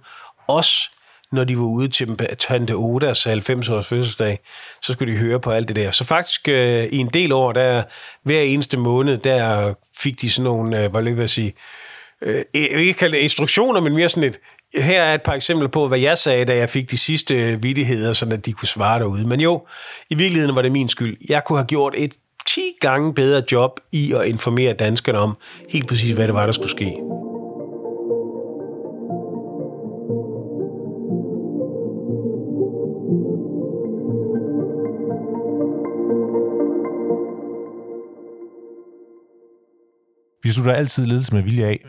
Også 0.49 0.90
når 1.32 1.44
de 1.44 1.59
var 1.59 1.64
ude 1.64 1.88
til 1.88 2.16
Tante 2.38 2.72
Odas 2.72 3.26
90-års 3.26 3.86
fødselsdag, 3.86 4.38
så 4.82 4.92
skulle 4.92 5.12
de 5.12 5.18
høre 5.18 5.40
på 5.40 5.51
alt 5.51 5.68
det 5.68 5.76
der. 5.76 5.90
Så 5.90 6.05
faktisk 6.05 6.49
øh, 6.49 6.84
i 6.84 6.96
en 6.96 7.09
del 7.09 7.32
år, 7.32 7.53
der 7.53 7.82
hver 8.22 8.40
eneste 8.40 8.76
måned, 8.76 9.18
der 9.18 9.74
fik 9.99 10.20
de 10.20 10.30
sådan 10.30 10.44
nogle, 10.44 10.84
øh, 10.84 10.90
hvad 10.90 11.03
vil 11.03 11.16
jeg 11.16 11.30
sige, 11.30 11.53
øh, 12.22 12.42
ikke 12.55 12.92
kalde 12.92 13.16
det 13.16 13.22
instruktioner, 13.22 13.80
men 13.80 13.94
mere 13.94 14.09
sådan 14.09 14.28
et, 14.28 14.38
her 14.74 15.03
er 15.03 15.14
et 15.14 15.22
par 15.22 15.32
eksempler 15.32 15.68
på, 15.68 15.88
hvad 15.88 15.99
jeg 15.99 16.18
sagde, 16.18 16.44
da 16.44 16.57
jeg 16.57 16.70
fik 16.70 16.90
de 16.90 16.99
sidste 16.99 17.34
øh, 17.34 17.62
vidtigheder, 17.62 18.12
så 18.12 18.28
at 18.32 18.46
de 18.46 18.53
kunne 18.53 18.68
svare 18.68 18.99
derude. 18.99 19.28
Men 19.28 19.40
jo, 19.40 19.66
i 20.11 20.14
virkeligheden 20.14 20.57
var 20.57 20.62
det 20.62 20.72
min 20.72 20.88
skyld. 20.88 21.16
Jeg 21.28 21.44
kunne 21.44 21.59
have 21.59 21.66
gjort 21.66 21.94
et 21.96 22.14
10 22.46 22.61
gange 22.80 23.14
bedre 23.14 23.42
job 23.53 23.80
i 23.92 24.12
at 24.12 24.26
informere 24.26 24.72
danskerne 24.72 25.18
om 25.18 25.36
helt 25.68 25.88
præcis, 25.88 26.14
hvad 26.14 26.26
det 26.26 26.34
var, 26.34 26.44
der 26.44 26.53
skulle 26.53 26.70
ske. 26.70 26.92
Vi 40.43 40.51
slutter 40.51 40.72
altid 40.72 41.07
ledelse 41.07 41.34
med 41.34 41.43
vilje 41.43 41.66
af 41.66 41.84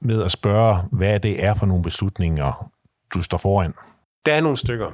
med 0.00 0.22
at 0.22 0.32
spørge, 0.32 0.82
hvad 0.92 1.20
det 1.20 1.44
er 1.44 1.54
for 1.54 1.66
nogle 1.66 1.82
beslutninger, 1.82 2.70
du 3.14 3.22
står 3.22 3.38
foran. 3.38 3.74
Der 4.26 4.34
er 4.34 4.40
nogle 4.40 4.56
stykker. 4.56 4.90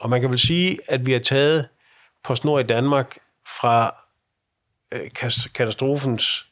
Og 0.00 0.10
man 0.10 0.20
kan 0.20 0.30
vel 0.30 0.38
sige, 0.38 0.78
at 0.88 1.06
vi 1.06 1.12
har 1.12 1.18
taget 1.18 1.68
på 2.24 2.34
snor 2.34 2.58
i 2.58 2.62
Danmark 2.62 3.18
fra 3.60 3.94
øh, 4.92 5.10
katastrofens 5.54 6.46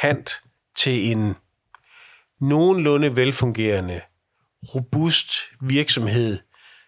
kant 0.00 0.30
til 0.76 1.10
en 1.12 1.36
nogenlunde 2.40 3.16
velfungerende, 3.16 4.00
robust 4.74 5.32
virksomhed, 5.60 6.38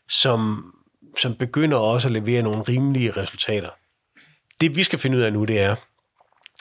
som, 0.09 0.73
som 1.21 1.35
begynder 1.35 1.77
også 1.77 2.09
at 2.09 2.13
levere 2.13 2.43
nogle 2.43 2.63
rimelige 2.63 3.11
resultater. 3.11 3.71
Det 4.61 4.77
vi 4.77 4.85
skal 4.85 4.99
finde 4.99 5.17
ud 5.17 5.23
af 5.23 5.33
nu, 5.33 5.45
det 5.45 5.61
er, 5.61 5.77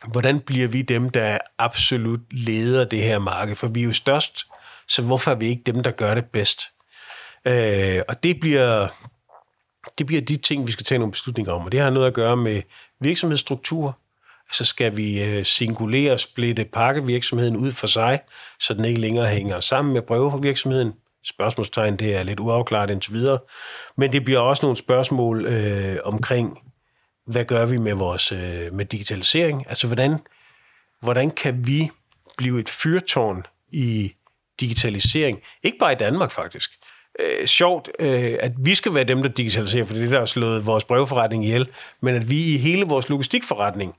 hvordan 0.06 0.40
bliver 0.40 0.68
vi 0.68 0.82
dem, 0.82 1.10
der 1.10 1.38
absolut 1.58 2.20
leder 2.32 2.86
det 2.86 3.04
her 3.04 3.20
marked? 3.20 3.56
For 3.56 3.68
vi 3.68 3.82
er 3.82 3.86
jo 3.86 3.94
størst, 3.94 4.48
så 4.88 5.02
hvorfor 5.02 5.32
er 5.32 5.36
vi 5.36 5.48
ikke 5.48 5.64
dem, 5.66 5.84
der 5.84 5.92
gør 5.92 6.16
det 6.16 6.26
bedst? 6.26 6.62
Øh, 7.46 8.02
og 8.08 8.24
det 8.24 8.40
bliver, 8.40 8.88
det 9.98 10.06
bliver 10.06 10.22
de 10.22 10.38
ting, 10.38 10.68
vi 10.68 10.72
skal 10.72 10.86
tage 10.86 11.00
nogle 11.00 11.12
beslutninger 11.12 11.54
om, 11.54 11.66
og 11.66 11.72
det 11.72 11.80
har 11.80 11.90
noget 11.90 12.08
at 12.08 12.14
gøre 12.14 12.38
med 12.38 12.62
virksomhedsstruktur. 13.00 14.00
Altså 14.50 14.66
skal 14.66 14.98
vi 14.98 15.24
øh, 15.24 15.46
singulere 15.46 16.14
og 16.14 16.20
splitte 16.20 16.66
pakkevirksomheden 16.66 17.58
ud 17.58 17.72
for 17.72 17.88
sig, 17.88 18.20
så 18.60 18.74
den 18.74 18.86
ikke 18.86 19.02
længere 19.02 19.28
hænger 19.28 19.60
sammen 19.60 19.94
med 19.94 20.02
prøvevirksomheden? 20.02 20.94
Spørgsmålstegn, 21.26 21.98
det 21.98 22.16
er 22.16 22.24
lidt 22.24 22.40
uafklaret 22.40 22.90
indtil 22.90 23.14
videre. 23.14 23.40
Men 23.98 24.12
det 24.12 24.26
bliver 24.26 24.40
også 24.40 24.66
nogle 24.66 24.78
spørgsmål 24.78 25.46
øh, 25.46 25.98
omkring 26.04 26.60
hvad 27.28 27.46
gør 27.46 27.66
vi 27.66 27.78
med 27.78 27.94
vores 27.94 28.32
øh, 28.32 28.74
med 28.74 28.86
digitalisering? 28.86 29.66
Altså, 29.70 29.88
hvordan, 29.88 30.20
hvordan 31.02 31.32
kan 31.32 31.68
vi 31.68 31.90
blive 32.38 32.60
et 32.60 32.70
fyrtårn 32.70 33.46
i 33.72 34.14
digitalisering? 34.60 35.42
Ikke 35.64 35.78
bare 35.78 35.92
i 35.92 35.96
Danmark, 35.96 36.32
faktisk. 36.32 36.72
Øh, 37.20 37.48
sjovt, 37.48 37.90
øh, 38.00 38.38
at 38.40 38.52
vi 38.58 38.76
skal 38.76 38.94
være 38.94 39.04
dem, 39.04 39.22
der 39.22 39.30
digitaliserer, 39.30 39.86
for 39.86 39.94
det 39.94 40.00
er 40.00 40.04
det, 40.04 40.12
der 40.12 40.20
har 40.20 40.26
slået 40.26 40.66
vores 40.66 40.84
brevforretning 40.84 41.46
ihjel, 41.46 41.70
men 42.02 42.16
at 42.16 42.30
vi 42.30 42.54
i 42.54 42.58
hele 42.58 42.86
vores 42.86 43.10
logistikforretning 43.10 43.96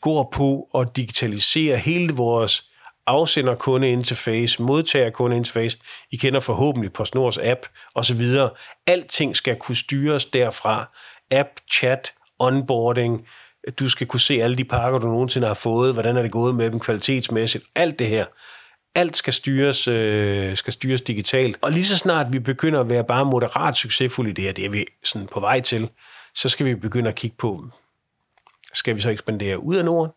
går 0.00 0.30
på 0.32 0.68
at 0.74 0.96
digitalisere 0.96 1.76
hele 1.76 2.12
vores 2.12 2.70
afsender 3.06 3.54
kundeinterface, 3.54 4.62
modtager 4.62 5.10
kundeinterface. 5.10 5.78
I 6.10 6.16
kender 6.16 6.40
forhåbentlig 6.40 6.92
PostNords 6.92 7.38
app 7.38 7.66
osv. 7.94 8.36
Alting 8.86 9.36
skal 9.36 9.56
kunne 9.56 9.76
styres 9.76 10.24
derfra. 10.24 10.90
App, 11.30 11.48
chat, 11.72 12.14
onboarding, 12.42 13.26
du 13.78 13.88
skal 13.88 14.06
kunne 14.06 14.20
se 14.20 14.42
alle 14.42 14.56
de 14.56 14.64
pakker, 14.64 14.98
du 14.98 15.06
nogensinde 15.06 15.46
har 15.46 15.54
fået, 15.54 15.92
hvordan 15.92 16.16
er 16.16 16.22
det 16.22 16.32
gået 16.32 16.54
med 16.54 16.70
dem 16.70 16.80
kvalitetsmæssigt, 16.80 17.64
alt 17.74 17.98
det 17.98 18.06
her. 18.06 18.26
Alt 18.94 19.16
skal 19.16 19.32
styres, 19.32 19.88
øh, 19.88 20.56
skal 20.56 20.72
styres 20.72 21.02
digitalt. 21.02 21.58
Og 21.60 21.72
lige 21.72 21.84
så 21.84 21.98
snart 21.98 22.32
vi 22.32 22.38
begynder 22.38 22.80
at 22.80 22.88
være 22.88 23.04
bare 23.04 23.24
moderat 23.24 23.76
succesfulde 23.76 24.30
i 24.30 24.32
det 24.32 24.44
her, 24.44 24.52
det 24.52 24.64
er 24.64 24.68
vi 24.68 24.86
sådan 25.04 25.28
på 25.28 25.40
vej 25.40 25.60
til, 25.60 25.90
så 26.34 26.48
skal 26.48 26.66
vi 26.66 26.74
begynde 26.74 27.08
at 27.08 27.14
kigge 27.14 27.36
på, 27.36 27.64
skal 28.74 28.96
vi 28.96 29.00
så 29.00 29.10
ekspandere 29.10 29.58
ud 29.58 29.76
af 29.76 29.84
Norden? 29.84 30.12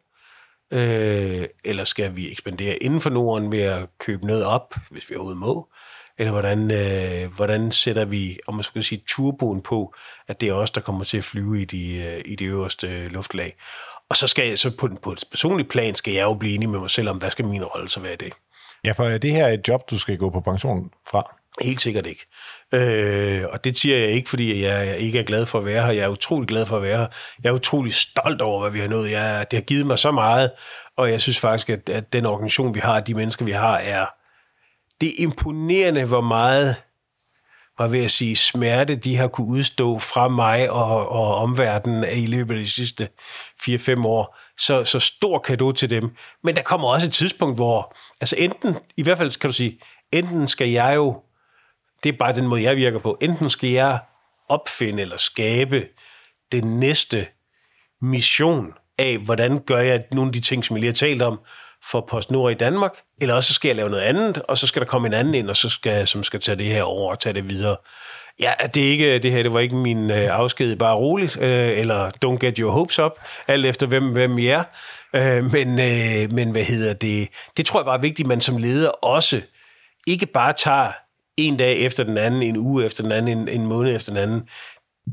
Øh, 0.71 1.47
eller 1.63 1.83
skal 1.83 2.15
vi 2.15 2.31
ekspandere 2.31 2.75
inden 2.75 3.01
for 3.01 3.09
Norden 3.09 3.51
ved 3.51 3.61
at 3.61 3.89
købe 3.99 4.27
noget 4.27 4.45
op, 4.45 4.75
hvis 4.89 5.09
vi 5.09 5.15
overhovedet 5.15 5.39
må? 5.39 5.69
Eller 6.17 6.31
hvordan, 6.31 6.71
øh, 6.71 7.33
hvordan 7.33 7.71
sætter 7.71 8.05
vi, 8.05 8.39
om 8.47 8.53
man 8.53 8.63
skal 8.63 8.83
sige, 8.83 9.01
turboen 9.07 9.61
på, 9.61 9.93
at 10.27 10.41
det 10.41 10.49
er 10.49 10.53
os, 10.53 10.71
der 10.71 10.81
kommer 10.81 11.03
til 11.03 11.17
at 11.17 11.23
flyve 11.23 11.61
i 11.61 11.65
de, 11.65 11.93
øh, 11.93 12.21
i 12.25 12.35
de 12.35 12.43
øverste 12.43 12.87
øh, 12.87 13.11
luftlag. 13.11 13.55
Og 14.09 14.15
så 14.15 14.27
skal 14.27 14.47
jeg, 14.47 14.59
så 14.59 14.71
på, 14.77 14.89
på 15.03 15.11
et 15.11 15.23
personligt 15.31 15.69
plan, 15.69 15.95
skal 15.95 16.13
jeg 16.13 16.23
jo 16.23 16.33
blive 16.33 16.55
enig 16.55 16.69
med 16.69 16.79
mig 16.79 16.89
selv 16.89 17.09
om, 17.09 17.17
hvad 17.17 17.31
skal 17.31 17.45
min 17.45 17.63
rolle 17.63 17.89
så 17.89 17.99
være 17.99 18.15
det? 18.15 18.33
Ja, 18.83 18.91
for 18.91 19.05
det 19.05 19.31
her 19.31 19.47
er 19.47 19.53
et 19.53 19.67
job, 19.67 19.89
du 19.89 19.99
skal 19.99 20.17
gå 20.17 20.29
på 20.29 20.39
pension 20.39 20.91
fra? 21.11 21.35
Helt 21.61 21.81
sikkert 21.81 22.05
ikke. 22.05 22.25
Øh, 22.71 23.43
og 23.51 23.63
det 23.63 23.77
siger 23.77 23.97
jeg 23.97 24.09
ikke, 24.09 24.29
fordi 24.29 24.63
jeg, 24.63 24.87
jeg 24.87 24.97
ikke 24.97 25.19
er 25.19 25.23
glad 25.23 25.45
for 25.45 25.59
at 25.59 25.65
være 25.65 25.85
her. 25.85 25.91
Jeg 25.91 26.03
er 26.03 26.09
utrolig 26.09 26.47
glad 26.47 26.65
for 26.65 26.77
at 26.77 26.83
være 26.83 26.97
her. 26.97 27.07
Jeg 27.43 27.49
er 27.49 27.53
utrolig 27.53 27.93
stolt 27.93 28.41
over, 28.41 28.61
hvad 28.61 28.71
vi 28.71 28.79
har 28.79 28.87
nået. 28.87 29.11
Jeg, 29.11 29.45
det 29.51 29.59
har 29.59 29.63
givet 29.63 29.85
mig 29.85 29.99
så 29.99 30.11
meget, 30.11 30.51
og 30.97 31.11
jeg 31.11 31.21
synes 31.21 31.39
faktisk, 31.39 31.69
at, 31.69 31.89
at 31.89 32.13
den 32.13 32.25
organisation, 32.25 32.75
vi 32.75 32.79
har, 32.79 32.99
de 32.99 33.13
mennesker, 33.13 33.45
vi 33.45 33.51
har, 33.51 33.77
er, 33.77 34.05
det 35.01 35.09
er 35.09 35.23
imponerende, 35.23 36.05
hvor 36.05 36.21
meget 36.21 36.75
var 37.77 37.87
ved 37.87 38.03
at 38.03 38.11
sige, 38.11 38.35
smerte, 38.35 38.95
de 38.95 39.17
har 39.17 39.27
kunne 39.27 39.47
udstå 39.47 39.99
fra 39.99 40.27
mig 40.27 40.69
og, 40.69 41.09
og 41.09 41.35
omverdenen 41.35 42.17
i 42.17 42.25
løbet 42.25 42.55
af 42.55 42.59
de 42.63 42.69
sidste 42.69 43.09
4-5 43.61 44.05
år. 44.05 44.37
Så, 44.57 44.83
så 44.83 44.99
stor 44.99 45.39
kado 45.39 45.71
til 45.71 45.89
dem. 45.89 46.15
Men 46.43 46.55
der 46.55 46.61
kommer 46.61 46.87
også 46.87 47.07
et 47.07 47.13
tidspunkt, 47.13 47.57
hvor, 47.57 47.95
altså 48.21 48.35
enten, 48.39 48.75
i 48.97 49.03
hvert 49.03 49.17
fald 49.17 49.39
kan 49.39 49.49
du 49.49 49.53
sige, 49.53 49.79
enten 50.11 50.47
skal 50.47 50.69
jeg 50.69 50.95
jo, 50.95 51.21
det 52.03 52.13
er 52.13 52.17
bare 52.17 52.35
den 52.35 52.47
måde, 52.47 52.63
jeg 52.63 52.75
virker 52.75 52.99
på, 52.99 53.17
enten 53.21 53.49
skal 53.49 53.69
jeg 53.69 53.99
opfinde 54.49 55.01
eller 55.01 55.17
skabe 55.17 55.87
den 56.51 56.79
næste 56.79 57.27
mission 58.01 58.73
af, 58.97 59.17
hvordan 59.17 59.59
gør 59.59 59.79
jeg 59.79 60.03
nogle 60.11 60.29
af 60.29 60.33
de 60.33 60.41
ting, 60.41 60.65
som 60.65 60.75
jeg 60.75 60.81
lige 60.81 60.91
har 60.91 60.95
talt 60.95 61.21
om, 61.21 61.39
for 61.91 62.05
PostNord 62.09 62.51
i 62.51 62.55
Danmark, 62.55 62.91
eller 63.21 63.35
også 63.35 63.53
skal 63.53 63.69
jeg 63.69 63.75
lave 63.75 63.89
noget 63.89 64.03
andet, 64.03 64.41
og 64.47 64.57
så 64.57 64.67
skal 64.67 64.79
der 64.79 64.85
komme 64.85 65.07
en 65.07 65.13
anden 65.13 65.35
ind, 65.35 65.49
og 65.49 65.57
så 65.57 65.69
skal, 65.69 66.07
som 66.07 66.23
skal 66.23 66.39
tage 66.39 66.57
det 66.57 66.65
her 66.65 66.83
over 66.83 67.11
og 67.11 67.19
tage 67.19 67.33
det 67.33 67.49
videre. 67.49 67.77
Ja, 68.39 68.51
det, 68.73 68.87
er 68.87 68.91
ikke, 68.91 69.19
det 69.19 69.31
her 69.31 69.43
det 69.43 69.53
var 69.53 69.59
ikke 69.59 69.75
min 69.75 70.11
øh, 70.11 70.27
afsked, 70.31 70.75
bare 70.75 70.95
roligt, 70.95 71.37
øh, 71.37 71.79
eller 71.79 72.11
don't 72.25 72.37
get 72.37 72.57
your 72.57 72.71
hopes 72.71 72.99
up, 72.99 73.11
alt 73.47 73.65
efter 73.65 73.87
hvem, 73.87 74.11
hvem 74.11 74.37
I 74.37 74.47
er. 74.47 74.63
Øh, 75.15 75.51
men, 75.51 75.79
øh, 75.79 76.33
men 76.33 76.51
hvad 76.51 76.63
hedder 76.63 76.93
det? 76.93 77.29
Det 77.57 77.65
tror 77.65 77.79
jeg 77.79 77.85
bare 77.85 77.97
er 77.97 78.01
vigtigt, 78.01 78.25
at 78.25 78.29
man 78.29 78.41
som 78.41 78.57
leder 78.57 78.89
også 78.89 79.41
ikke 80.07 80.25
bare 80.25 80.53
tager 80.53 80.91
en 81.37 81.57
dag 81.57 81.77
efter 81.77 82.03
den 82.03 82.17
anden, 82.17 82.41
en 82.41 82.57
uge 82.57 82.85
efter 82.85 83.03
den 83.03 83.11
anden, 83.11 83.37
en, 83.37 83.49
en 83.49 83.65
måned 83.65 83.95
efter 83.95 84.11
den 84.11 84.21
anden. 84.21 84.49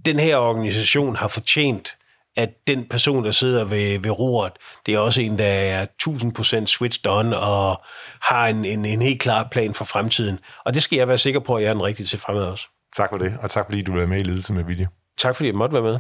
Den 0.05 0.19
her 0.19 0.37
organisation 0.37 1.17
har 1.17 1.29
fortjent 1.29 1.97
at 2.37 2.51
den 2.67 2.85
person, 2.89 3.25
der 3.25 3.31
sidder 3.31 3.65
ved, 3.65 3.99
ved 3.99 4.11
roret, 4.11 4.53
det 4.87 4.95
er 4.95 4.99
også 4.99 5.23
en, 5.23 5.39
der 5.39 5.45
er 5.45 5.87
1000% 6.09 6.67
switched 6.67 7.13
on 7.13 7.33
og 7.33 7.81
har 8.23 8.47
en, 8.47 8.65
en, 8.65 8.85
en 8.85 9.03
helt 9.03 9.21
klar 9.21 9.49
plan 9.51 9.75
for 9.75 9.85
fremtiden. 9.85 10.39
Og 10.65 10.75
det 10.75 10.83
skal 10.83 10.97
jeg 10.97 11.09
være 11.09 11.19
sikker 11.19 11.41
på, 11.41 11.55
at 11.55 11.63
jeg 11.63 11.69
er 11.69 11.75
den 11.75 11.83
rigtige 11.83 12.07
til 12.07 12.19
fremad 12.19 12.43
også. 12.43 12.67
Tak 12.97 13.11
for 13.11 13.19
det, 13.19 13.35
og 13.43 13.51
tak 13.51 13.67
fordi 13.67 13.83
du 13.83 13.95
var 13.95 14.07
med 14.07 14.21
i 14.21 14.23
Ledelse 14.23 14.53
med 14.53 14.65
Video. 14.65 14.87
Tak 15.19 15.37
fordi 15.37 15.47
jeg 15.47 15.55
måtte 15.57 15.75
være 15.75 15.83
med. 15.83 15.99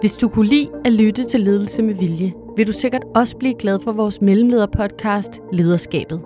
Hvis 0.00 0.16
du 0.16 0.28
kunne 0.28 0.48
lide 0.48 0.70
at 0.84 0.92
lytte 0.92 1.24
til 1.24 1.40
Ledelse 1.40 1.82
med 1.82 1.94
Vilje, 1.94 2.32
vil 2.56 2.66
du 2.66 2.72
sikkert 2.72 3.02
også 3.14 3.36
blive 3.36 3.54
glad 3.58 3.78
for 3.84 3.92
vores 3.92 4.20
mellemlederpodcast 4.20 5.40
Lederskabet. 5.52 6.20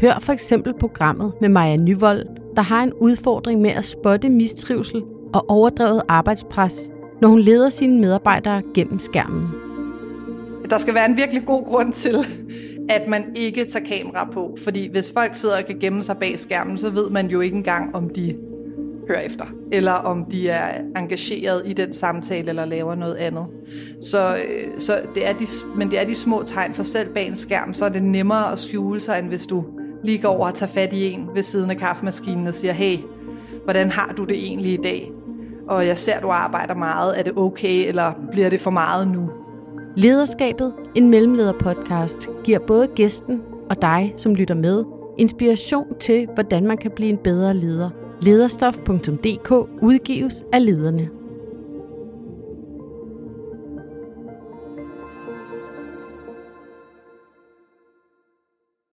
Hør 0.00 0.18
for 0.18 0.32
eksempel 0.32 0.74
programmet 0.80 1.32
med 1.40 1.48
Maja 1.48 1.76
Nyvold, 1.76 2.26
der 2.56 2.62
har 2.62 2.82
en 2.82 2.92
udfordring 2.92 3.60
med 3.60 3.70
at 3.70 3.84
spotte 3.84 4.28
mistrivsel 4.28 5.02
og 5.32 5.44
overdrevet 5.50 6.02
arbejdspres, 6.08 6.90
når 7.20 7.28
hun 7.28 7.40
leder 7.40 7.68
sine 7.68 8.00
medarbejdere 8.00 8.62
gennem 8.74 8.98
skærmen. 8.98 9.48
Der 10.70 10.78
skal 10.78 10.94
være 10.94 11.06
en 11.06 11.16
virkelig 11.16 11.46
god 11.46 11.64
grund 11.64 11.92
til, 11.92 12.16
at 12.88 13.08
man 13.08 13.24
ikke 13.34 13.64
tager 13.64 13.86
kamera 13.86 14.28
på. 14.32 14.56
Fordi 14.64 14.90
hvis 14.90 15.12
folk 15.12 15.34
sidder 15.34 15.56
og 15.56 15.64
kan 15.66 15.78
gemme 15.78 16.02
sig 16.02 16.16
bag 16.16 16.38
skærmen, 16.38 16.78
så 16.78 16.90
ved 16.90 17.10
man 17.10 17.26
jo 17.26 17.40
ikke 17.40 17.56
engang, 17.56 17.94
om 17.94 18.10
de 18.10 18.36
hører 19.08 19.20
efter, 19.20 19.44
eller 19.72 19.92
om 19.92 20.24
de 20.24 20.48
er 20.48 20.80
engageret 20.96 21.62
i 21.66 21.72
den 21.72 21.92
samtale, 21.92 22.48
eller 22.48 22.64
laver 22.64 22.94
noget 22.94 23.14
andet. 23.14 23.44
Så, 24.00 24.36
øh, 24.36 24.80
så 24.80 25.00
det 25.14 25.28
er 25.28 25.32
de, 25.32 25.46
men 25.76 25.90
det 25.90 26.00
er 26.00 26.04
de 26.04 26.14
små 26.14 26.42
tegn 26.46 26.74
for 26.74 26.82
selv 26.82 27.14
bag 27.14 27.26
en 27.26 27.36
skærm, 27.36 27.74
så 27.74 27.84
er 27.84 27.88
det 27.88 28.02
nemmere 28.02 28.52
at 28.52 28.58
skjule 28.58 29.00
sig, 29.00 29.18
end 29.18 29.28
hvis 29.28 29.46
du 29.46 29.64
lige 30.04 30.18
går 30.18 30.28
over 30.28 30.46
og 30.46 30.54
tager 30.54 30.72
fat 30.72 30.92
i 30.92 31.12
en 31.12 31.28
ved 31.34 31.42
siden 31.42 31.70
af 31.70 31.76
kaffemaskinen 31.76 32.46
og 32.46 32.54
siger, 32.54 32.72
hey, 32.72 32.98
hvordan 33.64 33.90
har 33.90 34.12
du 34.16 34.24
det 34.24 34.36
egentlig 34.36 34.72
i 34.72 34.82
dag? 34.82 35.12
Og 35.68 35.86
jeg 35.86 35.98
ser, 35.98 36.14
at 36.14 36.22
du 36.22 36.28
arbejder 36.28 36.74
meget. 36.74 37.18
Er 37.18 37.22
det 37.22 37.32
okay, 37.36 37.88
eller 37.88 38.12
bliver 38.32 38.50
det 38.50 38.60
for 38.60 38.70
meget 38.70 39.08
nu? 39.08 39.30
Lederskabet, 39.96 40.72
en 40.94 41.10
mellemlederpodcast, 41.10 42.28
giver 42.44 42.58
både 42.58 42.86
gæsten 42.86 43.42
og 43.70 43.82
dig, 43.82 44.12
som 44.16 44.34
lytter 44.34 44.54
med, 44.54 44.84
inspiration 45.18 45.86
til, 46.00 46.28
hvordan 46.34 46.66
man 46.66 46.76
kan 46.76 46.90
blive 46.90 47.10
en 47.10 47.18
bedre 47.18 47.54
leder. 47.54 47.90
Lederstof.dk 48.20 49.50
udgives 49.82 50.44
af 50.52 50.66
lederne. 50.66 51.21